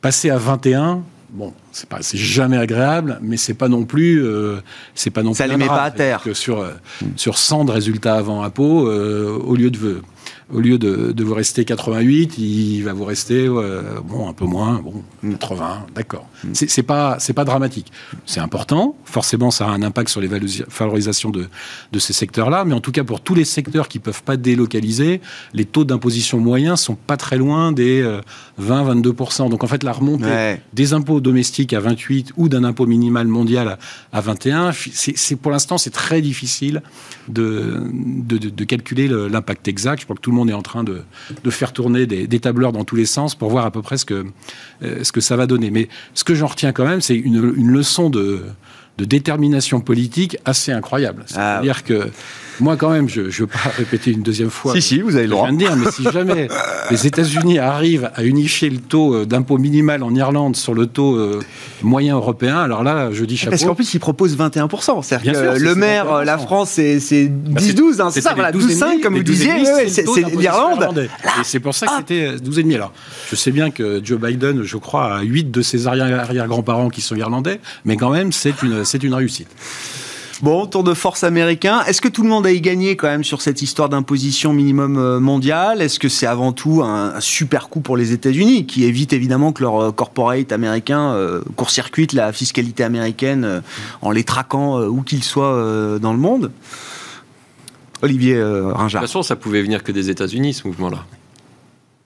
Passer 0.00 0.30
à 0.30 0.36
21, 0.36 1.02
bon, 1.32 1.52
c'est 1.72 1.88
pas, 1.88 1.98
c'est 2.02 2.18
jamais 2.18 2.56
agréable, 2.56 3.18
mais 3.22 3.36
c'est 3.36 3.54
pas 3.54 3.68
non 3.68 3.84
plus, 3.84 4.24
euh, 4.24 4.60
c'est 4.94 5.10
pas 5.10 5.22
non 5.22 5.34
ça 5.34 5.44
plus. 5.44 5.52
Ça 5.52 5.56
les 5.56 5.64
met 5.64 5.68
pas 5.68 5.84
à 5.84 5.90
terre. 5.90 6.22
Que 6.22 6.34
sur 6.34 6.60
euh, 6.60 6.72
mmh. 7.00 7.06
sur 7.16 7.38
100 7.38 7.64
de 7.66 7.72
résultats 7.72 8.16
avant 8.16 8.42
impôt, 8.42 8.86
euh, 8.88 9.38
au 9.38 9.54
lieu 9.56 9.70
de 9.70 10.02
au 10.52 10.60
lieu 10.60 10.78
de, 10.78 11.12
de, 11.12 11.24
vous 11.24 11.34
rester 11.34 11.64
88, 11.64 12.38
il 12.38 12.82
va 12.82 12.92
vous 12.92 13.04
rester 13.04 13.46
euh, 13.46 14.00
bon 14.04 14.28
un 14.28 14.32
peu 14.32 14.44
moins, 14.44 14.82
bon 14.82 15.02
80, 15.38 15.86
d'accord. 15.94 16.26
Mm. 16.44 16.48
C'est 16.54 16.82
pas 16.82 17.16
c'est 17.18 17.32
pas 17.32 17.44
dramatique. 17.44 17.92
C'est 18.26 18.40
important. 18.40 18.96
Forcément, 19.04 19.50
ça 19.50 19.66
a 19.66 19.70
un 19.70 19.82
impact 19.82 20.08
sur 20.10 20.20
les 20.20 20.28
valorisations 20.28 21.30
de 21.30 21.48
de 21.92 21.98
ces 21.98 22.12
secteurs-là, 22.12 22.64
mais 22.64 22.74
en 22.74 22.80
tout 22.80 22.92
cas 22.92 23.04
pour 23.04 23.20
tous 23.20 23.34
les 23.34 23.44
secteurs 23.44 23.88
qui 23.88 23.98
peuvent 23.98 24.22
pas 24.22 24.36
délocaliser, 24.36 25.20
les 25.54 25.64
taux 25.64 25.84
d'imposition 25.84 26.38
moyens 26.38 26.80
sont 26.80 26.94
pas 26.94 27.16
très 27.16 27.36
loin 27.36 27.72
des 27.72 28.02
20-22 28.60 29.48
Donc 29.48 29.64
en 29.64 29.66
fait, 29.66 29.82
la 29.82 29.92
remontée 29.92 30.24
ouais. 30.24 30.62
des 30.72 30.92
impôts 30.92 31.20
domestiques 31.20 31.72
à 31.72 31.80
28 31.80 32.32
ou 32.36 32.48
d'un 32.48 32.64
impôt 32.64 32.86
minimal 32.86 33.26
mondial 33.26 33.78
à 34.12 34.20
21, 34.20 34.72
c'est 34.72 35.36
pour 35.36 35.50
l'instant 35.50 35.78
c'est 35.78 35.90
très 35.90 36.20
difficile 36.20 36.82
de, 37.28 37.82
de, 37.92 38.38
de, 38.38 38.48
de 38.50 38.64
calculer 38.64 39.08
l'impact 39.08 39.68
exact. 39.68 40.00
Je 40.00 40.04
crois 40.04 40.16
que 40.16 40.20
tout 40.20 40.30
le 40.30 40.36
monde 40.36 40.41
est 40.48 40.52
en 40.52 40.62
train 40.62 40.84
de, 40.84 41.02
de 41.42 41.50
faire 41.50 41.72
tourner 41.72 42.06
des, 42.06 42.26
des, 42.26 42.40
tableurs 42.40 42.72
dans 42.72 42.84
tous 42.84 42.96
les 42.96 43.06
sens 43.06 43.34
pour 43.34 43.50
voir 43.50 43.64
à 43.64 43.70
peu 43.70 43.82
près 43.82 43.96
ce 43.96 44.04
que, 44.04 44.26
euh, 44.82 45.04
ce 45.04 45.12
que 45.12 45.20
ça 45.20 45.36
va 45.36 45.46
donner. 45.46 45.70
Mais 45.70 45.88
ce 46.14 46.24
que 46.24 46.34
j'en 46.34 46.46
retiens 46.46 46.72
quand 46.72 46.86
même, 46.86 47.00
c'est 47.00 47.16
une, 47.16 47.54
une 47.56 47.70
leçon 47.70 48.10
de, 48.10 48.42
de 48.98 49.04
détermination 49.04 49.80
politique 49.80 50.36
assez 50.44 50.72
incroyable. 50.72 51.24
C'est-à-dire 51.26 51.76
ah, 51.78 51.82
que 51.82 52.10
moi, 52.60 52.76
quand 52.76 52.90
même, 52.90 53.08
je 53.08 53.22
ne 53.22 53.30
veux 53.30 53.46
pas 53.46 53.70
répéter 53.76 54.10
une 54.10 54.22
deuxième 54.22 54.50
fois. 54.50 54.74
Si, 54.74 54.82
si, 54.82 55.00
vous 55.00 55.16
avez 55.16 55.24
le 55.24 55.30
droit. 55.30 55.50
de 55.50 55.56
dire, 55.56 55.74
mais 55.76 55.90
si 55.90 56.04
jamais 56.12 56.48
les 56.90 57.06
États-Unis 57.06 57.58
arrivent 57.58 58.10
à 58.14 58.24
unifier 58.24 58.70
le 58.70 58.78
taux 58.78 59.14
euh, 59.14 59.26
d'impôt 59.26 59.58
minimal 59.58 60.02
en 60.02 60.14
Irlande 60.14 60.56
sur 60.56 60.74
le 60.74 60.86
taux 60.86 61.16
euh, 61.16 61.40
moyen 61.82 62.16
européen, 62.16 62.58
alors 62.58 62.82
là, 62.82 63.10
je 63.12 63.24
dis 63.24 63.36
chapeau. 63.36 63.50
Parce 63.50 63.64
qu'en 63.64 63.74
plus, 63.74 63.94
ils 63.94 64.00
proposent 64.00 64.36
21%. 64.36 65.02
C'est-à-dire 65.02 65.32
que 65.32 65.38
sûr, 65.38 65.54
le 65.58 65.74
maire, 65.74 66.06
21%. 66.06 66.24
la 66.24 66.38
France, 66.38 66.70
c'est 66.72 66.98
10-12, 66.98 68.00
hein, 68.00 68.10
c'est 68.10 68.20
ça, 68.20 68.34
voilà, 68.34 68.52
12-5, 68.52 69.00
comme 69.00 69.16
vous 69.16 69.22
disiez. 69.22 69.64
c'est 69.88 70.04
l'Irlande. 70.36 71.08
Et 71.40 71.44
c'est 71.44 71.60
pour 71.60 71.74
ça 71.74 71.86
que 71.86 71.92
c'était 71.98 72.36
12,5. 72.36 72.74
Alors, 72.74 72.92
je 73.30 73.36
sais 73.36 73.50
bien 73.50 73.70
que 73.70 74.00
Joe 74.04 74.20
Biden, 74.20 74.62
je 74.62 74.76
crois, 74.76 75.16
a 75.16 75.22
8 75.22 75.50
de 75.50 75.62
ses 75.62 75.86
arrière-grands-parents 75.86 76.90
qui 76.90 77.00
sont 77.00 77.16
irlandais, 77.16 77.60
mais 77.84 77.96
quand 77.96 78.10
même, 78.10 78.32
c'est 78.32 78.62
une, 78.62 78.84
une 79.02 79.14
réussite. 79.14 79.48
Bon, 80.42 80.66
tour 80.66 80.82
de 80.82 80.92
force 80.92 81.22
américain. 81.22 81.84
Est-ce 81.84 82.00
que 82.00 82.08
tout 82.08 82.24
le 82.24 82.28
monde 82.28 82.44
a 82.46 82.50
y 82.50 82.60
gagné 82.60 82.96
quand 82.96 83.06
même 83.06 83.22
sur 83.22 83.40
cette 83.40 83.62
histoire 83.62 83.88
d'imposition 83.88 84.52
minimum 84.52 84.98
euh, 84.98 85.20
mondiale? 85.20 85.80
Est-ce 85.80 86.00
que 86.00 86.08
c'est 86.08 86.26
avant 86.26 86.50
tout 86.50 86.82
un, 86.82 87.20
super 87.20 87.68
coup 87.68 87.80
pour 87.80 87.96
les 87.96 88.10
États-Unis 88.10 88.66
qui 88.66 88.82
évite 88.82 89.12
évidemment 89.12 89.52
que 89.52 89.62
leur 89.62 89.80
euh, 89.80 89.92
corporate 89.92 90.50
américain 90.50 91.12
euh, 91.12 91.42
court-circuite 91.54 92.12
la 92.12 92.32
fiscalité 92.32 92.82
américaine 92.82 93.62
en 94.00 94.10
les 94.10 94.24
traquant 94.24 94.82
où 94.82 95.02
qu'ils 95.02 95.22
soient 95.22 95.98
dans 96.00 96.12
le 96.12 96.18
monde? 96.18 96.50
Olivier 98.02 98.42
Ringard. 98.42 98.86
De 98.86 98.90
toute 98.90 99.00
façon, 99.02 99.22
ça 99.22 99.36
pouvait 99.36 99.62
venir 99.62 99.84
que 99.84 99.92
des 99.92 100.10
États-Unis, 100.10 100.54
ce 100.54 100.66
mouvement-là. 100.66 101.04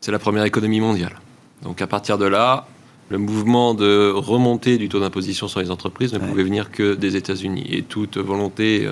C'est 0.02 0.12
la 0.12 0.18
première 0.18 0.44
économie 0.44 0.80
mondiale. 0.80 1.18
Donc 1.62 1.80
à 1.80 1.86
partir 1.86 2.18
de 2.18 2.26
là, 2.26 2.66
le 3.08 3.18
mouvement 3.18 3.74
de 3.74 4.10
remontée 4.14 4.78
du 4.78 4.88
taux 4.88 5.00
d'imposition 5.00 5.48
sur 5.48 5.60
les 5.60 5.70
entreprises 5.70 6.12
ne 6.12 6.18
ouais. 6.18 6.26
pouvait 6.26 6.42
venir 6.42 6.70
que 6.70 6.94
des 6.94 7.16
États-Unis. 7.16 7.66
Et 7.70 7.82
toute 7.82 8.18
volonté 8.18 8.86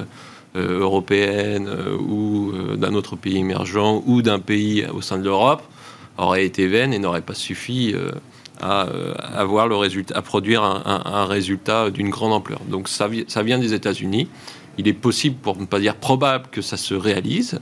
euh, 0.57 0.79
européenne 0.81 1.69
euh, 1.69 1.97
ou 1.99 2.53
euh, 2.53 2.77
d'un 2.77 2.95
autre 2.95 3.17
pays 3.17 3.39
émergent 3.39 4.03
ou 4.07 4.23
d'un 4.23 4.39
pays 4.39 4.87
au 4.93 5.03
sein 5.03 5.19
de 5.19 5.25
l'Europe 5.25 5.63
aurait 6.17 6.47
été 6.47 6.69
vaine 6.69 6.93
et 6.95 6.99
n'aurait 6.99 7.23
pas 7.23 7.35
suffi 7.35 7.93
euh, 7.93 8.13
à 8.61 8.83
avoir 9.35 9.67
le 9.67 9.75
résultat, 9.75 10.17
à 10.17 10.23
produire 10.23 10.63
un, 10.63 10.83
un, 10.87 11.13
un 11.13 11.27
résultat 11.27 11.91
d'une 11.91 12.09
grande 12.09 12.33
ampleur. 12.33 12.61
Donc 12.69 12.89
ça, 12.89 13.09
ça 13.27 13.43
vient 13.43 13.59
des 13.59 13.75
États-Unis. 13.75 14.29
Il 14.79 14.87
est 14.89 14.93
possible, 14.93 15.37
pour 15.43 15.57
ne 15.57 15.67
pas 15.67 15.81
dire 15.81 15.97
probable, 15.97 16.47
que 16.51 16.63
ça 16.63 16.77
se 16.77 16.95
réalise 16.95 17.59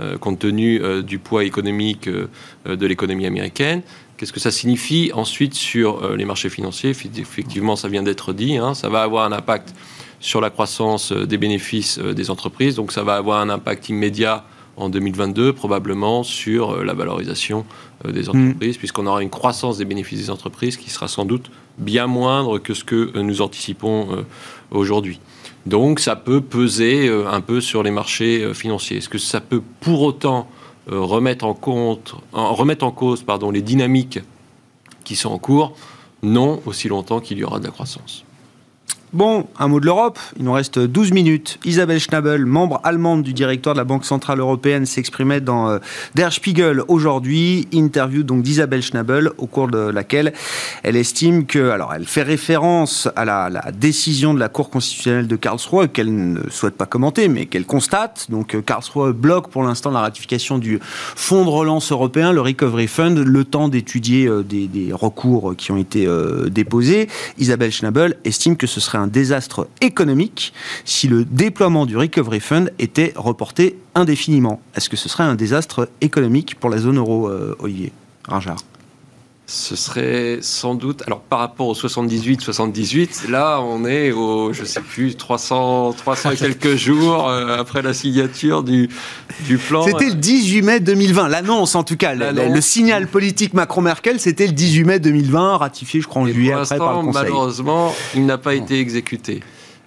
euh, 0.00 0.18
compte 0.18 0.40
tenu 0.40 0.82
euh, 0.82 1.02
du 1.02 1.18
poids 1.18 1.44
économique 1.44 2.08
euh, 2.08 2.28
de 2.66 2.86
l'économie 2.86 3.24
américaine. 3.24 3.82
Qu'est-ce 4.16 4.32
que 4.32 4.40
ça 4.40 4.50
signifie 4.50 5.10
ensuite 5.12 5.54
sur 5.54 6.02
euh, 6.02 6.16
les 6.16 6.24
marchés 6.24 6.48
financiers? 6.48 6.90
Effectivement, 6.90 7.76
ça 7.76 7.88
vient 7.88 8.02
d'être 8.02 8.32
dit, 8.32 8.56
hein, 8.56 8.72
ça 8.72 8.88
va 8.88 9.02
avoir 9.02 9.26
un 9.26 9.32
impact 9.32 9.74
sur 10.20 10.40
la 10.40 10.48
croissance 10.48 11.12
euh, 11.12 11.26
des 11.26 11.36
bénéfices 11.36 11.98
euh, 11.98 12.14
des 12.14 12.30
entreprises, 12.30 12.76
donc 12.76 12.92
ça 12.92 13.02
va 13.02 13.16
avoir 13.16 13.40
un 13.40 13.50
impact 13.50 13.90
immédiat 13.90 14.44
en 14.78 14.88
2022, 14.88 15.52
probablement 15.52 16.22
sur 16.22 16.84
la 16.84 16.92
valorisation 16.92 17.64
des 18.06 18.28
entreprises, 18.28 18.76
mmh. 18.76 18.78
puisqu'on 18.78 19.06
aura 19.06 19.22
une 19.22 19.30
croissance 19.30 19.78
des 19.78 19.86
bénéfices 19.86 20.18
des 20.18 20.30
entreprises 20.30 20.76
qui 20.76 20.90
sera 20.90 21.08
sans 21.08 21.24
doute 21.24 21.50
bien 21.78 22.06
moindre 22.06 22.58
que 22.58 22.74
ce 22.74 22.84
que 22.84 23.18
nous 23.18 23.40
anticipons 23.40 24.26
aujourd'hui. 24.70 25.18
Donc 25.64 25.98
ça 25.98 26.14
peut 26.14 26.42
peser 26.42 27.08
un 27.08 27.40
peu 27.40 27.62
sur 27.62 27.82
les 27.82 27.90
marchés 27.90 28.52
financiers. 28.52 28.98
Est-ce 28.98 29.08
que 29.08 29.16
ça 29.16 29.40
peut 29.40 29.62
pour 29.80 30.02
autant 30.02 30.46
remettre 30.86 31.44
en 31.44 31.54
compte, 31.54 32.14
en, 32.32 32.54
remettre 32.54 32.84
en 32.84 32.90
cause 32.90 33.22
les 33.50 33.62
dynamiques 33.62 34.20
qui 35.04 35.16
sont 35.16 35.30
en 35.30 35.38
cours, 35.38 35.74
non 36.22 36.60
aussi 36.66 36.88
longtemps 36.88 37.20
qu'il 37.20 37.38
y 37.38 37.44
aura 37.44 37.58
de 37.58 37.64
la 37.64 37.70
croissance. 37.70 38.25
Bon, 39.12 39.46
un 39.60 39.68
mot 39.68 39.78
de 39.78 39.86
l'Europe, 39.86 40.18
il 40.36 40.44
nous 40.44 40.52
reste 40.52 40.80
12 40.80 41.12
minutes. 41.12 41.60
Isabelle 41.64 42.00
Schnabel, 42.00 42.44
membre 42.44 42.80
allemande 42.82 43.22
du 43.22 43.32
directoire 43.32 43.76
de 43.76 43.78
la 43.78 43.84
Banque 43.84 44.04
Centrale 44.04 44.40
Européenne, 44.40 44.84
s'exprimait 44.84 45.40
dans 45.40 45.70
euh, 45.70 45.78
Der 46.16 46.32
Spiegel 46.32 46.82
aujourd'hui. 46.88 47.68
Interview 47.72 48.24
donc 48.24 48.42
d'Isabelle 48.42 48.82
Schnabel, 48.82 49.30
au 49.38 49.46
cours 49.46 49.68
de 49.68 49.78
laquelle 49.78 50.32
elle 50.82 50.96
estime 50.96 51.46
que, 51.46 51.70
alors 51.70 51.94
elle 51.94 52.04
fait 52.04 52.24
référence 52.24 53.08
à 53.14 53.24
la, 53.24 53.48
décision 53.72 54.34
de 54.34 54.40
la 54.40 54.48
Cour 54.48 54.70
constitutionnelle 54.70 55.28
de 55.28 55.36
Karlsruhe, 55.36 55.86
qu'elle 55.86 56.32
ne 56.32 56.50
souhaite 56.50 56.76
pas 56.76 56.86
commenter, 56.86 57.28
mais 57.28 57.46
qu'elle 57.46 57.64
constate. 57.64 58.26
Donc 58.28 58.56
euh, 58.56 58.60
Karlsruhe 58.60 59.12
bloque 59.12 59.50
pour 59.50 59.62
l'instant 59.62 59.92
la 59.92 60.00
ratification 60.00 60.58
du 60.58 60.80
fonds 60.82 61.44
de 61.44 61.50
relance 61.50 61.92
européen, 61.92 62.32
le 62.32 62.40
Recovery 62.40 62.88
Fund, 62.88 63.18
le 63.18 63.44
temps 63.44 63.68
d'étudier 63.68 64.26
euh, 64.26 64.42
des, 64.42 64.88
recours 64.92 65.54
qui 65.56 65.70
ont 65.70 65.76
été 65.76 66.08
déposés. 66.48 67.08
Isabelle 67.38 67.70
Schnabel 67.70 68.16
estime 68.24 68.56
que 68.56 68.66
ce 68.66 68.80
serait 68.80 68.95
un 68.96 69.06
désastre 69.06 69.68
économique 69.80 70.52
si 70.84 71.08
le 71.08 71.24
déploiement 71.24 71.86
du 71.86 71.96
Recovery 71.96 72.40
Fund 72.40 72.70
était 72.78 73.12
reporté 73.16 73.78
indéfiniment. 73.94 74.60
Est-ce 74.74 74.88
que 74.88 74.96
ce 74.96 75.08
serait 75.08 75.24
un 75.24 75.34
désastre 75.34 75.88
économique 76.00 76.56
pour 76.58 76.70
la 76.70 76.78
zone 76.78 76.98
euro, 76.98 77.28
euh, 77.28 77.56
Olivier 77.58 77.92
Ringard 78.28 78.58
ce 79.46 79.76
serait 79.76 80.38
sans 80.40 80.74
doute, 80.74 81.02
alors 81.06 81.20
par 81.20 81.38
rapport 81.38 81.68
au 81.68 81.74
78-78, 81.74 83.30
là 83.30 83.60
on 83.60 83.84
est 83.84 84.10
au, 84.10 84.52
je 84.52 84.64
sais 84.64 84.80
plus, 84.80 85.14
300, 85.16 85.92
300 85.92 86.32
et 86.32 86.36
quelques 86.36 86.74
jours 86.76 87.28
euh, 87.28 87.56
après 87.56 87.80
la 87.80 87.94
signature 87.94 88.64
du, 88.64 88.88
du 89.46 89.56
plan. 89.58 89.84
C'était 89.84 90.08
le 90.08 90.14
18 90.14 90.62
mai 90.62 90.80
2020, 90.80 91.28
l'annonce 91.28 91.76
en 91.76 91.84
tout 91.84 91.96
cas, 91.96 92.14
le, 92.14 92.60
signal 92.60 93.06
politique 93.06 93.54
Macron-Merkel, 93.54 94.18
c'était 94.18 94.48
le 94.48 94.52
18 94.52 94.84
mai 94.84 94.98
2020, 94.98 95.58
ratifié 95.58 96.00
je 96.00 96.08
crois 96.08 96.22
en 96.22 96.26
juillet 96.26 96.52
après 96.52 96.78
par 96.78 97.00
le 97.00 97.06
Conseil. 97.06 97.22
Malheureusement, 97.22 97.94
il 98.16 98.26
n'a 98.26 98.38
pas 98.38 98.54
été 98.54 98.80
exécuté 98.80 99.42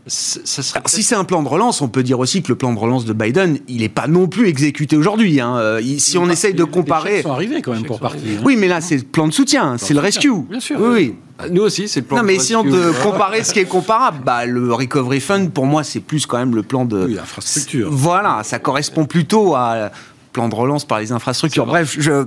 si 0.07 1.03
c'est 1.03 1.15
un 1.15 1.23
plan 1.23 1.43
de 1.43 1.47
relance, 1.47 1.81
on 1.81 1.87
peut 1.87 2.03
dire 2.03 2.19
aussi 2.19 2.41
que 2.41 2.47
le 2.49 2.55
plan 2.55 2.73
de 2.73 2.79
relance 2.79 3.05
de 3.05 3.13
Biden, 3.13 3.59
il 3.67 3.81
n'est 3.81 3.89
pas 3.89 4.07
non 4.07 4.27
plus 4.27 4.47
exécuté 4.47 4.97
aujourd'hui. 4.97 5.39
Hein. 5.39 5.57
Euh, 5.57 5.81
si 5.97 6.17
on 6.17 6.29
essaye 6.29 6.53
de 6.53 6.63
comparer, 6.63 7.17
les 7.17 7.21
sont 7.23 7.31
arrivés 7.31 7.61
quand 7.61 7.73
même 7.73 7.85
pour 7.85 7.99
partir. 7.99 8.21
Hein. 8.39 8.41
Oui, 8.43 8.55
mais 8.57 8.67
là 8.67 8.81
c'est 8.81 8.97
le 8.97 9.03
plan 9.03 9.27
de 9.27 9.33
soutien, 9.33 9.77
c'est 9.77 9.93
le 9.93 9.99
rescue. 9.99 10.31
Bien 10.49 10.59
sûr. 10.59 10.79
Oui, 10.79 11.15
ah, 11.37 11.49
Nous 11.49 11.61
aussi, 11.61 11.87
c'est 11.87 12.01
le 12.01 12.05
plan. 12.05 12.17
Non, 12.17 12.23
mais 12.23 12.39
si 12.39 12.55
on 12.55 12.63
de 12.63 12.91
comparer 13.03 13.43
ce 13.43 13.53
qui 13.53 13.59
est 13.59 13.65
comparable, 13.65 14.19
bah, 14.25 14.45
le 14.45 14.73
recovery 14.73 15.19
fund, 15.19 15.49
pour 15.49 15.65
moi, 15.65 15.83
c'est 15.83 15.99
plus 15.99 16.25
quand 16.25 16.37
même 16.37 16.55
le 16.55 16.63
plan 16.63 16.85
de. 16.85 17.05
Oui, 17.05 17.19
infrastructure. 17.19 17.89
Voilà, 17.91 18.41
ça 18.43 18.59
correspond 18.59 19.05
plutôt 19.05 19.55
à 19.55 19.91
plan 20.31 20.47
de 20.47 20.55
relance 20.55 20.85
par 20.85 20.99
les 20.99 21.11
infrastructures. 21.11 21.65
Bref, 21.65 21.95
je 21.99 22.25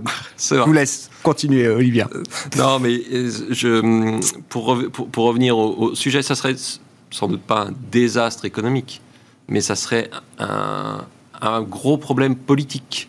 vous 0.56 0.72
laisse 0.72 1.10
continuer, 1.22 1.68
Olivier. 1.68 2.04
Euh, 2.14 2.22
non, 2.56 2.78
mais 2.78 3.00
euh, 3.12 3.30
je, 3.50 4.20
pour, 4.48 4.76
pour, 4.90 5.24
revenir 5.24 5.56
au, 5.56 5.74
au, 5.76 5.94
sujet, 5.94 6.22
ça 6.22 6.34
serait 6.34 6.56
sans 7.12 7.28
doute 7.28 7.42
pas 7.42 7.66
un 7.68 7.72
désastre 7.90 8.44
économique, 8.44 9.00
mais 9.48 9.60
ça 9.60 9.76
serait 9.76 10.10
un, 10.38 11.62
gros 11.62 11.98
problème 11.98 12.34
politique 12.36 13.08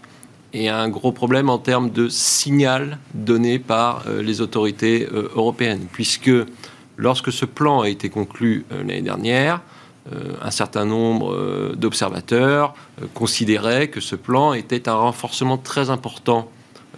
et 0.53 0.69
un 0.69 0.89
gros 0.89 1.11
problème 1.11 1.49
en 1.49 1.57
termes 1.57 1.89
de 1.89 2.09
signal 2.09 2.99
donné 3.13 3.59
par 3.59 4.03
euh, 4.07 4.21
les 4.21 4.41
autorités 4.41 5.07
euh, 5.11 5.29
européennes, 5.35 5.87
puisque 5.91 6.31
lorsque 6.97 7.31
ce 7.31 7.45
plan 7.45 7.81
a 7.81 7.89
été 7.89 8.09
conclu 8.09 8.65
euh, 8.71 8.79
l'année 8.79 9.01
dernière, 9.01 9.61
un 10.41 10.51
certain 10.51 10.83
nombre 10.83 11.75
d'observateurs 11.75 12.73
considéraient 13.13 13.87
que 13.87 14.01
ce 14.01 14.17
plan 14.17 14.51
était 14.51 14.89
un 14.89 14.95
renforcement 14.95 15.57
très 15.57 15.89
important 15.89 16.49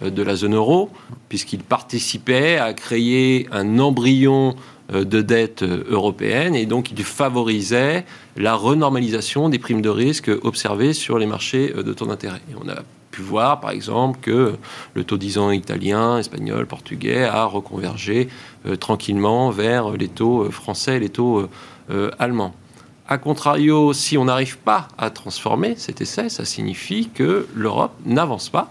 de 0.02 0.22
la 0.24 0.34
zone 0.34 0.56
euro, 0.56 0.90
puisqu'il 1.28 1.60
participait 1.60 2.58
à 2.58 2.74
créer 2.74 3.46
un 3.52 3.78
embryon 3.78 4.56
de 4.92 5.22
dette 5.22 5.62
euh, 5.62 5.84
européenne 5.88 6.54
et 6.54 6.66
donc 6.66 6.90
il 6.92 7.02
favorisait 7.02 8.04
la 8.36 8.54
renormalisation 8.54 9.48
des 9.48 9.58
primes 9.58 9.82
de 9.82 9.88
risque 9.88 10.30
observées 10.42 10.92
sur 10.92 11.18
les 11.18 11.26
marchés 11.26 11.72
euh, 11.76 11.82
de 11.82 11.92
taux 11.92 12.06
d'intérêt. 12.06 12.40
On 12.62 12.68
a 12.68 12.82
pu 13.10 13.22
voir 13.22 13.60
par 13.60 13.70
exemple 13.70 14.20
que 14.20 14.54
le 14.94 15.04
taux 15.04 15.16
10 15.16 15.38
ans 15.38 15.50
italien, 15.50 16.18
espagnol, 16.18 16.66
portugais 16.66 17.24
a 17.24 17.44
reconvergé 17.44 18.28
tranquillement 18.78 19.50
vers 19.50 19.92
les 19.92 20.08
taux 20.08 20.50
français 20.50 20.96
et 20.96 21.00
les 21.00 21.08
taux 21.08 21.48
allemands. 22.18 22.52
A 23.08 23.16
contrario, 23.16 23.94
si 23.94 24.18
on 24.18 24.26
n'arrive 24.26 24.58
pas 24.58 24.88
à 24.98 25.08
transformer 25.08 25.76
cet 25.78 26.02
essai, 26.02 26.28
ça 26.28 26.44
signifie 26.44 27.08
que 27.08 27.46
l'Europe 27.54 27.92
n'avance 28.04 28.50
pas 28.50 28.70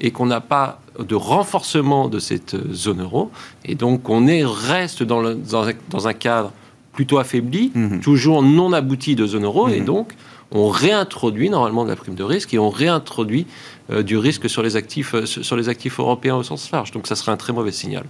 et 0.00 0.10
qu'on 0.10 0.26
n'a 0.26 0.40
pas 0.40 0.80
de 0.98 1.14
renforcement 1.14 2.08
de 2.08 2.18
cette 2.18 2.56
zone 2.72 3.02
euro. 3.02 3.30
Et 3.64 3.74
donc, 3.74 4.08
on 4.08 4.26
est, 4.26 4.44
reste 4.44 5.02
dans, 5.02 5.22
dans, 5.22 6.08
un, 6.08 6.12
cadre 6.12 6.52
plutôt 6.92 7.18
affaibli, 7.18 7.72
mhm. 7.74 8.00
toujours 8.00 8.42
non 8.42 8.72
abouti 8.72 9.16
de 9.16 9.26
zone 9.26 9.44
euro. 9.44 9.68
Et 9.68 9.80
mhm. 9.80 9.86
donc, 9.86 10.14
on 10.52 10.68
réintroduit 10.68 11.50
normalement 11.50 11.84
de 11.84 11.90
la 11.90 11.96
prime 11.96 12.14
de 12.14 12.22
risque 12.22 12.54
et 12.54 12.58
on 12.58 12.70
réintroduit 12.70 13.46
euh, 13.90 14.02
du 14.02 14.16
risque 14.16 14.48
sur 14.48 14.62
les, 14.62 14.76
actifs, 14.76 15.14
euh, 15.14 15.26
sur 15.26 15.56
les 15.56 15.68
actifs 15.68 15.98
européens 15.98 16.36
au 16.36 16.42
sens 16.42 16.70
large. 16.70 16.92
Donc, 16.92 17.06
ça 17.06 17.16
serait 17.16 17.32
un 17.32 17.36
très 17.36 17.52
mauvais 17.52 17.72
signal. 17.72 18.04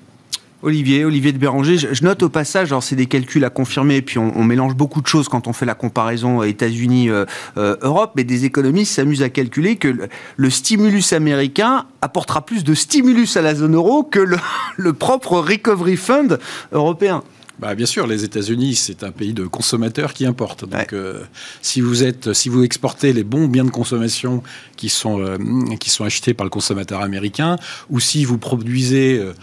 Olivier, 0.64 1.04
Olivier 1.04 1.32
de 1.32 1.38
Béranger, 1.38 1.76
je, 1.76 2.04
note 2.04 2.22
au 2.22 2.30
passage, 2.30 2.72
alors 2.72 2.82
c'est 2.82 2.96
des 2.96 3.04
calculs 3.04 3.44
à 3.44 3.50
confirmer, 3.50 4.00
puis 4.00 4.18
on, 4.18 4.44
mélange 4.44 4.74
beaucoup 4.74 5.02
de 5.02 5.06
choses 5.06 5.28
quand 5.28 5.46
on 5.46 5.52
fait 5.52 5.66
la 5.66 5.74
comparaison 5.74 6.42
États-Unis-Europe, 6.42 7.28
euh, 7.58 8.12
mais 8.16 8.24
des 8.24 8.46
économistes 8.46 8.94
s'amusent 8.94 9.22
à 9.22 9.28
calculer 9.28 9.76
que 9.76 10.08
le, 10.36 10.50
stimulus 10.50 11.12
américain 11.12 11.84
apportera 12.00 12.46
plus 12.46 12.64
de 12.64 12.72
stimulus 12.72 13.36
à 13.36 13.42
la 13.42 13.54
zone 13.54 13.74
euro 13.74 14.04
que 14.04 14.20
le, 14.76 14.92
propre 14.94 15.38
Recovery 15.38 15.96
Fund 15.96 16.38
européen. 16.72 17.22
Bah, 17.58 17.76
bien 17.76 17.86
sûr, 17.86 18.08
les 18.08 18.24
États-Unis, 18.24 18.74
c'est 18.74 19.04
un 19.04 19.12
pays 19.12 19.32
de 19.32 19.46
consommateurs 19.46 20.12
qui 20.12 20.26
importent. 20.26 20.68
Donc, 20.68 20.92
euh, 20.92 21.22
si 21.62 21.80
vous 21.80 22.02
êtes, 22.02 22.32
si 22.32 22.48
vous 22.48 22.64
exportez 22.64 23.12
les 23.12 23.22
bons 23.22 23.46
biens 23.46 23.64
de 23.64 23.70
consommation 23.70 24.42
qui 24.76 24.88
sont 24.88 25.20
euh, 25.20 25.38
qui 25.78 25.88
sont 25.88 26.04
achetés 26.04 26.34
par 26.34 26.44
le 26.44 26.50
consommateur 26.50 27.00
américain, 27.00 27.56
ou 27.90 28.00
si 28.00 28.24
vous 28.24 28.38
produisez 28.38 29.18
euh, 29.18 29.34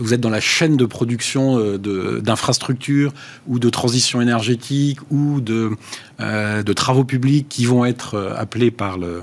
vous 0.00 0.14
êtes 0.14 0.20
dans 0.20 0.30
la 0.30 0.40
chaîne 0.40 0.76
de 0.76 0.84
production 0.84 1.58
euh, 1.58 2.20
d'infrastructures 2.20 3.12
ou 3.46 3.58
de 3.58 3.68
transition 3.68 4.20
énergétique 4.20 4.98
ou 5.10 5.40
de, 5.40 5.70
euh, 6.20 6.62
de 6.62 6.72
travaux 6.72 7.04
publics 7.04 7.46
qui 7.48 7.64
vont 7.64 7.84
être 7.84 8.34
appelés 8.36 8.70
par 8.70 8.98
le, 8.98 9.22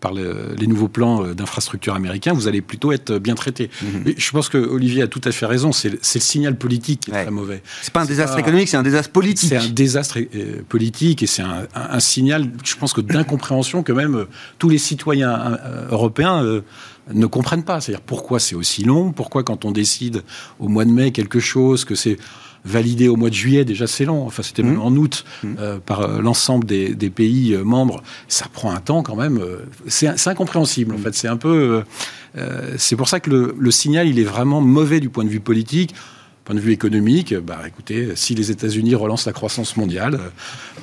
par 0.00 0.12
les 0.12 0.66
nouveaux 0.68 0.86
plans 0.86 1.34
d'infrastructures 1.34 1.94
américains, 1.94 2.32
vous 2.32 2.46
allez 2.46 2.60
plutôt 2.60 2.92
être 2.92 3.18
bien 3.18 3.34
traité. 3.34 3.68
Mhm. 3.82 4.14
Je 4.16 4.30
pense 4.30 4.48
que 4.48 4.58
Olivier 4.58 5.02
a 5.02 5.08
tout 5.08 5.20
à 5.24 5.32
fait 5.32 5.46
raison. 5.46 5.72
C'est 5.72 5.90
le 5.90 5.98
signal 6.02 6.56
politique 6.56 7.00
qui 7.00 7.10
est 7.10 7.24
très 7.24 7.30
mauvais. 7.32 7.62
C'est 7.82 7.92
pas 7.92 8.02
un 8.02 8.06
désastre 8.06 8.38
économique, 8.38 8.68
c'est 8.68 8.76
un 8.76 8.84
désastre 8.84 9.10
politique. 9.10 9.48
C'est 9.48 9.56
un 9.56 9.68
désastre 9.68 10.18
politique 10.68 11.24
et 11.24 11.26
c'est 11.26 11.42
un, 11.42 11.66
un, 11.74 12.00
signal, 12.00 12.48
je 12.64 12.76
pense 12.76 12.92
que 12.92 13.00
d'incompréhension 13.00 13.82
que 13.82 13.92
même 13.92 14.26
tous 14.58 14.68
les 14.68 14.78
citoyens 14.78 15.58
européens 15.90 16.62
ne 17.12 17.26
comprennent 17.26 17.64
pas. 17.64 17.80
C'est-à-dire 17.80 18.04
pourquoi 18.04 18.40
c'est 18.40 18.54
aussi 18.54 18.84
long, 18.84 19.12
pourquoi 19.12 19.42
quand 19.42 19.64
on 19.64 19.70
décide 19.70 20.22
au 20.58 20.68
mois 20.68 20.84
de 20.84 20.90
mai 20.90 21.12
quelque 21.12 21.40
chose, 21.40 21.84
que 21.84 21.94
c'est 21.94 22.18
validé 22.64 23.08
au 23.08 23.16
mois 23.16 23.30
de 23.30 23.34
juillet, 23.34 23.64
déjà 23.64 23.86
c'est 23.86 24.04
long, 24.04 24.26
enfin 24.26 24.42
c'était 24.42 24.62
même 24.62 24.76
mmh. 24.76 24.82
en 24.82 24.92
août 24.96 25.24
mmh. 25.42 25.54
euh, 25.58 25.78
par 25.78 26.00
euh, 26.00 26.20
l'ensemble 26.20 26.64
des, 26.66 27.10
pays 27.10 27.54
euh, 27.54 27.62
membres, 27.62 28.02
ça 28.26 28.46
prend 28.52 28.72
un 28.72 28.80
temps 28.80 29.02
quand 29.02 29.16
même, 29.16 29.40
c'est 29.86 30.28
incompréhensible 30.28 30.94
en 30.94 30.98
mmh. 30.98 31.02
fait, 31.02 31.14
c'est 31.14 31.28
un 31.28 31.36
peu... 31.36 31.82
c'est 32.76 32.96
pour 32.96 33.08
ça 33.08 33.20
que 33.20 33.30
le, 33.30 33.54
le, 33.58 33.70
signal, 33.70 34.08
il 34.08 34.18
est 34.18 34.24
vraiment 34.24 34.60
mauvais 34.60 35.00
du 35.00 35.08
point 35.08 35.24
de 35.24 35.30
vue 35.30 35.40
politique 35.40 35.94
point 36.48 36.54
de 36.54 36.60
vue 36.60 36.72
économique, 36.72 37.34
bah, 37.34 37.58
écoutez, 37.66 38.12
si 38.14 38.34
les 38.34 38.50
États-Unis 38.50 38.94
relancent 38.94 39.26
la 39.26 39.34
croissance 39.34 39.76
mondiale, 39.76 40.18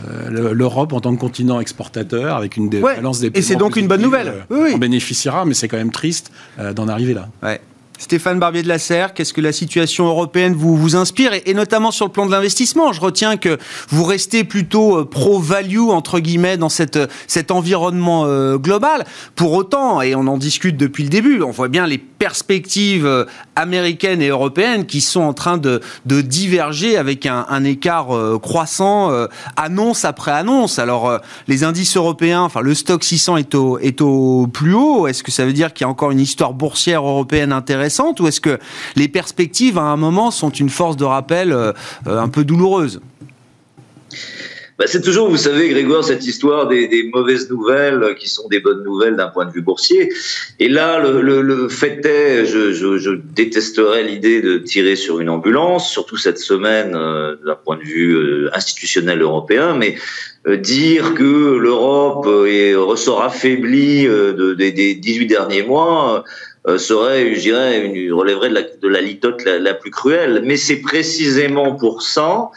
euh, 0.07 0.53
l'Europe 0.53 0.93
en 0.93 1.01
tant 1.01 1.15
que 1.15 1.19
continent 1.19 1.59
exportateur, 1.59 2.35
avec 2.35 2.55
une 2.55 2.69
balance 2.69 3.19
des 3.19 3.31
Et 3.33 3.41
c'est 3.41 3.55
donc 3.55 3.75
une 3.75 3.87
bonne 3.87 4.03
nouvelle. 4.03 4.45
On 4.51 4.77
bénéficiera, 4.77 5.43
mais 5.43 5.55
c'est 5.55 5.67
quand 5.67 5.77
même 5.77 5.91
triste 5.91 6.31
euh, 6.59 6.71
d'en 6.73 6.87
arriver 6.87 7.15
là. 7.15 7.29
Ouais. 7.41 7.59
Stéphane 7.97 8.39
Barbier 8.39 8.61
de 8.61 8.67
la 8.67 8.79
Serre, 8.79 9.13
qu'est-ce 9.13 9.33
que 9.33 9.41
la 9.41 9.51
situation 9.51 10.07
européenne 10.07 10.53
vous, 10.53 10.75
vous 10.75 10.95
inspire 10.95 11.31
et, 11.33 11.53
notamment 11.53 11.91
sur 11.91 12.05
le 12.05 12.11
plan 12.11 12.25
de 12.25 12.31
l'investissement? 12.31 12.91
Je 12.91 13.01
retiens 13.01 13.37
que 13.37 13.57
vous 13.89 14.03
restez 14.03 14.43
plutôt 14.43 14.99
euh, 14.99 15.05
pro-value, 15.05 15.89
entre 15.89 16.19
guillemets, 16.19 16.57
dans 16.57 16.69
cette, 16.69 16.99
cet 17.27 17.51
environnement 17.51 18.25
euh, 18.25 18.57
global. 18.57 19.05
Pour 19.35 19.53
autant, 19.53 20.01
et 20.01 20.15
on 20.15 20.27
en 20.27 20.37
discute 20.37 20.77
depuis 20.77 21.03
le 21.03 21.09
début, 21.09 21.41
on 21.41 21.51
voit 21.51 21.69
bien 21.69 21.87
les 21.87 21.97
perspectives 21.97 23.05
euh, 23.05 23.25
américaines 23.55 24.21
et 24.21 24.27
européennes 24.27 24.85
qui 24.85 25.01
sont 25.01 25.21
en 25.21 25.33
train 25.33 25.57
de, 25.57 25.81
diverger 26.05 26.97
avec 26.97 27.25
un, 27.25 27.45
un 27.49 27.63
écart 27.63 28.07
croissant, 28.41 29.11
annonce 29.55 30.05
après 30.05 30.31
annonce. 30.31 30.79
Alors, 30.79 31.19
les 31.47 31.63
indices 31.63 31.95
européens, 31.97 32.41
enfin 32.41 32.61
le 32.61 32.73
stock 32.73 33.03
600 33.03 33.37
est 33.37 33.55
au, 33.55 33.77
est 33.79 34.01
au 34.01 34.47
plus 34.47 34.73
haut. 34.73 35.07
Est-ce 35.07 35.23
que 35.23 35.31
ça 35.31 35.45
veut 35.45 35.53
dire 35.53 35.73
qu'il 35.73 35.85
y 35.85 35.87
a 35.87 35.89
encore 35.89 36.11
une 36.11 36.19
histoire 36.19 36.53
boursière 36.53 37.05
européenne 37.05 37.51
intéressante 37.51 37.84
ou 38.19 38.27
est-ce 38.27 38.41
que 38.41 38.57
les 38.95 39.07
perspectives 39.07 39.77
à 39.77 39.83
un 39.83 39.97
moment 39.97 40.31
sont 40.31 40.49
une 40.49 40.69
force 40.69 40.97
de 40.97 41.05
rappel 41.05 41.51
euh, 41.51 41.71
euh, 42.07 42.19
un 42.19 42.29
peu 42.29 42.43
douloureuse? 42.43 43.01
Bah, 44.77 44.83
c'est 44.87 45.01
toujours, 45.01 45.29
vous 45.29 45.37
savez, 45.37 45.69
Grégoire, 45.69 46.03
cette 46.03 46.25
histoire 46.25 46.67
des, 46.67 47.09
mauvaises 47.13 47.49
nouvelles 47.49 48.13
qui 48.19 48.27
sont 48.27 48.49
des 48.49 48.59
bonnes 48.59 48.83
nouvelles 48.83 49.15
d'un 49.15 49.29
point 49.29 49.45
de 49.45 49.51
vue 49.51 49.61
boursier. 49.61 50.11
Et 50.59 50.67
là, 50.67 50.99
le, 50.99 51.69
fait 51.69 52.05
est, 52.05 52.45
je, 52.45 52.73
je, 52.73 53.11
détesterais 53.13 54.03
l'idée 54.03 54.41
de 54.41 54.57
tirer 54.57 54.97
sur 54.97 55.21
une 55.21 55.29
ambulance, 55.29 55.89
surtout 55.89 56.17
cette 56.17 56.39
semaine 56.39 56.93
euh, 56.93 57.37
d'un 57.45 57.55
point 57.55 57.77
de 57.77 57.83
vue 57.83 58.15
euh, 58.15 58.49
institutionnel 58.53 59.21
européen, 59.21 59.77
mais 59.77 59.95
euh, 60.45 60.57
dire 60.57 61.13
que 61.13 61.55
l'Europe 61.55 62.25
ressort 62.25 63.23
affaiblie 63.23 64.05
de, 64.05 64.53
des 64.55 64.95
18 64.95 65.27
derniers 65.27 65.63
mois 65.63 66.25
serait, 66.77 67.35
je 67.35 67.41
dirais, 67.41 67.85
une, 67.85 68.13
relèverait 68.13 68.49
de 68.49 68.55
la, 68.55 68.61
de 68.63 68.87
la 68.87 69.01
litote 69.01 69.43
la, 69.45 69.59
la 69.59 69.73
plus 69.73 69.91
cruelle. 69.91 70.41
Mais 70.43 70.57
c'est 70.57 70.81
précisément 70.81 71.75
pour 71.75 72.01
ça 72.01 72.49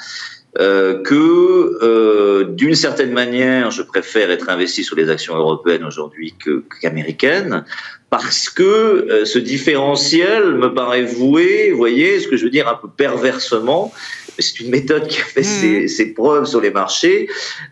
euh, 0.59 1.03
que 1.03 1.79
euh, 1.83 2.45
d'une 2.49 2.75
certaine 2.75 3.13
manière, 3.13 3.71
je 3.71 3.83
préfère 3.83 4.31
être 4.31 4.49
investi 4.49 4.83
sur 4.83 4.97
les 4.97 5.11
actions 5.11 5.37
européennes 5.37 5.85
aujourd'hui 5.85 6.35
qu'américaines, 6.81 7.65
parce 8.11 8.49
que 8.49 8.63
euh, 8.65 9.25
ce 9.25 9.39
différentiel 9.39 10.55
me 10.55 10.75
paraît 10.75 11.05
voué, 11.05 11.71
vous 11.71 11.77
voyez, 11.77 12.19
ce 12.19 12.27
que 12.27 12.37
je 12.37 12.45
veux 12.45 12.51
dire 12.51 12.67
un 12.67 12.75
peu 12.75 12.89
perversement, 12.89 13.93
c'est 14.39 14.61
une 14.61 14.71
méthode 14.71 15.07
qui 15.09 15.21
a 15.21 15.25
fait 15.25 15.41
mmh. 15.41 15.45
ses, 15.45 15.89
ses, 15.89 16.15
preuves 16.15 16.47
sur 16.47 16.61
les 16.61 16.71
marchés, 16.71 17.29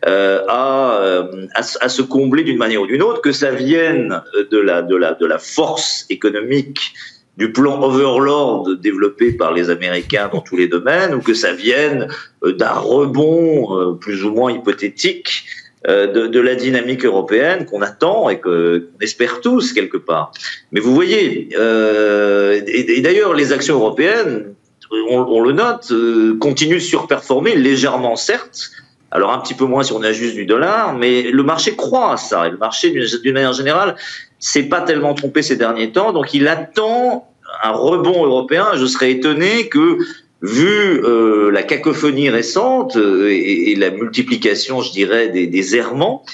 euh, 0.07 0.43
à, 0.49 0.99
euh, 1.01 1.47
à, 1.55 1.61
à, 1.81 1.89
se 1.89 2.03
combler 2.03 2.43
d'une 2.45 2.59
manière 2.59 2.83
ou 2.83 2.87
d'une 2.87 3.03
autre, 3.03 3.21
que 3.21 3.33
ça 3.33 3.51
vienne 3.51 4.23
de 4.51 4.59
la, 4.59 4.83
de 4.83 4.97
la, 4.97 5.15
de 5.15 5.27
la 5.27 5.39
force 5.39 6.07
économique 6.11 6.95
du 7.37 7.53
plan 7.53 7.83
Overlord 7.83 8.77
développé 8.79 9.33
par 9.33 9.53
les 9.53 9.71
Américains 9.71 10.31
dans 10.33 10.41
tous 10.41 10.57
les 10.57 10.69
domaines, 10.69 11.15
ou 11.15 11.21
que 11.21 11.35
ça 11.35 11.53
vienne 11.53 12.09
euh, 12.45 12.53
d'un 12.53 12.73
rebond 12.73 13.77
euh, 13.79 13.95
plus 13.95 14.25
ou 14.25 14.31
moins 14.31 14.51
hypothétique 14.53 15.45
euh, 15.87 16.07
de, 16.07 16.27
de 16.27 16.41
la 16.41 16.55
dynamique 16.55 17.05
européenne 17.05 17.67
qu'on 17.67 17.83
attend 17.83 18.29
et 18.29 18.41
que 18.41 18.79
qu'on 18.79 19.05
espère 19.05 19.41
tous 19.41 19.73
quelque 19.73 19.99
part. 19.99 20.33
Mais 20.73 20.81
vous 20.81 20.95
voyez, 20.95 21.51
euh, 21.57 22.61
et, 22.67 22.99
et 22.99 23.01
d'ailleurs 23.03 23.35
les 23.35 23.53
actions 23.53 23.77
européennes, 23.77 24.56
on, 24.91 25.19
on 25.19 25.41
le 25.41 25.53
note, 25.53 25.91
euh, 25.91 26.37
continuent 26.39 26.77
de 26.77 26.81
surperformer 26.81 27.55
légèrement 27.55 28.17
certes. 28.17 28.71
Alors 29.11 29.33
un 29.33 29.39
petit 29.39 29.55
peu 29.55 29.65
moins 29.65 29.83
si 29.83 29.93
on 29.93 30.03
ajuste 30.03 30.35
du 30.35 30.47
dollar, 30.47 30.95
mais 30.95 31.23
le 31.23 31.43
marché 31.43 31.77
croit 31.77 32.13
à 32.13 32.17
ça. 32.17 32.47
Et 32.47 32.51
le 32.51 32.59
marché, 32.59 32.91
d'une 32.91 33.35
manière 33.35 33.53
générale, 33.53 33.97
s'est 34.39 34.65
pas 34.65 34.81
tellement 34.81 35.15
trompé 35.15 35.43
ces 35.43 35.57
derniers 35.57 35.93
temps, 35.93 36.13
donc 36.13 36.35
il 36.35 36.49
attend 36.49 37.29
un 37.63 37.71
rebond 37.71 38.25
européen. 38.25 38.71
Je 38.75 38.87
serais 38.87 39.13
étonné 39.13 39.69
que, 39.69 39.99
vu 40.43 41.03
euh, 41.03 41.51
la 41.51 41.63
cacophonie 41.63 42.29
récente 42.29 42.97
euh, 42.97 43.31
et, 43.31 43.71
et, 43.71 43.75
la 43.75 43.91
multiplication, 43.91 44.83
je 44.83 44.93
dirais, 44.93 45.29
des, 45.29 45.47
des 45.47 45.77
errements, 45.77 46.25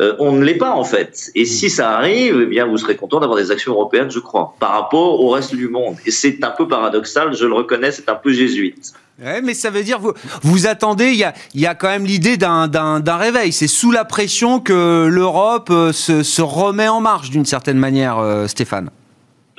euh, 0.00 0.16
on 0.18 0.32
ne 0.32 0.44
l'est 0.44 0.54
pas 0.54 0.72
en 0.72 0.84
fait. 0.84 1.30
Et 1.34 1.44
si 1.44 1.68
ça 1.70 1.90
arrive, 1.90 2.40
eh 2.42 2.46
bien 2.46 2.66
vous 2.66 2.78
serez 2.78 2.96
content 2.96 3.20
d'avoir 3.20 3.38
des 3.38 3.50
actions 3.50 3.72
européennes, 3.72 4.10
je 4.10 4.18
crois, 4.18 4.54
par 4.58 4.72
rapport 4.72 5.20
au 5.20 5.30
reste 5.30 5.54
du 5.54 5.68
monde. 5.68 5.96
Et 6.06 6.10
c'est 6.10 6.42
un 6.42 6.50
peu 6.50 6.66
paradoxal, 6.66 7.34
je 7.34 7.44
le 7.44 7.54
reconnais, 7.54 7.92
c'est 7.92 8.08
un 8.08 8.14
peu 8.14 8.32
jésuite. 8.32 8.92
Ouais, 9.22 9.42
mais 9.42 9.52
ça 9.52 9.68
veut 9.68 9.82
dire 9.82 9.98
vous 9.98 10.14
vous 10.42 10.66
attendez. 10.66 11.08
Il 11.08 11.16
y 11.16 11.24
a, 11.24 11.34
y 11.54 11.66
a 11.66 11.74
quand 11.74 11.88
même 11.88 12.06
l'idée 12.06 12.38
d'un 12.38 13.16
réveil. 13.16 13.52
C'est 13.52 13.68
sous 13.68 13.90
la 13.90 14.06
pression 14.06 14.60
que 14.60 15.06
l'Europe 15.10 15.68
euh, 15.70 15.92
se, 15.92 16.22
se 16.22 16.40
remet 16.40 16.88
en 16.88 17.00
marche 17.00 17.28
d'une 17.28 17.44
certaine 17.44 17.76
manière, 17.76 18.18
euh, 18.18 18.46
Stéphane. 18.46 18.88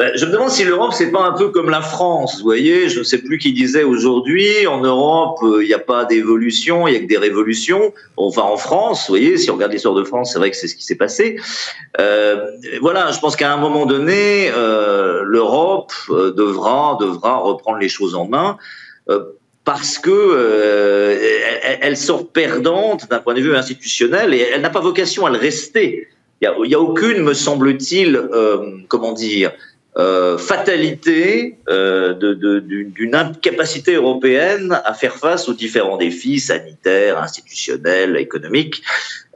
Ben, 0.01 0.11
je 0.15 0.25
me 0.25 0.31
demande 0.31 0.49
si 0.49 0.63
l'Europe 0.63 0.93
c'est 0.93 1.11
pas 1.11 1.21
un 1.21 1.33
peu 1.33 1.49
comme 1.49 1.69
la 1.69 1.79
France. 1.79 2.37
Vous 2.37 2.43
voyez, 2.43 2.89
je 2.89 2.97
ne 2.97 3.03
sais 3.03 3.19
plus 3.19 3.37
qui 3.37 3.53
disait 3.53 3.83
aujourd'hui 3.83 4.65
en 4.65 4.81
Europe 4.81 5.37
il 5.43 5.67
n'y 5.67 5.75
a 5.75 5.79
pas 5.79 6.05
d'évolution, 6.05 6.87
il 6.87 6.95
y 6.95 6.97
a 6.97 7.01
que 7.01 7.05
des 7.05 7.19
révolutions. 7.19 7.93
Enfin 8.17 8.41
en 8.41 8.57
France, 8.57 9.05
vous 9.07 9.11
voyez, 9.11 9.37
si 9.37 9.51
on 9.51 9.53
regarde 9.53 9.73
l'histoire 9.73 9.93
de 9.93 10.03
France, 10.03 10.33
c'est 10.33 10.39
vrai 10.39 10.49
que 10.49 10.57
c'est 10.57 10.67
ce 10.67 10.75
qui 10.75 10.83
s'est 10.83 10.95
passé. 10.95 11.35
Euh, 11.99 12.47
voilà, 12.81 13.11
je 13.11 13.19
pense 13.19 13.35
qu'à 13.35 13.53
un 13.53 13.57
moment 13.57 13.85
donné, 13.85 14.49
euh, 14.49 15.21
l'Europe 15.23 15.93
devra 16.09 16.97
devra 16.99 17.35
reprendre 17.37 17.77
les 17.77 17.89
choses 17.89 18.15
en 18.15 18.27
main. 18.27 18.57
Euh, 19.07 19.19
parce 19.65 19.99
que 19.99 20.09
euh, 20.09 21.15
elle, 21.79 21.95
sort 21.95 22.27
perdante 22.27 23.07
d'un 23.07 23.19
point 23.19 23.35
de 23.35 23.41
vue 23.41 23.55
institutionnel 23.55 24.33
et 24.33 24.39
elle 24.39 24.61
n'a 24.61 24.71
pas 24.71 24.79
vocation 24.79 25.27
à 25.27 25.29
le 25.29 25.37
rester. 25.37 26.07
Il 26.41 26.49
n'y 26.49 26.73
a, 26.73 26.77
a, 26.77 26.81
aucune, 26.81 27.21
me 27.21 27.35
semble-t-il, 27.35 28.15
euh, 28.15 28.79
comment 28.87 29.11
dire, 29.11 29.51
euh, 29.97 30.37
fatalité 30.37 31.57
euh, 31.67 32.13
d'une 32.13 33.13
incapacité 33.13 33.95
européenne 33.95 34.79
à 34.85 34.93
faire 34.93 35.17
face 35.17 35.49
aux 35.49 35.53
différents 35.53 35.97
défis 35.97 36.39
sanitaires, 36.39 37.21
institutionnels, 37.21 38.15
économiques. 38.15 38.83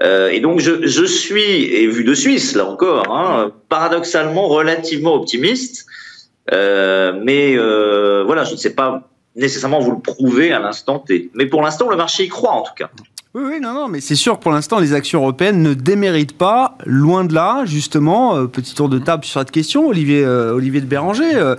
Euh, 0.02 0.30
et 0.30 0.40
donc 0.40 0.62
je, 0.62 0.88
je, 0.88 1.04
suis, 1.04 1.66
et 1.66 1.88
vu 1.88 2.06
de 2.06 2.14
Suisse 2.14 2.56
là 2.56 2.66
encore, 2.66 3.14
hein, 3.14 3.52
paradoxalement 3.68 4.48
relativement 4.48 5.16
optimiste. 5.16 5.88
Euh, 6.54 7.12
mais 7.22 7.58
voilà, 8.26 8.46
je 8.46 8.54
ne 8.54 8.58
sais 8.58 8.74
pas 8.74 9.10
nécessairement 9.36 9.80
vous 9.80 9.92
le 9.92 10.00
prouver 10.00 10.54
à 10.54 10.60
l'instant 10.60 11.00
T. 11.00 11.32
Mais 11.34 11.48
pour 11.48 11.62
l'instant, 11.64 11.90
le 11.90 11.98
marché 11.98 12.24
y 12.24 12.30
croit 12.30 12.54
en 12.54 12.62
tout 12.62 12.74
cas. 12.78 12.90
Oui, 13.36 13.42
oui, 13.46 13.60
non, 13.60 13.74
non, 13.74 13.90
mais 13.90 14.00
c'est 14.00 14.16
sûr 14.16 14.40
pour 14.40 14.54
l'instant, 14.54 14.80
les 14.80 14.94
actions 14.94 15.20
européennes 15.20 15.62
ne 15.62 15.74
déméritent 15.74 16.38
pas, 16.38 16.78
loin 16.86 17.26
de 17.26 17.34
là, 17.34 17.66
justement. 17.66 18.38
Euh, 18.38 18.46
petit 18.46 18.74
tour 18.74 18.88
de 18.88 18.98
table 18.98 19.26
sur 19.26 19.42
cette 19.42 19.52
question, 19.52 19.90
Olivier, 19.90 20.24
euh, 20.24 20.58
de 20.58 20.80
Béranger. 20.80 21.36
Euh, 21.36 21.58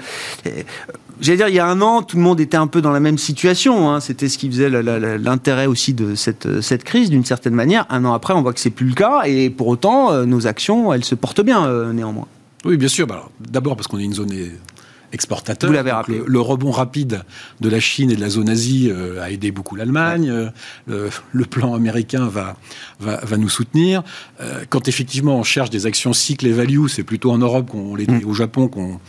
J'allais 1.21 1.37
dire, 1.37 1.49
il 1.49 1.55
y 1.55 1.59
a 1.59 1.67
un 1.67 1.83
an, 1.83 2.01
tout 2.01 2.17
le 2.17 2.23
monde 2.23 2.41
était 2.41 2.57
un 2.57 2.67
peu 2.67 2.81
dans 2.81 2.93
la 2.93 3.01
même 3.01 3.19
situation. 3.19 3.91
Hein. 3.91 4.01
C'était 4.01 4.31
ce 4.31 4.39
qui 4.39 4.49
faisait 4.49 4.71
l'intérêt 4.71 5.67
aussi 5.67 5.93
de 5.93 6.15
cette, 6.15 6.85
crise, 6.85 7.11
d'une 7.11 7.27
certaine 7.27 7.55
manière. 7.55 7.85
Un 7.91 8.07
an 8.07 8.15
après, 8.15 8.33
on 8.33 8.41
voit 8.41 8.55
que 8.55 8.61
c'est 8.61 8.71
plus 8.71 8.87
le 8.87 8.95
cas, 8.95 9.25
et 9.27 9.51
pour 9.51 9.69
autant, 9.69 10.25
nos 10.25 10.47
actions, 10.47 10.95
elles 10.95 11.05
se 11.05 11.15
portent 11.15 11.43
bien, 11.43 11.93
néanmoins. 11.93 12.27
Oui, 12.65 12.79
bien 12.79 12.89
sûr. 12.89 13.07
Bah, 13.07 13.29
D'abord 13.39 13.77
parce 13.77 13.87
qu'on 13.87 13.99
est 13.99 14.05
une 14.05 14.15
zone 14.15 14.33
Vous 15.67 15.73
l'avez 15.73 15.91
rappelé. 15.91 16.19
Le, 16.19 16.25
le, 16.27 16.41
rebond 16.41 16.71
rapide 16.71 17.23
de 17.61 17.69
la 17.69 17.81
Chine 17.81 18.11
et 18.11 18.17
de 18.17 18.21
la 18.21 18.29
zone 18.29 18.49
Asie 18.49 18.89
euh, 18.91 19.23
a 19.23 19.31
aidé 19.31 19.51
beaucoup 19.51 19.77
l'Allemagne. 19.77 20.31
Ouais. 20.31 20.49
Euh, 20.91 21.11
le, 21.33 21.45
plan 21.45 21.75
américain 21.75 22.27
va, 22.27 22.57
va, 23.01 23.21
va 23.25 23.37
nous 23.37 23.49
soutenir. 23.49 24.03
Euh, 24.41 24.65
quand 24.69 24.89
effectivement 24.89 25.37
on 25.37 25.43
cherche 25.43 25.71
des 25.71 25.87
actions 25.87 26.13
cycle 26.13 26.47
et 26.47 26.53
value, 26.53 26.87
c'est 26.89 27.03
plutôt 27.03 27.31
en 27.31 27.39
Europe 27.39 27.71
qu'on 27.71 27.95
les, 27.95 28.07
mm. 28.07 28.23
au 28.27 28.35
Japon 28.35 28.69
qu'on 28.69 29.01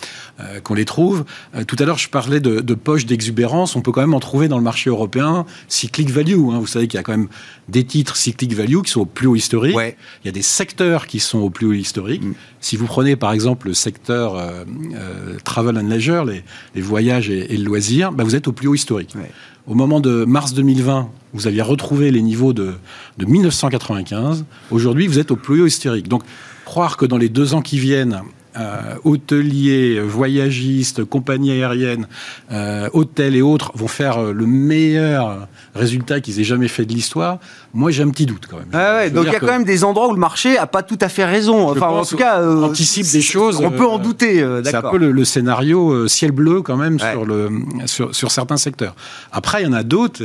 qu'on 0.64 0.76
les 0.76 0.86
trouve. 0.86 1.26
Tout 1.66 1.76
à 1.80 1.86
l'heure, 1.86 1.98
je 1.98 2.10
parlais 2.10 2.40
de, 2.40 2.60
de 2.60 2.74
poche 2.76 3.08
d'exubérance. 3.08 3.76
On 3.76 3.82
peut 3.82 3.92
quand 3.92 4.02
même 4.02 4.14
en 4.14 4.20
trouver 4.20 4.48
dans 4.48 4.58
le 4.58 4.64
marché 4.64 4.92
européen 4.92 5.48
cyclique 5.68 6.12
value. 6.12 6.50
Hein. 6.52 6.60
Vous 6.60 6.68
savez 6.68 6.88
qu'il 6.88 6.98
y 6.98 7.00
a 7.00 7.04
quand 7.04 7.18
même 7.18 7.28
des 7.70 7.84
titres 7.84 8.16
cyclique 8.16 8.54
value 8.54 8.82
qui 8.82 8.92
sont 8.92 9.02
au 9.02 9.06
plus 9.06 9.26
haut 9.26 9.36
historique. 9.36 9.76
Ouais. 9.76 9.98
Il 10.24 10.28
y 10.28 10.30
a 10.30 10.32
des 10.32 10.44
secteurs 10.44 11.08
qui 11.08 11.20
sont 11.20 11.40
au 11.40 11.50
plus 11.50 11.66
haut 11.66 11.74
historique. 11.74 12.24
Mm. 12.24 12.34
Si 12.68 12.76
vous 12.76 12.86
prenez 12.86 13.16
par 13.16 13.32
exemple 13.32 13.70
le 13.70 13.74
secteur 13.74 14.36
euh, 14.36 14.66
euh, 14.94 15.38
travel 15.46 15.78
and 15.78 15.88
leisure, 15.88 16.26
les, 16.26 16.44
les 16.76 16.82
voyages 16.82 17.30
et, 17.30 17.54
et, 17.54 17.58
le 17.58 17.64
loisir, 17.64 18.12
bah, 18.12 18.26
vous 18.26 18.36
êtes 18.36 18.50
au 18.50 18.52
plus 18.52 18.68
haut 18.68 18.76
historique. 18.76 19.16
Ouais. 19.16 19.32
Au 19.68 19.74
moment 19.74 20.02
de 20.02 20.26
mars 20.26 20.54
2020, 20.54 21.10
vous 21.32 21.48
aviez 21.48 21.62
retrouvé 21.62 22.12
les 22.12 22.22
niveaux 22.22 22.52
de, 22.52 22.74
de 23.20 23.26
1995. 23.26 24.44
Aujourd'hui, 24.70 25.08
vous 25.08 25.18
êtes 25.18 25.32
au 25.32 25.38
plus 25.38 25.62
haut 25.62 25.66
historique. 25.66 26.10
Donc, 26.10 26.24
croire 26.66 26.98
que 26.98 27.06
dans 27.06 27.18
les 27.18 27.30
deux 27.30 27.54
ans 27.54 27.62
qui 27.62 27.80
viennent, 27.80 28.22
euh, 28.58 28.96
hôteliers, 29.04 30.00
voyagistes, 30.00 31.04
compagnies 31.04 31.52
aériennes, 31.52 32.08
euh, 32.52 32.90
hôtels 32.94 33.36
et 33.36 33.42
autres 33.42 33.72
vont 33.76 33.88
faire 33.88 34.18
euh, 34.18 34.34
le 34.34 34.46
meilleur 34.46 35.48
résultat 35.76 36.22
qu'ils 36.22 36.40
aient 36.40 36.46
jamais 36.46 36.68
fait 36.68 36.86
de 36.86 36.94
l'histoire, 36.94 37.40
moi 37.74 37.92
j'ai 37.92 38.04
un 38.04 38.10
petit 38.10 38.26
doute 38.26 38.48
quand 38.50 38.58
même. 38.58 38.70
Ah 38.74 38.98
ouais, 38.98 39.10
donc 39.10 39.26
il 39.28 39.34
y 39.34 39.36
a 39.36 39.40
quand 39.40 39.48
même 39.48 39.64
des 39.64 39.84
endroits 39.84 40.08
où 40.08 40.14
le 40.14 40.20
marché 40.20 40.58
a 40.58 40.66
pas 40.66 40.82
tout 40.82 40.98
à 41.02 41.10
fait 41.10 41.26
raison. 41.26 41.70
Enfin, 41.70 41.88
en 41.88 42.06
tout 42.06 42.18
cas, 42.18 42.40
euh, 42.42 42.64
anticipe 42.64 43.06
des 43.12 43.22
choses. 43.22 43.62
On 43.62 43.72
peut 43.72 43.86
en 43.86 44.00
douter. 44.00 44.46
C'est 44.64 44.76
un 44.76 44.82
peu 44.82 44.98
le, 44.98 45.12
le, 45.12 45.26
scénario 45.26 46.08
ciel 46.08 46.32
bleu 46.32 46.62
quand 46.62 46.78
même 46.78 46.96
ouais. 46.96 47.12
sur, 47.12 47.26
le, 47.26 47.50
sur, 47.86 48.16
sur, 48.16 48.32
certains 48.32 48.58
secteurs. 48.58 48.96
Après, 49.32 49.62
il 49.62 49.66
y 49.66 49.70
en 49.70 49.74
a 49.74 49.84
d'autres. 49.84 50.24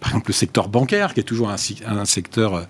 Par 0.00 0.10
exemple, 0.10 0.28
le 0.28 0.34
secteur 0.34 0.68
bancaire 0.68 1.12
qui 1.12 1.20
est 1.20 1.24
toujours 1.24 1.50
un, 1.50 1.56
un 1.86 2.04
secteur 2.04 2.66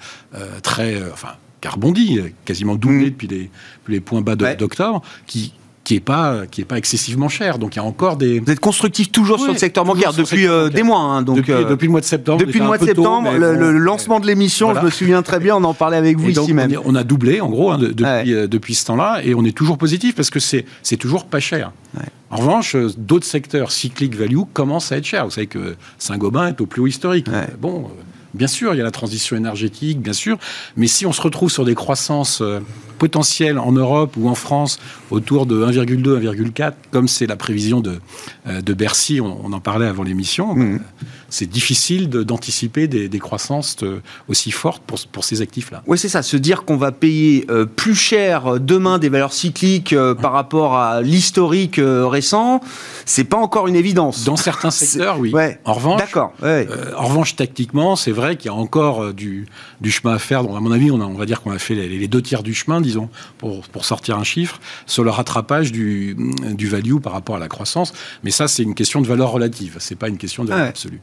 très, 0.62 1.00
enfin 1.12 1.34
qui 1.64 1.68
a 1.68 1.70
rebondi, 1.70 2.20
quasiment 2.44 2.74
doublé 2.74 3.06
mmh. 3.06 3.10
depuis, 3.10 3.50
les, 3.88 4.00
points 4.00 4.20
bas 4.20 4.36
d'octobre, 4.36 4.96
ouais. 4.96 5.22
qui, 5.26 5.54
qui 5.82 5.94
est 5.94 6.00
pas 6.00 6.42
qui 6.50 6.60
est 6.60 6.66
pas 6.66 6.76
excessivement 6.76 7.30
cher. 7.30 7.58
Donc 7.58 7.74
il 7.74 7.78
y 7.78 7.80
a 7.80 7.84
encore 7.84 8.18
des. 8.18 8.38
Vous 8.38 8.52
êtes 8.52 8.60
constructif 8.60 9.10
toujours 9.10 9.38
oui, 9.38 9.44
sur 9.44 9.52
le 9.54 9.58
secteur 9.58 9.86
bancaire 9.86 10.12
depuis 10.12 10.40
secteur 10.40 10.52
euh, 10.52 10.68
des 10.68 10.82
mois. 10.82 10.98
Hein, 10.98 11.22
donc 11.22 11.38
depuis, 11.38 11.52
euh, 11.52 11.64
depuis, 11.64 11.86
le 11.86 11.92
mois 11.92 12.02
de 12.02 12.04
septembre. 12.04 12.38
Depuis 12.38 12.58
le 12.58 12.66
mois 12.66 12.76
de 12.76 12.84
septembre, 12.84 13.30
tôt, 13.30 13.38
le, 13.38 13.54
bon, 13.54 13.60
le, 13.60 13.78
lancement 13.78 14.20
de 14.20 14.26
l'émission, 14.26 14.66
voilà. 14.66 14.82
je 14.82 14.84
me 14.84 14.90
souviens 14.90 15.22
très 15.22 15.40
bien, 15.40 15.56
on 15.56 15.64
en 15.64 15.72
parlait 15.72 15.96
avec 15.96 16.18
vous 16.18 16.26
et 16.26 16.32
ici 16.32 16.40
donc, 16.40 16.50
même. 16.50 16.76
On, 16.84 16.94
a 16.94 17.02
doublé 17.02 17.40
en 17.40 17.48
gros 17.48 17.70
hein, 17.70 17.78
de, 17.78 17.86
depuis, 17.86 18.04
ouais. 18.04 18.24
euh, 18.28 18.46
depuis 18.46 18.74
ce 18.74 18.84
temps-là 18.84 19.22
et 19.24 19.34
on 19.34 19.42
est 19.42 19.56
toujours 19.56 19.78
positif 19.78 20.14
parce 20.14 20.28
que 20.28 20.40
c'est 20.40 20.66
c'est 20.82 20.98
toujours 20.98 21.24
pas 21.24 21.40
cher. 21.40 21.72
Ouais. 21.96 22.04
En 22.28 22.36
revanche, 22.36 22.76
euh, 22.76 22.90
d'autres 22.98 23.26
secteurs 23.26 23.72
cycliques 23.72 24.16
value 24.16 24.40
commencent 24.52 24.92
à 24.92 24.98
être 24.98 25.06
chers. 25.06 25.24
Vous 25.24 25.30
savez 25.30 25.46
que 25.46 25.76
Saint-Gobain 25.96 26.48
est 26.48 26.60
au 26.60 26.66
plus 26.66 26.82
haut 26.82 26.86
historique. 26.86 27.26
Bon. 27.58 27.88
Bien 28.34 28.48
sûr, 28.48 28.74
il 28.74 28.78
y 28.78 28.80
a 28.80 28.84
la 28.84 28.90
transition 28.90 29.36
énergétique, 29.36 30.00
bien 30.00 30.12
sûr, 30.12 30.38
mais 30.76 30.88
si 30.88 31.06
on 31.06 31.12
se 31.12 31.22
retrouve 31.22 31.50
sur 31.50 31.64
des 31.64 31.76
croissances 31.76 32.40
euh, 32.42 32.60
potentiel 32.94 33.58
en 33.58 33.72
Europe 33.72 34.14
ou 34.16 34.28
en 34.28 34.34
France 34.34 34.78
autour 35.10 35.46
de 35.46 35.64
1,2, 35.64 36.20
1,4, 36.20 36.72
comme 36.90 37.08
c'est 37.08 37.26
la 37.26 37.36
prévision 37.36 37.80
de, 37.80 38.00
euh, 38.46 38.60
de 38.60 38.74
Bercy, 38.74 39.20
on, 39.20 39.52
en 39.52 39.60
parlait 39.60 39.86
avant 39.86 40.02
l'émission, 40.02 40.54
mmh. 40.54 40.80
c'est 41.28 41.48
difficile 41.48 42.08
d'anticiper 42.08 42.88
des, 42.88 43.08
des, 43.08 43.18
croissances 43.18 43.76
euh, 43.82 44.00
aussi 44.28 44.50
fortes 44.50 44.82
pour, 44.86 44.98
pour 45.12 45.24
ces 45.24 45.42
actifs-là. 45.42 45.82
Oui, 45.86 45.98
c'est 45.98 46.08
ça, 46.08 46.22
se 46.22 46.36
dire 46.36 46.64
qu'on 46.64 46.76
va 46.76 46.92
payer 46.92 47.46
euh, 47.50 47.66
plus 47.66 47.94
cher 47.94 48.58
demain 48.60 48.98
des 48.98 49.08
valeurs 49.08 49.32
cycliques 49.32 49.94
par 50.20 50.32
rapport 50.32 50.76
à 50.76 51.02
l'historique 51.02 51.80
récent, 51.80 52.60
c'est 53.06 53.24
pas 53.24 53.36
encore 53.36 53.68
une 53.68 53.76
évidence. 53.76 54.24
Dans 54.24 54.36
certains 54.36 54.70
secteurs, 54.72 55.18
oui. 55.18 55.32
Ouais. 55.32 55.60
En 55.64 55.74
revanche, 55.74 56.00
D'accord. 56.00 56.32
en 56.42 57.06
revanche, 57.06 57.36
tactiquement, 57.36 57.96
c'est 57.96 58.12
vrai 58.12 58.36
qu'il 58.36 58.46
y 58.46 58.54
a 58.54 58.54
encore 58.54 59.12
du, 59.12 59.46
du, 59.80 59.90
chemin 59.90 60.14
à 60.14 60.18
faire. 60.18 60.42
Donc, 60.42 60.56
à 60.56 60.60
mon 60.60 60.72
avis, 60.72 60.90
on, 60.90 61.00
a, 61.00 61.04
on 61.04 61.14
va 61.14 61.26
dire 61.26 61.40
qu'on 61.42 61.52
a 61.52 61.58
fait 61.58 61.74
les, 61.74 61.88
les, 61.88 62.08
deux 62.08 62.22
tiers 62.22 62.42
du 62.42 62.54
chemin, 62.54 62.80
disons, 62.84 63.08
pour, 63.38 63.62
pour 63.68 63.84
sortir 63.84 64.16
un 64.16 64.24
chiffre, 64.24 64.60
sur 64.86 65.02
le 65.02 65.10
rattrapage 65.10 65.72
du, 65.72 66.16
du 66.52 66.68
value 66.68 66.98
par 66.98 67.12
rapport 67.12 67.36
à 67.36 67.40
la 67.40 67.48
croissance. 67.48 67.92
Mais 68.22 68.30
ça, 68.30 68.46
c'est 68.46 68.62
une 68.62 68.74
question 68.74 69.00
de 69.00 69.06
valeur 69.06 69.30
relative. 69.30 69.76
C'est 69.80 69.96
pas 69.96 70.08
une 70.08 70.18
question 70.18 70.44
de 70.44 70.50
valeur 70.50 70.68
absolue. 70.68 71.00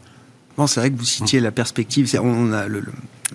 Bon, 0.57 0.67
c'est 0.67 0.79
vrai 0.79 0.91
que 0.91 0.97
vous 0.97 1.05
citiez 1.05 1.39
la 1.39 1.51
perspective. 1.51 2.09
On 2.21 2.51
a 2.53 2.67
le, 2.67 2.83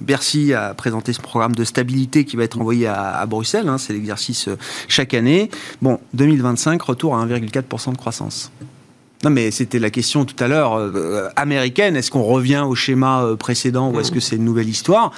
Bercy 0.01 0.53
a 0.53 0.75
présenté 0.75 1.13
ce 1.13 1.21
programme 1.21 1.55
de 1.55 1.65
stabilité 1.65 2.25
qui 2.25 2.37
va 2.37 2.45
être 2.45 2.61
envoyé 2.61 2.87
à, 2.87 3.25
Bruxelles. 3.27 3.69
Hein, 3.69 3.79
c'est 3.79 3.93
l'exercice 3.93 4.49
euh, 4.49 4.59
chaque 4.89 5.15
année. 5.15 5.51
Bon, 5.81 5.99
2025, 6.15 6.81
retour 6.83 7.17
à 7.17 7.25
1,4% 7.25 7.93
de 7.93 7.97
croissance. 7.97 8.53
Non, 9.25 9.31
mais 9.31 9.51
c'était 9.51 9.79
la 9.79 9.89
question 9.89 10.27
tout 10.27 10.37
à 10.45 10.49
l'heure 10.49 10.75
euh, 10.75 11.29
américaine. 11.37 11.97
Est-ce 11.97 12.11
qu'on 12.11 12.23
revient 12.23 12.65
au 12.67 12.75
schéma 12.75 13.23
euh, 13.23 13.37
précédent 13.37 13.91
ou 13.91 13.99
est-ce 14.01 14.13
que 14.13 14.21
c'est 14.21 14.37
une 14.37 14.45
nouvelle 14.45 14.69
histoire? 14.69 15.13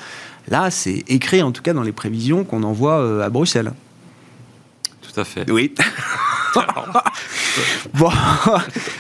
Là, 0.51 0.71
c'est 0.71 1.05
écrit 1.09 1.43
en 1.43 1.53
tout 1.53 1.63
cas 1.63 1.75
dans 1.75 1.83
les 1.83 1.93
prévisions 1.93 2.45
qu'on 2.45 2.63
envoie 2.63 3.25
à 3.25 3.29
Bruxelles. 3.29 3.73
Tout 5.19 5.23
à 5.23 5.25
fait. 5.25 5.51
Oui. 5.51 5.75
bon, 7.95 8.09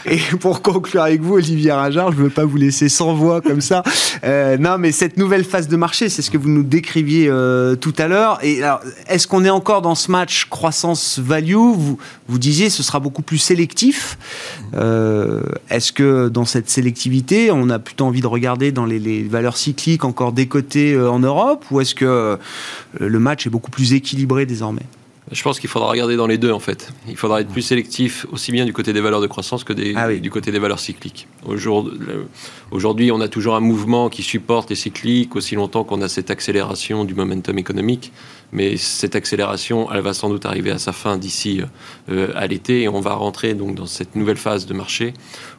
et 0.04 0.18
pour 0.40 0.62
conclure 0.62 1.02
avec 1.02 1.20
vous, 1.20 1.34
Olivier 1.34 1.70
Rajard, 1.70 2.10
je 2.10 2.16
ne 2.16 2.22
veux 2.24 2.30
pas 2.30 2.44
vous 2.44 2.56
laisser 2.56 2.88
sans 2.88 3.14
voix 3.14 3.40
comme 3.40 3.60
ça. 3.60 3.84
Euh, 4.24 4.58
non, 4.58 4.78
mais 4.78 4.90
cette 4.90 5.16
nouvelle 5.16 5.44
phase 5.44 5.68
de 5.68 5.76
marché, 5.76 6.08
c'est 6.08 6.22
ce 6.22 6.32
que 6.32 6.36
vous 6.36 6.48
nous 6.48 6.64
décriviez 6.64 7.28
euh, 7.28 7.76
tout 7.76 7.94
à 7.98 8.08
l'heure. 8.08 8.40
Et 8.42 8.64
alors, 8.64 8.80
est-ce 9.06 9.28
qu'on 9.28 9.44
est 9.44 9.50
encore 9.50 9.80
dans 9.80 9.94
ce 9.94 10.10
match 10.10 10.46
croissance-value 10.46 11.54
vous, 11.54 11.98
vous 12.26 12.38
disiez 12.38 12.68
ce 12.68 12.82
sera 12.82 12.98
beaucoup 12.98 13.22
plus 13.22 13.38
sélectif. 13.38 14.18
Euh, 14.74 15.42
est-ce 15.70 15.92
que 15.92 16.28
dans 16.28 16.46
cette 16.46 16.68
sélectivité, 16.68 17.52
on 17.52 17.70
a 17.70 17.78
plutôt 17.78 18.06
envie 18.06 18.22
de 18.22 18.26
regarder 18.26 18.72
dans 18.72 18.86
les, 18.86 18.98
les 18.98 19.22
valeurs 19.22 19.56
cycliques 19.56 20.04
encore 20.04 20.32
décotées 20.32 20.98
en 20.98 21.20
Europe? 21.20 21.64
Ou 21.70 21.80
est-ce 21.80 21.94
que 21.94 22.36
le 22.98 23.18
match 23.20 23.46
est 23.46 23.50
beaucoup 23.50 23.70
plus 23.70 23.92
équilibré 23.92 24.46
désormais? 24.46 24.82
Je 25.30 25.42
pense 25.42 25.60
qu'il 25.60 25.68
faudra 25.68 25.90
regarder 25.90 26.16
dans 26.16 26.26
les 26.26 26.38
deux 26.38 26.52
en 26.52 26.60
fait. 26.60 26.92
Il 27.08 27.16
faudra 27.16 27.40
être 27.40 27.48
plus 27.48 27.62
sélectif 27.62 28.26
aussi 28.32 28.52
bien 28.52 28.64
du 28.64 28.72
côté 28.72 28.92
des 28.92 29.00
valeurs 29.00 29.20
de 29.20 29.26
croissance 29.26 29.64
que 29.64 29.74
ah 29.96 30.12
du 30.14 30.30
côté 30.30 30.50
des 30.52 30.58
valeurs 30.58 30.80
cycliques. 30.80 31.28
Aujourd'hui, 32.70 33.12
on 33.12 33.20
a 33.20 33.28
toujours 33.28 33.54
un 33.56 33.60
mouvement 33.60 34.08
qui 34.08 34.22
supporte 34.22 34.70
les 34.70 34.76
cycliques 34.76 35.36
aussi 35.36 35.54
longtemps 35.54 35.84
qu'on 35.84 36.00
a 36.02 36.08
cette 36.08 36.30
accélération 36.30 37.04
du 37.04 37.14
momentum 37.14 37.58
économique. 37.58 38.12
Mais 38.52 38.78
cette 38.78 39.14
accélération, 39.14 39.92
elle 39.92 40.00
va 40.00 40.14
sans 40.14 40.30
doute 40.30 40.46
arriver 40.46 40.70
à 40.70 40.78
sa 40.78 40.92
fin 40.92 41.18
d'ici 41.18 41.60
euh, 42.08 42.32
à 42.34 42.46
l'été 42.46 42.82
et 42.82 42.88
on 42.88 43.00
va 43.00 43.12
rentrer 43.12 43.52
donc 43.52 43.74
dans 43.74 43.86
cette 43.86 44.16
nouvelle 44.16 44.38
phase 44.38 44.66
de 44.66 44.72
marché 44.72 45.12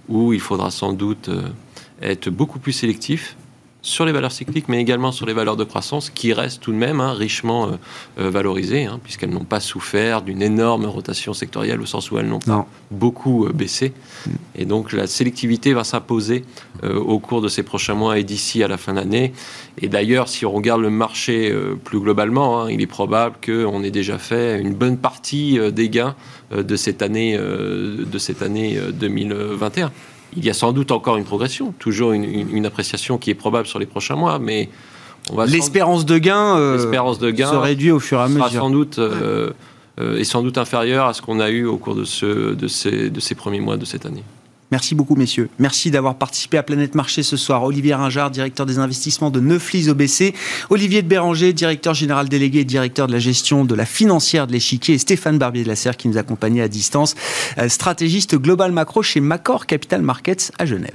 où 0.07 0.34
il 0.34 0.39
faudra 0.39 0.72
sans 0.72 0.93
doute 0.93 1.30
euh, 1.30 1.49
être 2.01 2.30
beaucoup 2.30 2.57
plus 2.57 2.72
sélectif 2.72 3.38
sur 3.82 4.05
les 4.05 4.11
valeurs 4.11 4.32
cycliques, 4.32 4.67
mais 4.67 4.82
également 4.82 5.11
sur 5.11 5.25
les 5.25 5.34
valeurs 5.34 5.55
de 5.55 5.63
croissance 5.63 6.09
qui 6.09 6.34
restent 6.34 6.61
tout 6.61 6.71
de 6.71 6.77
même 6.77 6.99
hein, 6.99 7.13
richement 7.13 7.67
euh, 7.67 7.71
euh, 8.19 8.30
valorisées, 8.30 8.86
hein, 8.86 8.99
puisqu'elles 9.01 9.30
n'ont 9.30 9.45
pas 9.45 9.61
souffert 9.61 10.21
d'une 10.21 10.41
énorme 10.41 10.86
rotation 10.86 11.34
sectorielle 11.34 11.80
au 11.80 11.86
sens 11.86 12.11
où 12.11 12.19
elles 12.19 12.27
n'ont 12.27 12.39
pas 12.39 12.67
beaucoup 12.91 13.45
euh, 13.45 13.53
baissé. 13.53 13.93
Et 14.55 14.65
donc 14.65 14.91
la 14.91 15.07
sélectivité 15.07 15.73
va 15.73 15.84
s'imposer 15.84 16.43
au 16.84 17.19
cours 17.19 17.41
de 17.41 17.47
ces 17.47 17.63
prochains 17.63 17.93
mois 17.93 18.19
et 18.19 18.23
d'ici 18.23 18.63
à 18.63 18.67
la 18.67 18.77
fin 18.77 18.93
d'année. 18.93 19.34
Et 19.82 19.88
d'ailleurs, 19.88 20.27
si 20.27 20.45
on 20.45 20.51
regarde 20.51 20.82
le 20.82 20.89
marché 20.89 21.53
plus 21.84 21.99
globalement, 21.99 22.61
hein, 22.61 22.71
il 22.71 22.82
est 22.82 22.88
probable 22.88 23.36
qu'on 23.45 23.84
ait 23.84 23.91
déjà 23.91 24.17
fait 24.17 24.59
une 24.59 24.73
bonne 24.73 24.97
partie 24.97 25.57
des 25.71 25.89
gains 25.89 26.15
de 26.51 26.75
cette 26.75 27.01
année, 27.01 27.38
de 27.38 28.17
cette 28.17 28.41
année 28.41 28.77
2021 28.93 29.91
il 30.36 30.45
y 30.45 30.49
a 30.49 30.53
sans 30.53 30.71
doute 30.71 30.91
encore 30.91 31.17
une 31.17 31.23
progression, 31.23 31.73
toujours 31.80 32.11
une, 32.11 32.65
appréciation 32.65 33.17
qui 33.17 33.30
est 33.30 33.36
probable 33.36 33.67
sur 33.67 33.80
les 33.80 33.86
prochains 33.86 34.15
mois, 34.15 34.39
mais 34.39 34.69
l'espérance 35.47 36.05
de 36.05 36.17
gain, 36.17 36.57
euh, 36.57 36.77
de 37.17 37.32
gain 37.32 37.51
se 37.51 37.55
réduit 37.55 37.91
au 37.91 37.99
fur 37.99 38.19
et 38.19 38.23
à 38.23 38.27
mesure. 38.27 38.61
Sans 38.61 38.69
doute, 38.69 38.99
euh, 38.99 39.51
euh, 39.99 40.17
est 40.17 40.23
sans 40.23 40.41
doute 40.41 40.57
inférieure 40.57 41.07
à 41.07 41.13
ce 41.13 41.21
qu'on 41.21 41.39
a 41.39 41.49
eu 41.49 41.65
au 41.65 41.77
cours 41.77 41.95
de, 41.95 42.03
ce, 42.03 42.53
de, 42.53 42.67
ces, 42.67 43.09
de 43.09 43.19
ces 43.19 43.36
premiers 43.36 43.59
mois 43.59 43.77
de 43.77 43.86
cette 43.86 44.05
année. 44.05 44.23
Merci 44.72 44.93
beaucoup, 44.93 45.15
messieurs. 45.15 45.49
Merci 45.57 45.89
d'avoir 45.89 46.15
participé 46.15 46.57
à 46.57 46.63
Planète 46.63 46.93
Marché 46.93 47.24
ce 47.24 47.38
soir. 47.38 47.63
Olivier 47.63 47.95
Ringard, 47.95 48.30
directeur 48.30 48.65
des 48.65 48.78
investissements 48.78 49.32
de 49.32 49.39
Neuflis 49.39 49.89
OBC. 49.89 50.34
Olivier 50.70 51.01
de 51.01 51.07
Béranger, 51.07 51.53
directeur 51.53 51.95
général 51.95 52.30
délégué 52.30 52.59
et 52.59 52.65
directeur 52.65 53.07
de 53.07 53.11
la 53.11 53.20
gestion 53.20 53.65
de 53.65 53.74
la 53.74 53.86
financière 53.86 54.45
de 54.45 54.51
l'échiquier. 54.51 54.95
Et 54.95 54.99
Stéphane 54.99 55.39
Barbier 55.39 55.63
de 55.63 55.70
la 55.70 55.76
Serre 55.76 55.97
qui 55.97 56.07
nous 56.07 56.17
accompagnait 56.17 56.61
à 56.61 56.67
distance, 56.67 57.15
euh, 57.57 57.67
stratégiste 57.67 58.36
global 58.36 58.72
macro 58.72 59.01
chez 59.01 59.22
Macor 59.22 59.65
Capital 59.65 60.01
Markets 60.03 60.51
à 60.59 60.65
Genève. 60.65 60.93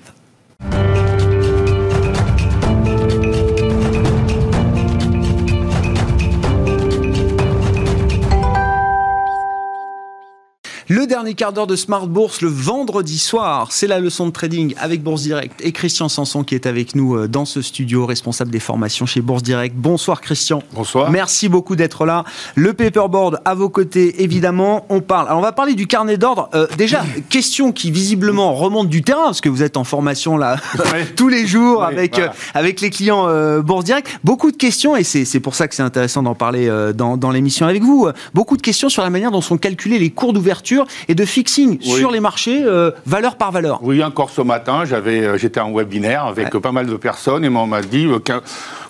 Le 10.95 11.09
dernier 11.09 11.35
quart 11.35 11.53
d'heure 11.53 11.67
de 11.67 11.75
Smart 11.75 12.07
Bourse 12.07 12.41
le 12.41 12.49
vendredi 12.49 13.19
soir, 13.19 13.73
c'est 13.73 13.89
la 13.89 13.99
leçon 13.99 14.29
de 14.29 14.31
trading 14.31 14.77
avec 14.79 15.03
Bourse 15.03 15.23
Direct 15.23 15.61
et 15.61 15.73
Christian 15.73 16.09
Sanson 16.09 16.45
qui 16.45 16.55
est 16.55 16.67
avec 16.67 16.95
nous 16.95 17.17
euh, 17.17 17.27
dans 17.27 17.45
ce 17.45 17.63
studio, 17.63 18.07
responsable 18.07 18.53
des 18.53 18.61
formations 18.61 19.05
chez 19.05 19.21
Bourse 19.21 19.43
Direct. 19.43 19.75
Bonsoir 19.75 20.21
Christian. 20.21 20.63
Bonsoir. 20.73 21.11
Merci 21.11 21.49
beaucoup 21.49 21.75
d'être 21.75 22.07
là. 22.07 22.23
Le 22.55 22.75
paperboard 22.75 23.41
à 23.45 23.57
vos 23.57 23.71
côtés, 23.71 24.23
évidemment. 24.23 24.87
On 24.89 25.01
parle. 25.01 25.27
Alors 25.27 25.41
on 25.41 25.43
va 25.43 25.51
parler 25.51 25.75
du 25.75 25.89
carnet 25.89 26.17
d'ordre. 26.17 26.49
Euh, 26.55 26.69
déjà, 26.79 27.03
question 27.29 27.73
qui 27.73 27.91
visiblement 27.91 28.55
remonte 28.55 28.89
du 28.89 29.03
terrain 29.03 29.25
parce 29.25 29.41
que 29.41 29.49
vous 29.49 29.65
êtes 29.65 29.77
en 29.77 29.83
formation 29.83 30.37
là 30.37 30.59
tous 31.17 31.29
les 31.29 31.45
jours 31.45 31.83
avec 31.83 32.21
euh, 32.21 32.29
avec 32.55 32.81
les 32.81 32.91
clients 32.91 33.27
Bourse 33.63 33.85
Direct. 33.85 34.21
Beaucoup 34.23 34.53
de 34.53 34.57
questions 34.57 34.95
et 34.95 35.03
c'est 35.03 35.41
pour 35.41 35.57
ça 35.57 35.67
que 35.67 35.75
c'est 35.75 35.83
intéressant 35.83 36.23
d'en 36.23 36.37
parler 36.37 36.71
dans, 36.95 37.17
dans 37.17 37.33
l'émission 37.33 37.67
avec 37.67 37.83
vous. 37.83 38.09
Beaucoup 38.33 38.57
de 38.57 38.63
questions 38.63 38.89
sur 38.89 39.03
la 39.03 39.11
manière 39.11 39.33
dont 39.33 39.41
sont 39.41 39.59
calculés 39.59 39.99
les 39.99 40.11
cours 40.11 40.33
d'ouverture 40.33 40.84
et 41.09 41.15
de 41.15 41.25
fixing 41.25 41.81
sur 41.81 42.11
les 42.11 42.21
marchés, 42.21 42.63
euh, 42.65 42.91
valeur 43.07 43.37
par 43.37 43.53
valeur. 43.53 43.81
Oui, 43.83 44.03
encore 44.03 44.31
ce 44.31 44.41
matin, 44.41 44.85
j'avais, 44.85 45.21
euh, 45.21 45.39
j'étais 45.39 45.61
en 45.61 45.73
webinaire 45.73 46.25
avec 46.25 46.51
pas 46.59 46.73
mal 46.73 46.87
de 46.87 46.97
personnes 46.97 47.45
et 47.45 47.49
on 47.49 47.67
m'a 47.67 47.83
dit 47.83 48.07
euh, 48.07 48.19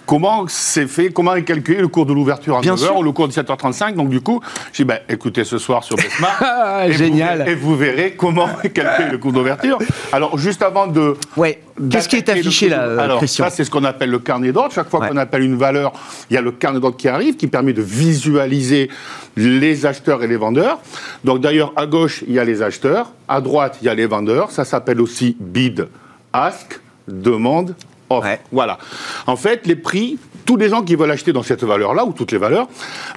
comment 0.06 0.46
c'est 0.48 0.86
fait, 0.86 1.10
comment 1.10 1.34
est 1.34 1.44
calculé 1.44 1.80
le 1.80 1.88
cours 1.88 2.06
de 2.06 2.12
l'ouverture 2.12 2.56
à 2.56 2.60
9h 2.60 2.98
ou 2.98 3.02
le 3.02 3.12
cours 3.12 3.28
de 3.28 3.32
7h35. 3.32 3.94
Donc 3.94 4.08
du 4.08 4.20
coup, 4.20 4.40
j'ai 4.72 4.84
dit, 4.84 4.88
ben, 4.88 4.98
écoutez 5.08 5.44
ce 5.44 5.58
soir 5.58 5.84
sur 5.84 5.96
Besmart. 5.96 6.88
Génial. 6.90 7.48
et 7.48 7.54
vous 7.54 7.76
verrez 7.76 8.14
comment 8.16 8.48
est 8.62 8.70
calculé 8.70 9.10
le 9.10 9.18
cours 9.18 9.32
d'ouverture. 9.32 9.78
Alors 10.12 10.38
juste 10.38 10.62
avant 10.62 10.86
de... 10.86 11.16
Ouais. 11.36 11.60
Qu'est-ce 11.90 12.08
qui 12.08 12.16
est 12.16 12.28
affiché 12.28 12.68
là, 12.68 12.82
Alors, 13.00 13.18
Christian 13.18 13.46
ça, 13.46 13.50
c'est 13.50 13.64
ce 13.64 13.70
qu'on 13.70 13.82
appelle 13.82 14.10
le 14.10 14.20
carnet 14.20 14.52
d'ordre. 14.52 14.72
Chaque 14.72 14.88
fois 14.88 15.08
qu'on 15.08 15.16
appelle 15.16 15.42
une 15.42 15.56
valeur, 15.56 15.92
il 16.30 16.34
y 16.34 16.36
a 16.36 16.40
le 16.40 16.52
carnet 16.52 16.78
d'ordre 16.78 16.96
qui 16.96 17.08
arrive, 17.08 17.36
qui 17.36 17.48
permet 17.48 17.72
de 17.72 17.82
visualiser 17.82 18.90
les 19.36 19.84
acheteurs 19.84 20.22
et 20.22 20.28
les 20.28 20.36
vendeurs. 20.36 20.78
Donc 21.24 21.40
d'ailleurs, 21.40 21.72
à 21.74 21.86
gauche, 21.86 22.22
il 22.28 22.34
y 22.34 22.38
a 22.38 22.44
les 22.44 22.62
acheteurs, 22.62 23.10
à 23.26 23.40
droite, 23.40 23.78
il 23.82 23.86
y 23.86 23.88
a 23.88 23.94
les 23.94 24.06
vendeurs. 24.06 24.52
Ça 24.52 24.64
s'appelle 24.64 25.00
aussi 25.00 25.36
bid, 25.40 25.88
ask, 26.32 26.80
demande, 27.08 27.74
offre. 28.10 28.38
Voilà. 28.52 28.78
En 29.26 29.36
fait, 29.36 29.66
les 29.66 29.76
prix, 29.76 30.18
tous 30.44 30.56
les 30.56 30.68
gens 30.68 30.82
qui 30.82 30.94
veulent 30.94 31.10
acheter 31.10 31.32
dans 31.32 31.42
cette 31.42 31.64
valeur-là, 31.64 32.04
ou 32.04 32.12
toutes 32.12 32.32
les 32.32 32.38
valeurs, 32.38 32.68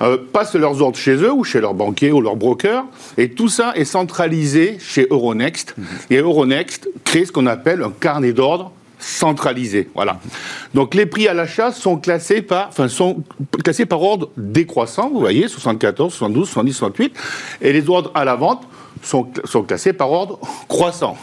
euh, 0.01 0.17
passent 0.31 0.55
leurs 0.55 0.81
ordres 0.81 0.97
chez 0.97 1.15
eux, 1.15 1.31
ou 1.31 1.43
chez 1.43 1.59
leur 1.59 1.73
banquier, 1.73 2.11
ou 2.11 2.21
leur 2.21 2.35
broker, 2.35 2.85
et 3.17 3.29
tout 3.29 3.49
ça 3.49 3.73
est 3.75 3.85
centralisé 3.85 4.77
chez 4.79 5.07
Euronext. 5.09 5.75
Mhm. 5.77 5.85
Et 6.09 6.17
Euronext 6.17 6.89
crée 7.03 7.25
ce 7.25 7.31
qu'on 7.31 7.47
appelle 7.47 7.83
un 7.83 7.91
carnet 7.91 8.33
d'ordre 8.33 8.71
centralisé. 8.99 9.89
Voilà. 9.93 10.19
Donc 10.73 10.95
les 10.95 11.05
prix 11.05 11.27
à 11.27 11.33
l'achat 11.33 11.71
sont 11.71 11.97
classés 11.97 12.41
par, 12.41 12.69
enfin, 12.69 12.87
sont 12.87 13.23
classés 13.63 13.85
par 13.85 14.01
ordre 14.01 14.29
décroissant, 14.37 15.09
vous 15.09 15.19
voyez, 15.19 15.47
74, 15.47 16.11
72, 16.13 16.47
70, 16.47 16.73
68, 16.73 17.17
et 17.61 17.73
les 17.73 17.89
ordres 17.89 18.11
à 18.15 18.25
la 18.25 18.35
vente 18.35 18.63
sont, 19.03 19.27
sont 19.45 19.63
classés 19.63 19.93
par 19.93 20.11
ordre 20.11 20.39
croissant. 20.67 21.15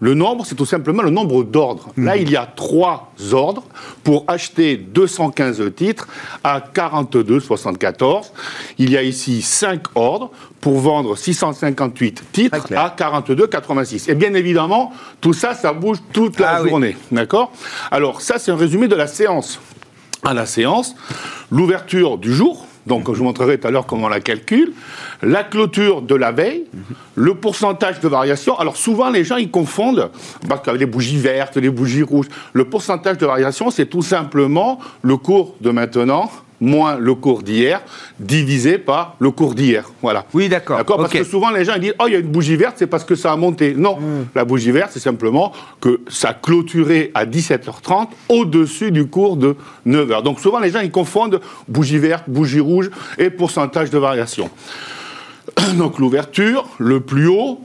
Le 0.00 0.14
nombre, 0.14 0.46
c'est 0.46 0.54
tout 0.54 0.66
simplement 0.66 1.02
le 1.02 1.10
nombre 1.10 1.44
d'ordres. 1.44 1.90
Mhm. 1.96 2.04
Là, 2.04 2.16
il 2.16 2.30
y 2.30 2.36
a 2.36 2.46
trois 2.46 3.12
ordres 3.32 3.64
pour 4.02 4.24
acheter 4.28 4.76
215 4.76 5.62
titres 5.76 6.08
à 6.42 6.60
42,74. 6.60 8.32
Il 8.78 8.90
y 8.90 8.96
a 8.96 9.02
ici 9.02 9.42
cinq 9.42 9.82
ordres 9.94 10.30
pour 10.60 10.78
vendre 10.80 11.16
658 11.16 12.22
titres 12.32 12.72
à 12.74 12.94
42,86. 12.96 14.10
Et 14.10 14.14
bien 14.14 14.32
évidemment, 14.34 14.92
tout 15.20 15.34
ça, 15.34 15.54
ça 15.54 15.72
bouge 15.72 15.98
toute 16.12 16.40
la 16.40 16.56
ah 16.56 16.66
journée. 16.66 16.96
D'accord? 17.12 17.52
Alors, 17.90 18.22
ça, 18.22 18.38
c'est 18.38 18.50
un 18.50 18.56
résumé 18.56 18.88
de 18.88 18.96
la 18.96 19.06
séance. 19.06 19.60
À 20.24 20.34
la 20.34 20.46
séance, 20.46 20.94
l'ouverture 21.50 22.18
du 22.18 22.32
jour, 22.34 22.66
donc 22.86 23.12
je 23.12 23.18
vous 23.18 23.24
montrerai 23.24 23.58
tout 23.58 23.68
à 23.68 23.70
l'heure 23.70 23.86
comment 23.86 24.06
on 24.06 24.08
la 24.08 24.20
calcule, 24.20 24.72
la 25.22 25.44
clôture 25.44 26.02
de 26.02 26.14
la 26.14 26.32
veille, 26.32 26.64
le 27.14 27.34
pourcentage 27.34 28.00
de 28.00 28.08
variation. 28.08 28.58
Alors 28.58 28.76
souvent 28.76 29.10
les 29.10 29.24
gens 29.24 29.36
ils 29.36 29.50
confondent, 29.50 30.10
parce 30.48 30.62
qu'avec 30.62 30.80
les 30.80 30.86
bougies 30.86 31.18
vertes, 31.18 31.56
les 31.56 31.70
bougies 31.70 32.02
rouges, 32.02 32.28
le 32.52 32.64
pourcentage 32.64 33.18
de 33.18 33.26
variation 33.26 33.70
c'est 33.70 33.86
tout 33.86 34.02
simplement 34.02 34.78
le 35.02 35.16
cours 35.16 35.54
de 35.60 35.70
maintenant 35.70 36.30
moins 36.60 36.96
le 36.96 37.14
cours 37.14 37.42
d'hier, 37.42 37.82
divisé 38.18 38.78
par 38.78 39.16
le 39.18 39.30
cours 39.30 39.54
d'hier. 39.54 39.90
Voilà. 40.02 40.26
Oui, 40.34 40.48
d'accord. 40.48 40.78
D'accord 40.78 40.98
Parce 40.98 41.12
que 41.12 41.24
souvent, 41.24 41.50
les 41.50 41.64
gens 41.64 41.78
disent 41.78 41.94
Oh, 41.98 42.04
il 42.06 42.12
y 42.12 42.16
a 42.16 42.18
une 42.18 42.28
bougie 42.28 42.56
verte, 42.56 42.76
c'est 42.78 42.86
parce 42.86 43.04
que 43.04 43.14
ça 43.14 43.32
a 43.32 43.36
monté. 43.36 43.74
Non, 43.74 43.96
hmm. 43.96 44.26
la 44.34 44.44
bougie 44.44 44.70
verte, 44.70 44.90
c'est 44.92 45.00
simplement 45.00 45.52
que 45.80 46.00
ça 46.08 46.30
a 46.30 46.34
clôturé 46.34 47.10
à 47.14 47.24
17h30 47.24 48.08
au-dessus 48.28 48.90
du 48.90 49.06
cours 49.06 49.36
de 49.36 49.56
9h. 49.86 50.22
Donc 50.22 50.40
souvent, 50.40 50.58
les 50.58 50.70
gens, 50.70 50.80
ils 50.80 50.90
confondent 50.90 51.40
bougie 51.68 51.98
verte, 51.98 52.24
bougie 52.28 52.60
rouge 52.60 52.90
et 53.18 53.30
pourcentage 53.30 53.90
de 53.90 53.98
variation. 53.98 54.50
Donc 55.78 55.98
l'ouverture, 55.98 56.66
le 56.78 57.00
plus 57.00 57.26
haut, 57.26 57.60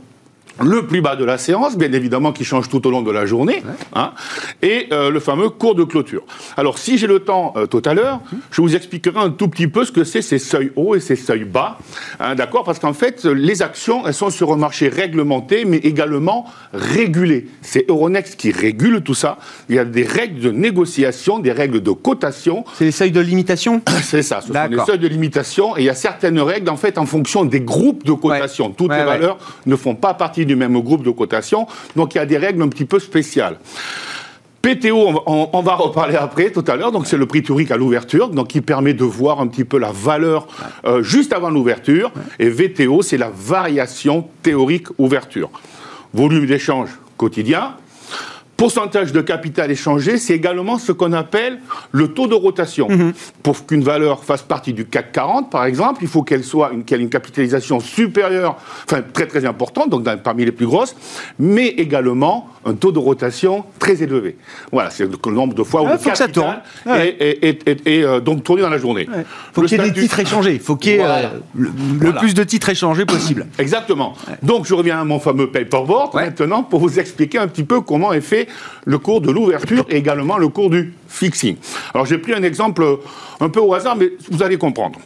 le 0.61 0.85
plus 0.85 1.01
bas 1.01 1.15
de 1.15 1.25
la 1.25 1.37
séance, 1.37 1.77
bien 1.77 1.91
évidemment, 1.91 2.31
qui 2.31 2.45
change 2.45 2.69
tout 2.69 2.85
au 2.87 2.91
long 2.91 3.01
de 3.01 3.11
la 3.11 3.25
journée, 3.25 3.63
hein, 3.93 4.13
et 4.61 4.87
euh, 4.91 5.09
le 5.09 5.19
fameux 5.19 5.49
cours 5.49 5.75
de 5.75 5.83
clôture. 5.83 6.23
Alors, 6.57 6.77
si 6.77 6.97
j'ai 6.97 7.07
le 7.07 7.19
temps 7.19 7.53
euh, 7.57 7.65
tout 7.65 7.81
à 7.85 7.93
l'heure, 7.93 8.21
je 8.51 8.61
vous 8.61 8.75
expliquerai 8.75 9.19
un 9.19 9.29
tout 9.29 9.47
petit 9.47 9.67
peu 9.67 9.83
ce 9.83 9.91
que 9.91 10.03
c'est 10.03 10.21
ces 10.21 10.39
seuils 10.39 10.71
hauts 10.75 10.95
et 10.95 10.99
ces 10.99 11.15
seuils 11.15 11.43
bas, 11.43 11.77
hein, 12.19 12.35
d'accord 12.35 12.63
Parce 12.63 12.79
qu'en 12.79 12.93
fait, 12.93 13.25
les 13.25 13.61
actions, 13.61 14.07
elles 14.07 14.13
sont 14.13 14.29
sur 14.29 14.53
un 14.53 14.57
marché 14.57 14.87
réglementé, 14.87 15.65
mais 15.65 15.77
également 15.77 16.45
régulé. 16.73 17.47
C'est 17.61 17.89
Euronext 17.89 18.35
qui 18.35 18.51
régule 18.51 19.01
tout 19.01 19.13
ça. 19.13 19.37
Il 19.69 19.75
y 19.75 19.79
a 19.79 19.85
des 19.85 20.03
règles 20.03 20.39
de 20.39 20.51
négociation, 20.51 21.39
des 21.39 21.51
règles 21.51 21.81
de 21.81 21.91
cotation. 21.91 22.63
C'est 22.75 22.85
les 22.85 22.91
seuils 22.91 23.11
de 23.11 23.21
limitation 23.21 23.81
C'est 24.03 24.21
ça, 24.21 24.41
ce 24.41 24.53
sont 24.53 24.67
les 24.69 24.79
seuils 24.85 24.99
de 24.99 25.07
limitation, 25.07 25.75
et 25.75 25.81
il 25.81 25.85
y 25.85 25.89
a 25.89 25.95
certaines 25.95 26.39
règles, 26.39 26.69
en 26.69 26.77
fait, 26.77 26.97
en 26.97 27.05
fonction 27.05 27.43
des 27.43 27.61
groupes 27.61 28.05
de 28.05 28.13
cotation. 28.13 28.71
Toutes 28.71 28.91
les 28.91 29.03
valeurs 29.03 29.37
ne 29.65 29.75
font 29.75 29.95
pas 29.95 30.13
partie 30.13 30.44
du 30.45 30.55
même 30.55 30.79
groupe 30.79 31.03
de 31.03 31.11
cotation. 31.11 31.67
Donc 31.95 32.15
il 32.15 32.17
y 32.17 32.21
a 32.21 32.25
des 32.25 32.37
règles 32.37 32.61
un 32.61 32.69
petit 32.69 32.85
peu 32.85 32.99
spéciales. 32.99 33.57
PTO, 34.65 35.21
on, 35.27 35.61
va 35.61 35.75
reparler 35.75 36.15
après, 36.15 36.49
tout 36.49 36.63
à 36.67 36.75
l'heure. 36.75 36.91
Donc, 36.91 37.05
c'est 37.05 37.17
le 37.17 37.27
prix 37.27 37.43
théorique 37.43 37.69
à 37.69 37.77
l'ouverture, 37.77 38.29
donc 38.29 38.47
qui 38.47 38.61
permet 38.61 38.95
de 38.95 39.03
voir 39.03 39.39
un 39.39 39.45
petit 39.45 39.63
peu 39.63 39.77
la 39.77 39.91
valeur 39.91 40.47
euh, 40.85 41.03
juste 41.03 41.33
avant 41.33 41.51
l'ouverture. 41.51 42.11
Et 42.39 42.49
VTO, 42.49 43.03
c'est 43.03 43.19
la 43.19 43.29
variation 43.29 44.27
théorique 44.41 44.87
ouverture. 44.97 45.51
Volume 46.15 46.47
d'échange 46.47 46.89
quotidien, 47.15 47.75
pourcentage 48.57 49.11
de 49.11 49.21
capital 49.21 49.71
échangé, 49.71 50.17
c'est 50.17 50.33
également 50.33 50.79
ce 50.79 50.91
qu'on 50.91 51.13
appelle 51.13 51.59
le 51.91 52.09
taux 52.09 52.27
de 52.27 52.35
rotation. 52.35 52.87
Mhm. 52.89 53.13
Pour 53.43 53.65
qu'une 53.65 53.83
valeur 53.83 54.23
fasse 54.23 54.41
partie 54.41 54.73
du 54.73 54.85
CAC 54.85 55.11
40, 55.11 55.51
par 55.51 55.65
exemple, 55.65 55.99
il 56.01 56.07
faut 56.07 56.23
qu'elle 56.23 56.43
soit 56.43 56.71
une, 56.71 56.83
ait 56.89 57.01
une 57.01 57.09
capitalisation 57.09 57.79
supérieure, 57.79 58.57
enfin 58.85 59.01
très 59.13 59.27
très 59.27 59.45
importante, 59.45 59.89
donc 59.89 60.05
parmi 60.23 60.45
les 60.45 60.51
plus 60.51 60.67
grosses, 60.67 60.95
mais 61.39 61.67
également 61.67 62.49
un 62.65 62.73
taux 62.73 62.91
de 62.91 62.99
rotation 62.99 63.63
très 63.77 64.01
élevé. 64.01 64.37
Voilà, 64.71 64.89
c'est 64.89 65.05
le 65.05 65.31
nombre 65.31 65.53
de 65.53 65.63
fois 65.63 65.83
où 65.83 65.87
le 65.87 65.97
capital 65.97 66.63
est, 66.87 67.77
euh, 67.87 68.19
donc 68.19 68.43
tourné 68.43 68.63
dans 68.63 68.69
la 68.69 68.77
journée. 68.77 69.07
Il 69.07 69.25
faut 69.53 69.61
qu'il 69.61 69.79
y 69.79 69.81
ait 69.81 69.91
des 69.91 70.01
titres 70.01 70.19
échangés, 70.19 70.53
il 70.53 70.59
faut 70.59 70.75
qu'il 70.75 70.93
y 70.93 70.95
ait 70.95 71.05
euh, 71.05 71.27
le, 71.55 72.13
plus 72.13 72.33
de 72.33 72.43
titres 72.43 72.69
échangés 72.69 73.05
possible. 73.05 73.45
Exactement. 73.59 74.15
Donc 74.41 74.65
je 74.65 74.73
reviens 74.73 74.99
à 74.99 75.03
mon 75.03 75.19
fameux 75.19 75.51
paperboard 75.51 76.15
maintenant 76.15 76.63
pour 76.63 76.79
vous 76.79 76.99
expliquer 76.99 77.37
un 77.37 77.47
petit 77.47 77.63
peu 77.63 77.81
comment 77.81 78.13
est 78.13 78.21
fait 78.21 78.44
le 78.85 78.97
cours 78.97 79.21
de 79.21 79.31
l'ouverture 79.31 79.85
et 79.89 79.97
également 79.97 80.37
le 80.37 80.47
cours 80.47 80.69
du 80.69 80.93
fixing. 81.07 81.57
Alors 81.93 82.05
j'ai 82.05 82.17
pris 82.17 82.33
un 82.33 82.43
exemple 82.43 82.99
un 83.39 83.49
peu 83.49 83.59
au 83.59 83.73
hasard, 83.73 83.95
mais 83.95 84.11
vous 84.31 84.43
allez 84.43 84.57
comprendre. 84.57 84.99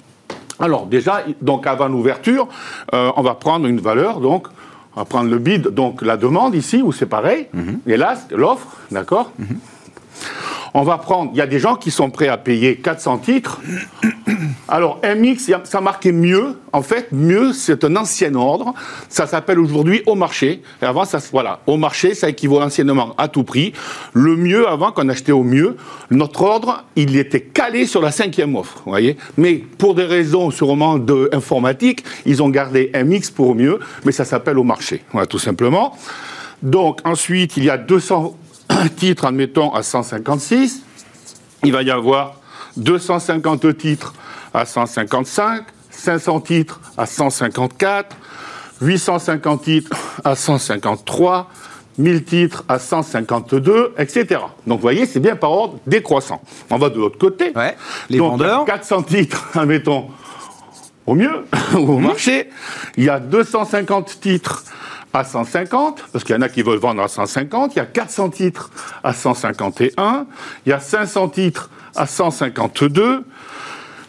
Alors 0.59 0.85
déjà, 0.85 1.23
donc 1.41 1.65
avant 1.67 1.87
l'ouverture, 1.87 2.47
euh, 2.93 3.11
on 3.15 3.21
va 3.21 3.35
prendre 3.35 3.65
une 3.65 3.79
valeur, 3.79 4.19
donc 4.19 4.47
on 4.95 4.99
va 4.99 5.05
prendre 5.05 5.29
le 5.29 5.37
bid, 5.37 5.69
donc 5.69 6.01
la 6.01 6.17
demande 6.17 6.55
ici, 6.55 6.81
où 6.81 6.91
c'est 6.91 7.05
pareil, 7.05 7.47
mhm. 7.53 7.79
et 7.87 7.97
là, 7.97 8.15
l'offre, 8.31 8.67
d'accord 8.91 9.31
mhm. 9.39 9.59
On 10.73 10.83
va 10.83 10.97
prendre, 10.97 11.31
il 11.33 11.37
y 11.37 11.41
a 11.41 11.47
des 11.47 11.59
gens 11.59 11.75
qui 11.75 11.91
sont 11.91 12.09
prêts 12.09 12.27
à 12.27 12.37
payer 12.37 12.75
400 12.77 13.17
titres. 13.19 13.59
Alors, 14.67 14.99
MX, 15.03 15.51
ça 15.63 15.81
marquait 15.81 16.11
mieux. 16.11 16.57
En 16.73 16.83
fait, 16.83 17.11
mieux, 17.11 17.53
c'est 17.53 17.83
un 17.83 17.95
ancien 17.95 18.35
ordre. 18.35 18.73
Ça 19.09 19.25
s'appelle 19.25 19.59
aujourd'hui 19.59 20.03
au 20.05 20.15
marché. 20.15 20.61
Et 20.81 20.85
avant, 20.85 21.05
ça, 21.05 21.19
voilà, 21.31 21.59
au 21.65 21.77
marché, 21.77 22.13
ça 22.13 22.29
équivaut 22.29 22.61
anciennement 22.61 23.15
à 23.17 23.27
tout 23.27 23.43
prix. 23.43 23.73
Le 24.13 24.35
mieux, 24.35 24.67
avant 24.67 24.91
qu'on 24.91 25.09
achetait 25.09 25.31
au 25.31 25.43
mieux, 25.43 25.75
notre 26.11 26.41
ordre, 26.43 26.83
il 26.95 27.17
était 27.17 27.41
calé 27.41 27.87
sur 27.87 28.01
la 28.01 28.11
cinquième 28.11 28.55
offre, 28.55 28.81
vous 28.85 28.91
voyez. 28.91 29.17
Mais 29.37 29.55
pour 29.55 29.95
des 29.95 30.03
raisons 30.03 30.51
sûrement 30.51 30.99
de 30.99 31.29
informatique, 31.33 32.03
ils 32.25 32.43
ont 32.43 32.49
gardé 32.49 32.91
MX 32.93 33.31
pour 33.31 33.55
mieux, 33.55 33.79
mais 34.05 34.11
ça 34.11 34.25
s'appelle 34.25 34.59
au 34.59 34.63
marché. 34.63 35.01
Voilà, 35.11 35.25
tout 35.25 35.39
simplement. 35.39 35.95
Donc, 36.61 36.99
ensuite, 37.05 37.57
il 37.57 37.63
y 37.63 37.69
a 37.69 37.77
200 37.77 38.35
titres, 38.87 39.25
admettons, 39.25 39.73
à 39.73 39.83
156. 39.83 40.83
Il 41.63 41.73
va 41.73 41.83
y 41.83 41.91
avoir 41.91 42.35
250 42.77 43.77
titres 43.77 44.13
à 44.53 44.65
155, 44.65 45.63
500 45.91 46.39
titres 46.41 46.79
à 46.97 47.05
154, 47.05 48.15
850 48.81 49.61
titres 49.61 49.97
à 50.23 50.35
153, 50.35 51.49
1000 51.97 52.23
titres 52.23 52.63
à 52.67 52.79
152, 52.79 53.93
etc. 53.97 54.41
Donc 54.65 54.77
vous 54.77 54.81
voyez, 54.81 55.05
c'est 55.05 55.19
bien 55.19 55.35
par 55.35 55.51
ordre 55.51 55.79
décroissant. 55.85 56.41
On 56.69 56.77
va 56.77 56.89
de 56.89 56.97
l'autre 56.97 57.17
côté. 57.17 57.53
les 58.09 58.17
Donc, 58.17 58.31
vendeurs. 58.31 58.65
400 58.65 59.03
titres, 59.03 59.49
admettons, 59.55 60.07
au 61.05 61.15
mieux, 61.15 61.45
au 61.73 61.97
mhm. 61.97 62.07
marché. 62.07 62.49
Il 62.97 63.03
y 63.03 63.09
a 63.09 63.19
250 63.19 64.19
titres 64.21 64.63
à 65.13 65.23
150, 65.23 66.03
parce 66.11 66.23
qu'il 66.23 66.35
y 66.35 66.37
en 66.37 66.41
a 66.41 66.49
qui 66.49 66.61
veulent 66.61 66.79
vendre 66.79 67.01
à 67.01 67.07
150, 67.07 67.75
il 67.75 67.77
y 67.77 67.81
a 67.81 67.85
400 67.85 68.29
titres 68.29 68.69
à 69.03 69.13
151, 69.13 70.25
il 70.65 70.69
y 70.69 70.73
a 70.73 70.79
500 70.79 71.29
titres 71.29 71.69
à 71.95 72.05
152, 72.05 73.23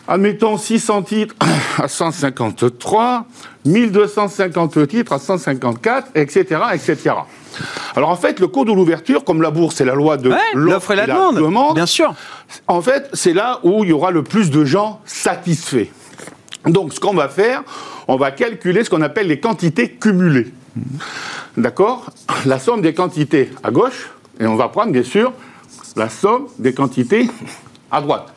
admettons 0.06 0.58
600 0.58 1.02
titres 1.04 1.34
à 1.78 1.88
153, 1.88 3.24
1250 3.64 4.88
titres 4.88 5.12
à 5.12 5.18
154, 5.18 6.08
etc., 6.14 6.60
etc. 6.74 7.14
Alors 7.96 8.10
en 8.10 8.16
fait, 8.16 8.38
le 8.38 8.46
cours 8.46 8.64
de 8.64 8.72
l'ouverture, 8.72 9.24
comme 9.24 9.40
la 9.40 9.50
bourse, 9.50 9.76
c'est 9.76 9.84
la 9.84 9.94
loi 9.94 10.16
de 10.16 10.32
l'offre 10.54 10.90
et 10.92 10.96
la, 10.96 11.06
demande, 11.06 11.74
bien 11.74 11.86
sûr. 11.86 12.14
En 12.68 12.82
fait, 12.82 13.08
c'est 13.14 13.32
là 13.32 13.60
où 13.62 13.84
il 13.84 13.90
y 13.90 13.92
aura 13.92 14.10
le 14.10 14.22
plus 14.22 14.50
de 14.50 14.64
gens 14.64 15.00
satisfaits. 15.06 15.88
Donc, 16.66 16.92
ce 16.92 17.00
qu'on 17.00 17.14
va 17.14 17.28
faire, 17.28 17.62
on 18.06 18.16
va 18.16 18.32
calculer 18.32 18.84
ce 18.84 18.90
qu'on 18.90 19.00
appelle 19.00 19.28
les 19.28 19.40
quantités 19.40 19.90
cumulées. 19.92 20.52
D'accord. 21.56 22.10
La 22.46 22.58
somme 22.58 22.82
des 22.82 22.94
quantités 22.94 23.50
à 23.62 23.70
gauche, 23.70 24.10
et 24.38 24.46
on 24.46 24.56
va 24.56 24.68
prendre 24.68 24.92
bien 24.92 25.02
sûr 25.02 25.32
la 25.96 26.08
somme 26.08 26.46
des 26.58 26.72
quantités 26.72 27.28
à 27.90 28.00
droite. 28.00 28.32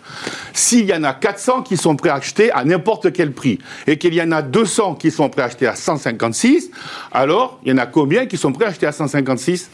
S'il 0.53 0.85
y 0.85 0.93
en 0.93 1.03
a 1.03 1.13
400 1.13 1.63
qui 1.63 1.77
sont 1.77 1.95
prêts 1.95 2.09
à 2.09 2.15
acheter 2.15 2.51
à 2.51 2.63
n'importe 2.63 3.11
quel 3.13 3.31
prix 3.31 3.59
et 3.87 3.97
qu'il 3.97 4.13
y 4.13 4.21
en 4.21 4.31
a 4.31 4.41
200 4.41 4.95
qui 4.95 5.11
sont 5.11 5.29
prêts 5.29 5.41
à 5.41 5.45
acheter 5.45 5.67
à 5.67 5.75
156, 5.75 6.69
alors 7.11 7.59
il 7.63 7.71
y 7.71 7.73
en 7.73 7.77
a 7.77 7.85
combien 7.85 8.25
qui 8.25 8.37
sont 8.37 8.51
prêts 8.51 8.65
à 8.65 8.69
acheter 8.69 8.87
à 8.87 8.91
156 8.91 9.69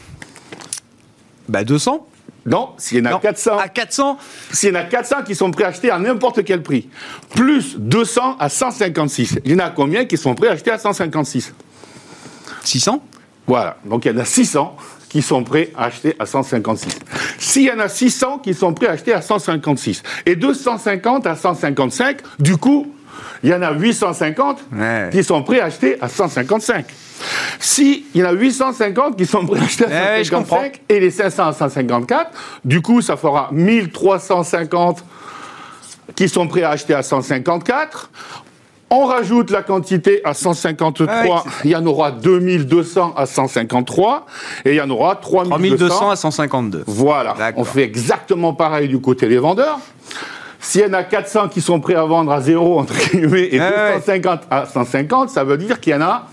Bah 1.48 1.64
200 1.64 2.06
non, 2.46 2.70
s'il 2.78 3.04
y 3.04 3.06
en 3.06 3.16
a 3.16 3.18
400. 3.18 3.58
À 3.58 3.68
400 3.68 4.18
S'il 4.50 4.70
y 4.70 4.72
en 4.72 4.80
a 4.80 4.84
400 4.84 5.24
qui 5.26 5.34
sont 5.34 5.50
prêts 5.50 5.64
à 5.64 5.68
acheter 5.68 5.90
à 5.90 5.98
n'importe 5.98 6.42
quel 6.42 6.62
prix, 6.62 6.88
plus 7.34 7.76
200 7.76 8.38
à 8.38 8.48
156, 8.48 9.40
il 9.44 9.52
y 9.52 9.54
en 9.54 9.58
a 9.58 9.68
combien 9.68 10.06
qui 10.06 10.16
sont 10.16 10.34
prêts 10.34 10.48
à 10.48 10.52
acheter 10.52 10.70
à 10.70 10.78
156 10.78 11.52
600 12.64 13.02
Voilà. 13.46 13.76
Donc 13.84 14.04
il 14.04 14.12
y 14.12 14.14
en 14.14 14.18
a 14.18 14.24
600 14.24 14.76
qui 15.08 15.22
sont 15.22 15.42
prêts 15.42 15.72
à 15.76 15.86
acheter 15.86 16.14
à 16.18 16.26
156. 16.26 16.98
S'il 17.38 17.62
y 17.64 17.70
en 17.70 17.80
a 17.80 17.88
600 17.88 18.38
qui 18.38 18.54
sont 18.54 18.72
prêts 18.72 18.86
à 18.86 18.92
acheter 18.92 19.12
à 19.12 19.20
156 19.22 20.02
et 20.24 20.36
250 20.36 21.26
à 21.26 21.34
155, 21.34 22.18
du 22.38 22.56
coup, 22.56 22.94
il 23.42 23.50
y 23.50 23.54
en 23.54 23.62
a 23.62 23.72
850 23.72 24.58
qui 25.10 25.24
sont 25.24 25.42
prêts 25.42 25.60
à 25.60 25.64
acheter 25.64 25.96
à 26.00 26.08
155. 26.08 26.84
S'il 27.58 28.04
y 28.14 28.22
en 28.22 28.26
a 28.26 28.32
850 28.32 29.16
qui 29.16 29.26
sont 29.26 29.44
prêts 29.46 29.58
à 29.60 29.64
acheter 29.64 29.84
à 29.84 30.24
155 30.24 30.80
et 30.88 31.00
les 31.00 31.10
500 31.10 31.46
à 31.48 31.52
154, 31.52 32.30
du 32.64 32.80
coup, 32.80 33.02
ça 33.02 33.16
fera 33.16 33.48
1350 33.52 35.04
qui 36.14 36.28
sont 36.28 36.46
prêts 36.46 36.62
à 36.62 36.70
acheter 36.70 36.94
à 36.94 37.02
154. 37.02 38.10
On 38.92 39.06
rajoute 39.06 39.52
la 39.52 39.62
quantité 39.62 40.20
à 40.24 40.34
153, 40.34 41.44
ah 41.46 41.50
il 41.64 41.70
y 41.70 41.76
en 41.76 41.86
aura 41.86 42.10
2200 42.10 43.14
à 43.16 43.24
153, 43.24 44.26
et 44.64 44.70
il 44.70 44.74
y 44.74 44.80
en 44.80 44.90
aura 44.90 45.14
3200 45.14 46.10
à 46.10 46.16
152. 46.16 46.82
Voilà, 46.88 47.36
on 47.56 47.62
fait 47.62 47.84
exactement 47.84 48.52
pareil 48.52 48.88
du 48.88 49.00
côté 49.00 49.28
des 49.28 49.38
vendeurs. 49.38 49.78
S'il 50.58 50.80
y 50.80 50.84
en 50.84 50.92
a 50.92 51.04
400 51.04 51.50
qui 51.50 51.60
sont 51.60 51.78
prêts 51.78 51.94
à 51.94 52.04
vendre 52.04 52.32
à 52.32 52.40
zéro, 52.40 52.80
entre 52.80 52.94
guillemets, 52.94 53.48
et 53.52 53.60
250 53.60 54.40
à 54.50 54.66
150, 54.66 55.30
ça 55.30 55.44
veut 55.44 55.56
dire 55.56 55.78
qu'il 55.78 55.92
y 55.92 55.96
en 55.96 56.02
a 56.02 56.26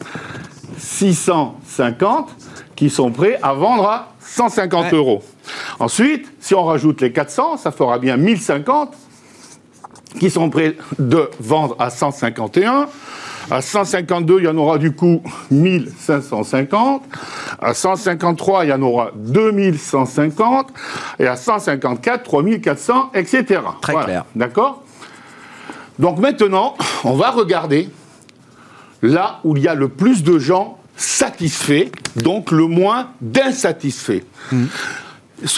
650 0.79 2.29
qui 2.75 2.89
sont 2.89 3.11
prêts 3.11 3.37
à 3.43 3.53
vendre 3.53 3.87
à 3.87 4.13
150 4.19 4.93
euros. 4.93 5.23
Ensuite, 5.79 6.27
si 6.39 6.55
on 6.55 6.63
rajoute 6.63 7.01
les 7.01 7.11
400, 7.11 7.57
ça 7.57 7.71
fera 7.71 7.99
bien 7.99 8.17
1050 8.17 8.95
qui 10.19 10.29
sont 10.29 10.49
prêts 10.49 10.75
de 10.99 11.29
vendre 11.39 11.75
à 11.79 11.89
151. 11.89 12.87
À 13.49 13.61
152, 13.61 14.39
il 14.39 14.45
y 14.45 14.47
en 14.47 14.57
aura 14.57 14.77
du 14.77 14.91
coup 14.91 15.21
1550. 15.51 17.03
À 17.61 17.73
153, 17.73 18.65
il 18.65 18.69
y 18.69 18.73
en 18.73 18.81
aura 18.81 19.11
2150. 19.15 20.73
Et 21.19 21.27
à 21.27 21.35
154, 21.37 22.23
3400, 22.23 23.11
etc. 23.13 23.61
Très 23.81 23.95
clair. 23.95 24.25
D'accord? 24.35 24.83
Donc 25.97 26.19
maintenant, 26.19 26.75
on 27.03 27.13
va 27.13 27.31
regarder 27.31 27.89
là 29.01 29.39
où 29.43 29.55
il 29.55 29.63
y 29.63 29.67
a 29.67 29.75
le 29.75 29.87
plus 29.87 30.23
de 30.23 30.37
gens 30.39 30.77
satisfaits, 30.97 31.89
donc 32.17 32.51
le 32.51 32.65
moins 32.65 33.09
d'insatisfaits. 33.21 34.23
Hmm. 34.51 34.65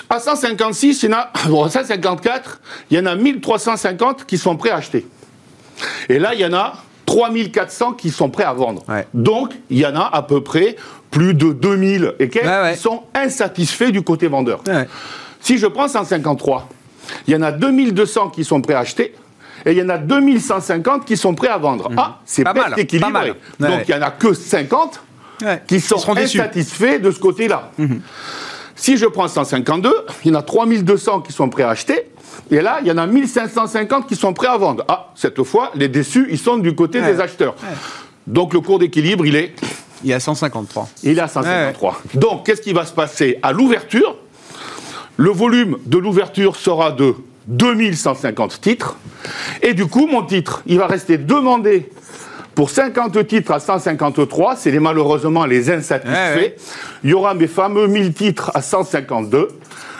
À 0.09 0.19
156, 0.19 1.03
il 1.03 1.09
y 1.09 1.13
en 1.13 1.17
a, 1.17 1.31
bon, 1.47 1.63
à 1.63 1.69
154, 1.69 2.61
il 2.91 2.97
y 2.97 2.99
en 2.99 3.05
a 3.05 3.15
1350 3.15 4.25
qui 4.25 4.37
sont 4.37 4.55
prêts 4.57 4.71
à 4.71 4.75
acheter. 4.77 5.07
Et 6.09 6.19
là, 6.19 6.33
il 6.33 6.41
y 6.41 6.45
en 6.45 6.53
a 6.53 6.73
3400 7.05 7.93
qui 7.93 8.09
sont 8.09 8.29
prêts 8.29 8.43
à 8.43 8.53
vendre. 8.53 8.83
Ouais. 8.89 9.07
Donc, 9.13 9.53
il 9.69 9.77
y 9.79 9.85
en 9.85 9.95
a 9.95 10.09
à 10.11 10.21
peu 10.21 10.41
près 10.43 10.75
plus 11.11 11.33
de 11.33 11.53
2000 11.53 12.13
et 12.19 12.29
quelques 12.29 12.45
Ouais, 12.45 12.61
ouais. 12.61 12.73
qui 12.73 12.79
sont 12.79 13.03
insatisfaits 13.15 13.91
du 13.91 14.01
côté 14.03 14.27
vendeur. 14.27 14.61
Si 15.39 15.57
je 15.57 15.65
prends 15.67 15.87
153, 15.87 16.67
il 17.27 17.33
y 17.33 17.37
en 17.37 17.41
a 17.41 17.51
2200 17.51 18.29
qui 18.29 18.43
sont 18.43 18.61
prêts 18.61 18.73
à 18.73 18.79
acheter. 18.79 19.15
Et 19.65 19.71
il 19.71 19.77
y 19.77 19.81
en 19.81 19.89
a 19.89 19.97
2150 19.97 21.05
qui 21.05 21.17
sont 21.17 21.33
prêts 21.35 21.47
à 21.47 21.57
vendre. 21.57 21.89
Ah, 21.97 22.19
c'est 22.25 22.43
Mhm. 22.45 22.53
Pas 22.53 22.61
mal, 22.69 22.73
équilibré. 22.79 23.11
pas 23.11 23.19
mal. 23.19 23.35
Ouais. 23.59 23.67
Donc 23.77 23.87
il 23.87 23.91
y 23.91 23.97
en 23.97 24.01
a 24.01 24.11
que 24.11 24.33
50 24.33 25.01
Ouais. 25.41 25.61
qui 25.67 25.79
sont 25.81 25.95
déçus. 26.13 26.37
Mhm. 26.37 26.43
insatisfaits 26.43 26.99
de 26.99 27.11
ce 27.11 27.19
côté-là. 27.19 27.71
Si 28.79 28.95
je 28.95 29.05
prends 29.05 29.27
152, 29.27 29.93
il 30.23 30.31
y 30.31 30.35
en 30.35 30.39
a 30.39 30.41
3200 30.41 31.19
qui 31.21 31.33
sont 31.33 31.49
prêts 31.49 31.63
à 31.63 31.69
acheter. 31.69 32.05
Et 32.49 32.61
là, 32.61 32.79
il 32.81 32.87
y 32.87 32.91
en 32.91 32.97
a 32.97 33.05
1550 33.05 34.07
qui 34.07 34.15
sont 34.15 34.33
prêts 34.33 34.47
à 34.47 34.57
vendre. 34.57 34.85
Ah, 34.87 35.11
cette 35.15 35.43
fois, 35.43 35.71
les 35.75 35.89
déçus, 35.89 36.27
ils 36.31 36.39
sont 36.39 36.57
du 36.57 36.73
côté 36.73 37.01
Ouais. 37.01 37.13
des 37.13 37.19
acheteurs. 37.19 37.55
Donc 38.25 38.53
le 38.53 38.61
cours 38.61 38.79
d'équilibre, 38.79 39.25
il 39.25 39.35
est, 39.35 39.53
Il 40.05 40.11
est 40.11 40.13
à 40.13 40.19
153. 40.21 40.87
il 41.03 41.17
est 41.17 41.21
à 41.21 41.27
153. 41.27 42.01
Donc, 42.15 42.45
qu'est-ce 42.45 42.61
qui 42.61 42.71
va 42.71 42.85
se 42.85 42.93
passer 42.93 43.37
à 43.43 43.51
l'ouverture? 43.51 44.15
Le 45.17 45.29
volume 45.29 45.77
de 45.85 45.97
l'ouverture 45.97 46.55
sera 46.55 46.91
de 46.91 47.15
2150 47.47 48.61
titres. 48.61 48.95
Et 49.61 49.73
du 49.73 49.87
coup, 49.87 50.07
mon 50.07 50.23
titre, 50.23 50.61
il 50.67 50.77
va 50.77 50.87
rester 50.87 51.17
demandé 51.17 51.89
pour 52.59 52.71
50 52.71 53.25
titres 53.25 53.53
à 53.53 53.61
153. 53.61 54.57
C'est 54.57 54.69
les, 54.69 54.81
malheureusement 54.81 55.45
les 55.45 55.71
insatisfaits. 55.71 56.35
Ouais, 56.35 56.35
ouais. 56.35 56.55
Il 57.05 57.11
y 57.11 57.13
aura 57.13 57.33
mes 57.33 57.47
fameux 57.47 57.87
1000 57.87 58.13
titres 58.13 58.51
à 58.53 58.61
152. 58.61 59.47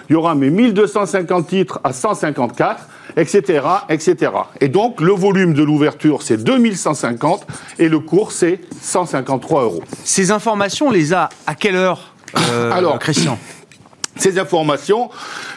Il 0.10 0.14
y 0.14 0.16
aura 0.18 0.36
mes 0.36 0.50
1250 0.50 1.48
titres 1.48 1.80
à 1.86 1.94
154, 1.94 2.90
etc., 3.16 3.62
etc. 3.88 4.32
Et 4.60 4.68
donc, 4.68 5.00
le 5.00 5.14
volume 5.14 5.54
de 5.54 5.64
l'ouverture, 5.64 6.22
c'est 6.22 6.44
2150 6.44 7.48
et 7.80 7.88
le 7.88 8.00
cours, 8.00 8.34
c'est 8.34 8.60
153 8.82 9.64
euros. 9.64 9.84
Ces 10.04 10.32
informations, 10.32 10.88
on 10.88 10.92
les 10.92 11.14
a 11.14 11.30
à 11.48 11.56
quelle 11.56 11.78
heure, 11.78 12.14
euh, 12.52 12.74
Alors, 12.74 13.00
Christian 13.00 13.40
Ces 14.18 14.38
informations, 14.38 15.10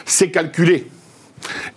c'est 0.05 0.31
calculé. 0.31 0.87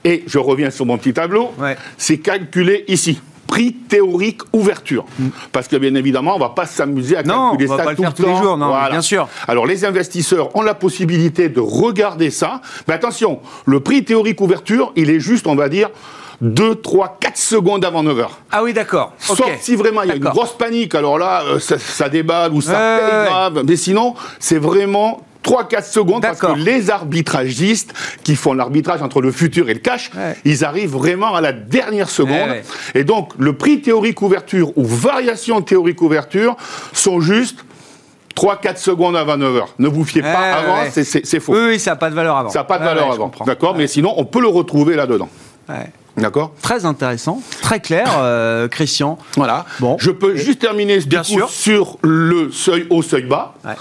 Et 0.05 0.23
je 0.29 0.39
reviens 0.39 0.71
sur 0.71 0.87
mon 0.87 0.97
petit 0.99 1.15
tableau. 1.15 1.51
Ouais. 1.59 1.77
C'est 1.99 2.19
calculé 2.19 2.85
ici. 2.87 3.21
Prix 3.47 3.73
théorique 3.73 4.43
ouverture. 4.53 5.05
Parce 5.53 5.69
que 5.69 5.77
bien 5.77 5.95
évidemment, 5.95 6.33
on 6.33 6.39
ne 6.39 6.43
va 6.43 6.49
pas 6.51 6.67
s'amuser 6.67 7.17
à 7.17 7.23
Mm. 7.23 7.27
Non, 7.29 7.51
calculer 7.51 7.71
on 7.71 7.73
va 7.73 7.79
ça 7.79 7.85
pas 7.85 7.91
le 7.91 7.97
tout 7.97 8.03
faire 8.03 8.11
le 8.11 8.17
tous 8.17 8.23
les 8.27 8.29
temps. 8.33 8.43
jours, 8.43 8.57
non, 8.57 8.75
bien 8.91 9.01
sûr. 9.01 9.29
Alors 9.49 9.67
les 9.67 9.85
investisseurs 9.85 10.55
ont 10.57 10.63
la 10.63 10.75
possibilité 10.75 11.49
de 11.49 11.61
regarder 11.61 12.31
ça. 12.31 12.61
Mais 12.89 12.95
attention, 12.95 13.41
le 13.65 13.81
prix 13.81 14.05
théorique 14.05 14.41
ouverture, 14.41 14.93
il 14.97 15.11
est 15.11 15.21
juste, 15.21 15.47
on 15.47 15.55
va 15.55 15.69
dire, 15.69 15.91
2, 16.43 16.75
3, 16.77 17.17
4 17.21 17.37
secondes 17.39 17.85
avant 17.85 18.03
9 18.03 18.19
heures. 18.19 18.39
Ah 18.53 18.63
oui, 18.63 18.73
d'accord. 18.75 19.13
Sauf 19.19 19.41
si 19.61 19.75
vraiment 19.75 20.03
il 20.03 20.09
y 20.09 20.13
a 20.13 20.17
une 20.17 20.23
grosse 20.25 20.53
panique, 20.53 20.95
alors 20.95 21.19
là, 21.19 21.43
euh, 21.47 21.59
ça, 21.59 21.79
ça 21.79 22.09
déballe 22.11 22.53
ou 22.53 22.61
ça 22.61 22.73
Ouais, 22.73 22.99
paye 23.01 23.19
ouais. 23.21 23.27
grave. 23.27 23.63
Mais 23.67 23.77
sinon, 23.77 24.15
c'est 24.39 24.59
vraiment 24.59 25.23
3-4 25.47 25.85
secondes 25.85 26.23
parce 26.23 26.41
que 26.41 26.53
les 26.59 26.91
arbitragistes 26.91 27.95
qui 28.25 28.35
font 28.35 28.53
l'arbitrage 28.53 29.01
entre 29.01 29.21
le 29.21 29.31
futur 29.31 29.69
et 29.71 29.75
le 29.75 29.79
cash, 29.81 30.11
Ouais. 30.17 30.35
ils 30.45 30.65
arrivent 30.65 30.91
vraiment 30.97 31.35
à 31.37 31.41
la 31.41 31.53
dernière 31.53 32.11
seconde. 32.11 32.51
Ouais. 32.51 32.65
Et 32.95 33.05
donc, 33.05 33.33
le 33.39 33.53
prix 33.53 33.81
théorique 33.81 34.21
ouverture 34.23 34.77
ou 34.77 34.85
variation 34.85 35.63
théorique 35.63 36.03
ouverture 36.03 36.57
sont 36.93 37.21
juste 37.21 37.65
3-4 38.35 38.77
secondes 38.79 39.17
avant 39.17 39.37
9 39.37 39.57
heures. 39.57 39.75
Ne 39.79 39.89
vous 39.89 40.05
fiez 40.05 40.21
pas 40.21 40.29
ouais, 40.29 40.35
avant, 40.51 40.83
ouais. 40.83 40.91
c'est- 40.91 41.41
faux. 41.41 41.53
Oui, 41.55 41.61
oui, 41.69 41.79
ça 41.79 41.93
n'a 41.93 41.97
pas 41.97 42.11
de 42.11 42.15
valeur 42.15 42.37
avant. 42.37 42.51
Ça 42.51 42.59
n'a 42.59 42.65
pas 42.65 42.79
de 42.79 42.83
Ouais, 42.83 42.89
valeur 42.89 43.13
avant. 43.13 43.31
D'accord? 43.47 43.75
Mais 43.77 43.87
sinon, 43.87 44.15
on 44.17 44.25
peut 44.25 44.41
le 44.41 44.49
retrouver 44.49 44.97
là-dedans. 44.97 45.29
D'accord 46.17 46.53
Très 46.63 46.87
intéressant, 46.87 47.43
très 47.61 47.79
clair, 47.81 48.09
euh, 48.19 48.69
Christian. 48.69 49.19
Voilà. 49.37 49.67
Bon. 49.81 49.97
Je 50.01 50.11
peux 50.11 50.35
juste 50.35 50.61
terminer 50.61 50.99
Bien 51.01 51.21
coup, 51.21 51.25
sûr. 51.27 51.51
sur 51.51 51.99
le 52.03 52.51
seuil 52.51 52.87
haut, 52.89 53.03
seuil 53.03 53.25
bas. 53.25 53.55
Ouais. 53.65 53.73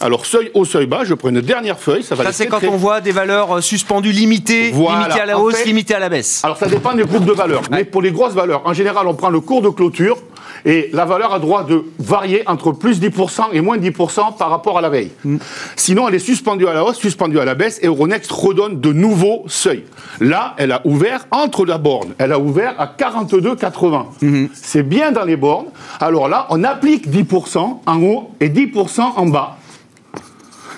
Alors, 0.00 0.26
seuil 0.26 0.50
haut, 0.54 0.64
seuil 0.64 0.86
bas, 0.86 1.04
je 1.04 1.14
prends 1.14 1.28
une 1.28 1.40
dernière 1.40 1.78
feuille. 1.78 2.02
Ça 2.02 2.16
va 2.16 2.24
Ça, 2.24 2.28
aller 2.28 2.36
c'est 2.36 2.46
quand 2.48 2.58
très- 2.58 2.66
on 2.68 2.76
voit 2.76 3.00
des 3.00 3.12
valeurs 3.12 3.58
euh, 3.58 3.60
suspendues 3.60 4.10
limitées, 4.10 4.70
Voilà. 4.72 5.02
limitées 5.02 5.20
à 5.20 5.26
la 5.26 5.38
En 5.38 5.42
hausse, 5.42 5.54
fait- 5.56 5.64
limitées 5.66 5.94
à 5.94 6.00
la 6.00 6.08
baisse. 6.08 6.40
Alors, 6.44 6.56
ça 6.56 6.66
dépend 6.66 6.94
des 6.94 7.04
groupes 7.04 7.24
de 7.26 7.32
valeurs. 7.32 7.62
Mais 7.70 7.84
pour 7.84 8.02
les 8.02 8.10
grosses 8.10 8.34
valeurs, 8.34 8.62
en 8.64 8.72
général, 8.72 9.06
on 9.06 9.14
prend 9.14 9.30
le 9.30 9.40
cours 9.40 9.62
de 9.62 9.68
clôture 9.68 10.16
et 10.64 10.90
la 10.92 11.04
valeur 11.04 11.32
a 11.32 11.38
droit 11.38 11.64
de 11.64 11.84
varier 11.98 12.42
entre 12.46 12.72
plus 12.72 13.00
10% 13.00 13.52
et 13.52 13.60
moins 13.60 13.78
10% 13.78 14.36
par 14.36 14.50
rapport 14.50 14.78
à 14.78 14.80
la 14.80 14.88
veille. 14.88 15.10
Mm. 15.24 15.36
Sinon, 15.76 16.08
elle 16.08 16.14
est 16.14 16.18
suspendue 16.18 16.66
à 16.66 16.72
la 16.72 16.84
hausse, 16.84 16.96
suspendue 16.96 17.38
à 17.38 17.44
la 17.44 17.54
baisse 17.54 17.78
et 17.82 17.86
Euronext 17.86 18.30
redonne 18.30 18.80
de 18.80 18.92
nouveaux 18.92 19.44
seuils. 19.46 19.84
Là, 20.20 20.54
elle 20.56 20.72
a 20.72 20.80
ouvert 20.86 21.26
entre 21.30 21.64
la 21.64 21.78
borne. 21.78 22.14
Elle 22.18 22.32
a 22.32 22.38
ouvert 22.38 22.74
à 22.78 22.86
42,80. 22.86 24.04
Mm-hmm. 24.22 24.48
C'est 24.54 24.82
bien 24.82 25.12
dans 25.12 25.24
les 25.24 25.36
bornes. 25.36 25.66
Alors 26.00 26.28
là, 26.28 26.46
on 26.50 26.64
applique 26.64 27.08
10% 27.08 27.80
en 27.86 28.02
haut 28.02 28.30
et 28.40 28.48
10% 28.48 29.00
en 29.16 29.26
bas. 29.26 29.58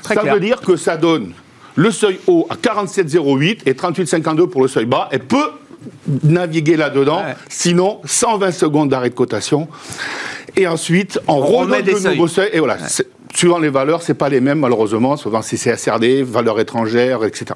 Très 0.03 0.15
ça 0.15 0.21
clair. 0.21 0.35
veut 0.35 0.41
dire 0.41 0.61
que 0.61 0.77
ça 0.77 0.97
donne 0.97 1.33
le 1.77 1.91
seuil 1.91 2.19
haut 2.27 2.47
à 2.49 2.55
47,08 2.55 3.61
et 3.67 3.73
38,52 3.75 4.49
pour 4.49 4.63
le 4.63 4.69
seuil 4.69 4.87
bas. 4.87 5.09
Elle 5.13 5.25
peut 5.25 5.51
naviguer 6.25 6.77
là-dedans. 6.77 7.19
Ouais. 7.25 7.35
Sinon, 7.49 8.01
120 8.05 8.53
secondes 8.53 8.89
d'arrêt 8.89 9.11
de 9.11 9.15
cotation. 9.15 9.69
Et 10.57 10.67
ensuite, 10.67 11.19
on, 11.29 11.37
remet 11.41 11.79
redonne 11.79 11.83
des 11.83 11.93
de 12.03 12.09
nouveaux 12.11 12.29
seuils. 12.29 12.51
Et 12.53 12.59
voilà. 12.59 12.79
C'est- 12.89 13.07
Suivant 13.35 13.59
les 13.59 13.69
valeurs, 13.69 14.01
c'est 14.01 14.15
pas 14.15 14.31
les 14.31 14.41
mêmes 14.41 14.61
malheureusement. 14.61 15.19
Souvent 15.19 15.43
c'est 15.43 15.59
CSRD, 15.59 16.23
valeurs 16.23 16.59
étrangères, 16.59 17.23
etc. 17.23 17.47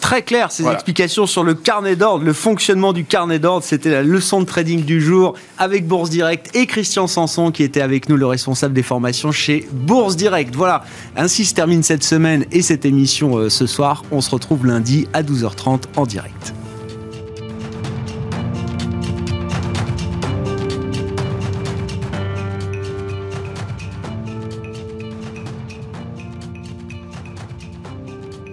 Très 0.00 0.22
clair, 0.22 0.50
ces 0.50 0.62
Voilà. 0.62 0.76
explications 0.78 1.26
sur 1.26 1.44
le 1.44 1.52
carnet 1.54 1.94
d'ordre, 1.96 2.24
le 2.24 2.32
fonctionnement 2.32 2.94
du 2.94 3.04
carnet 3.04 3.38
d'ordre. 3.38 3.64
C'était 3.64 3.90
la 3.90 4.02
leçon 4.02 4.40
de 4.40 4.46
trading 4.46 4.82
du 4.84 5.02
jour 5.02 5.34
avec 5.58 5.86
Bourse 5.86 6.08
Direct 6.08 6.50
et 6.56 6.64
Christian 6.66 7.06
Sanson 7.06 7.50
qui 7.50 7.62
était 7.62 7.82
avec 7.82 8.08
nous, 8.08 8.16
le 8.16 8.24
responsable 8.26 8.72
des 8.72 8.82
formations 8.82 9.30
chez 9.32 9.66
Bourse 9.72 10.16
Direct. 10.16 10.54
Voilà, 10.54 10.84
ainsi 11.16 11.44
se 11.44 11.52
termine 11.52 11.82
cette 11.82 12.04
semaine 12.04 12.46
et 12.50 12.62
cette 12.62 12.86
émission 12.86 13.36
euh, 13.36 13.50
ce 13.50 13.66
soir. 13.66 14.04
On 14.10 14.22
se 14.22 14.30
retrouve 14.30 14.64
lundi 14.66 15.06
à 15.12 15.22
12h30 15.22 15.82
en 15.96 16.06
direct. 16.06 16.54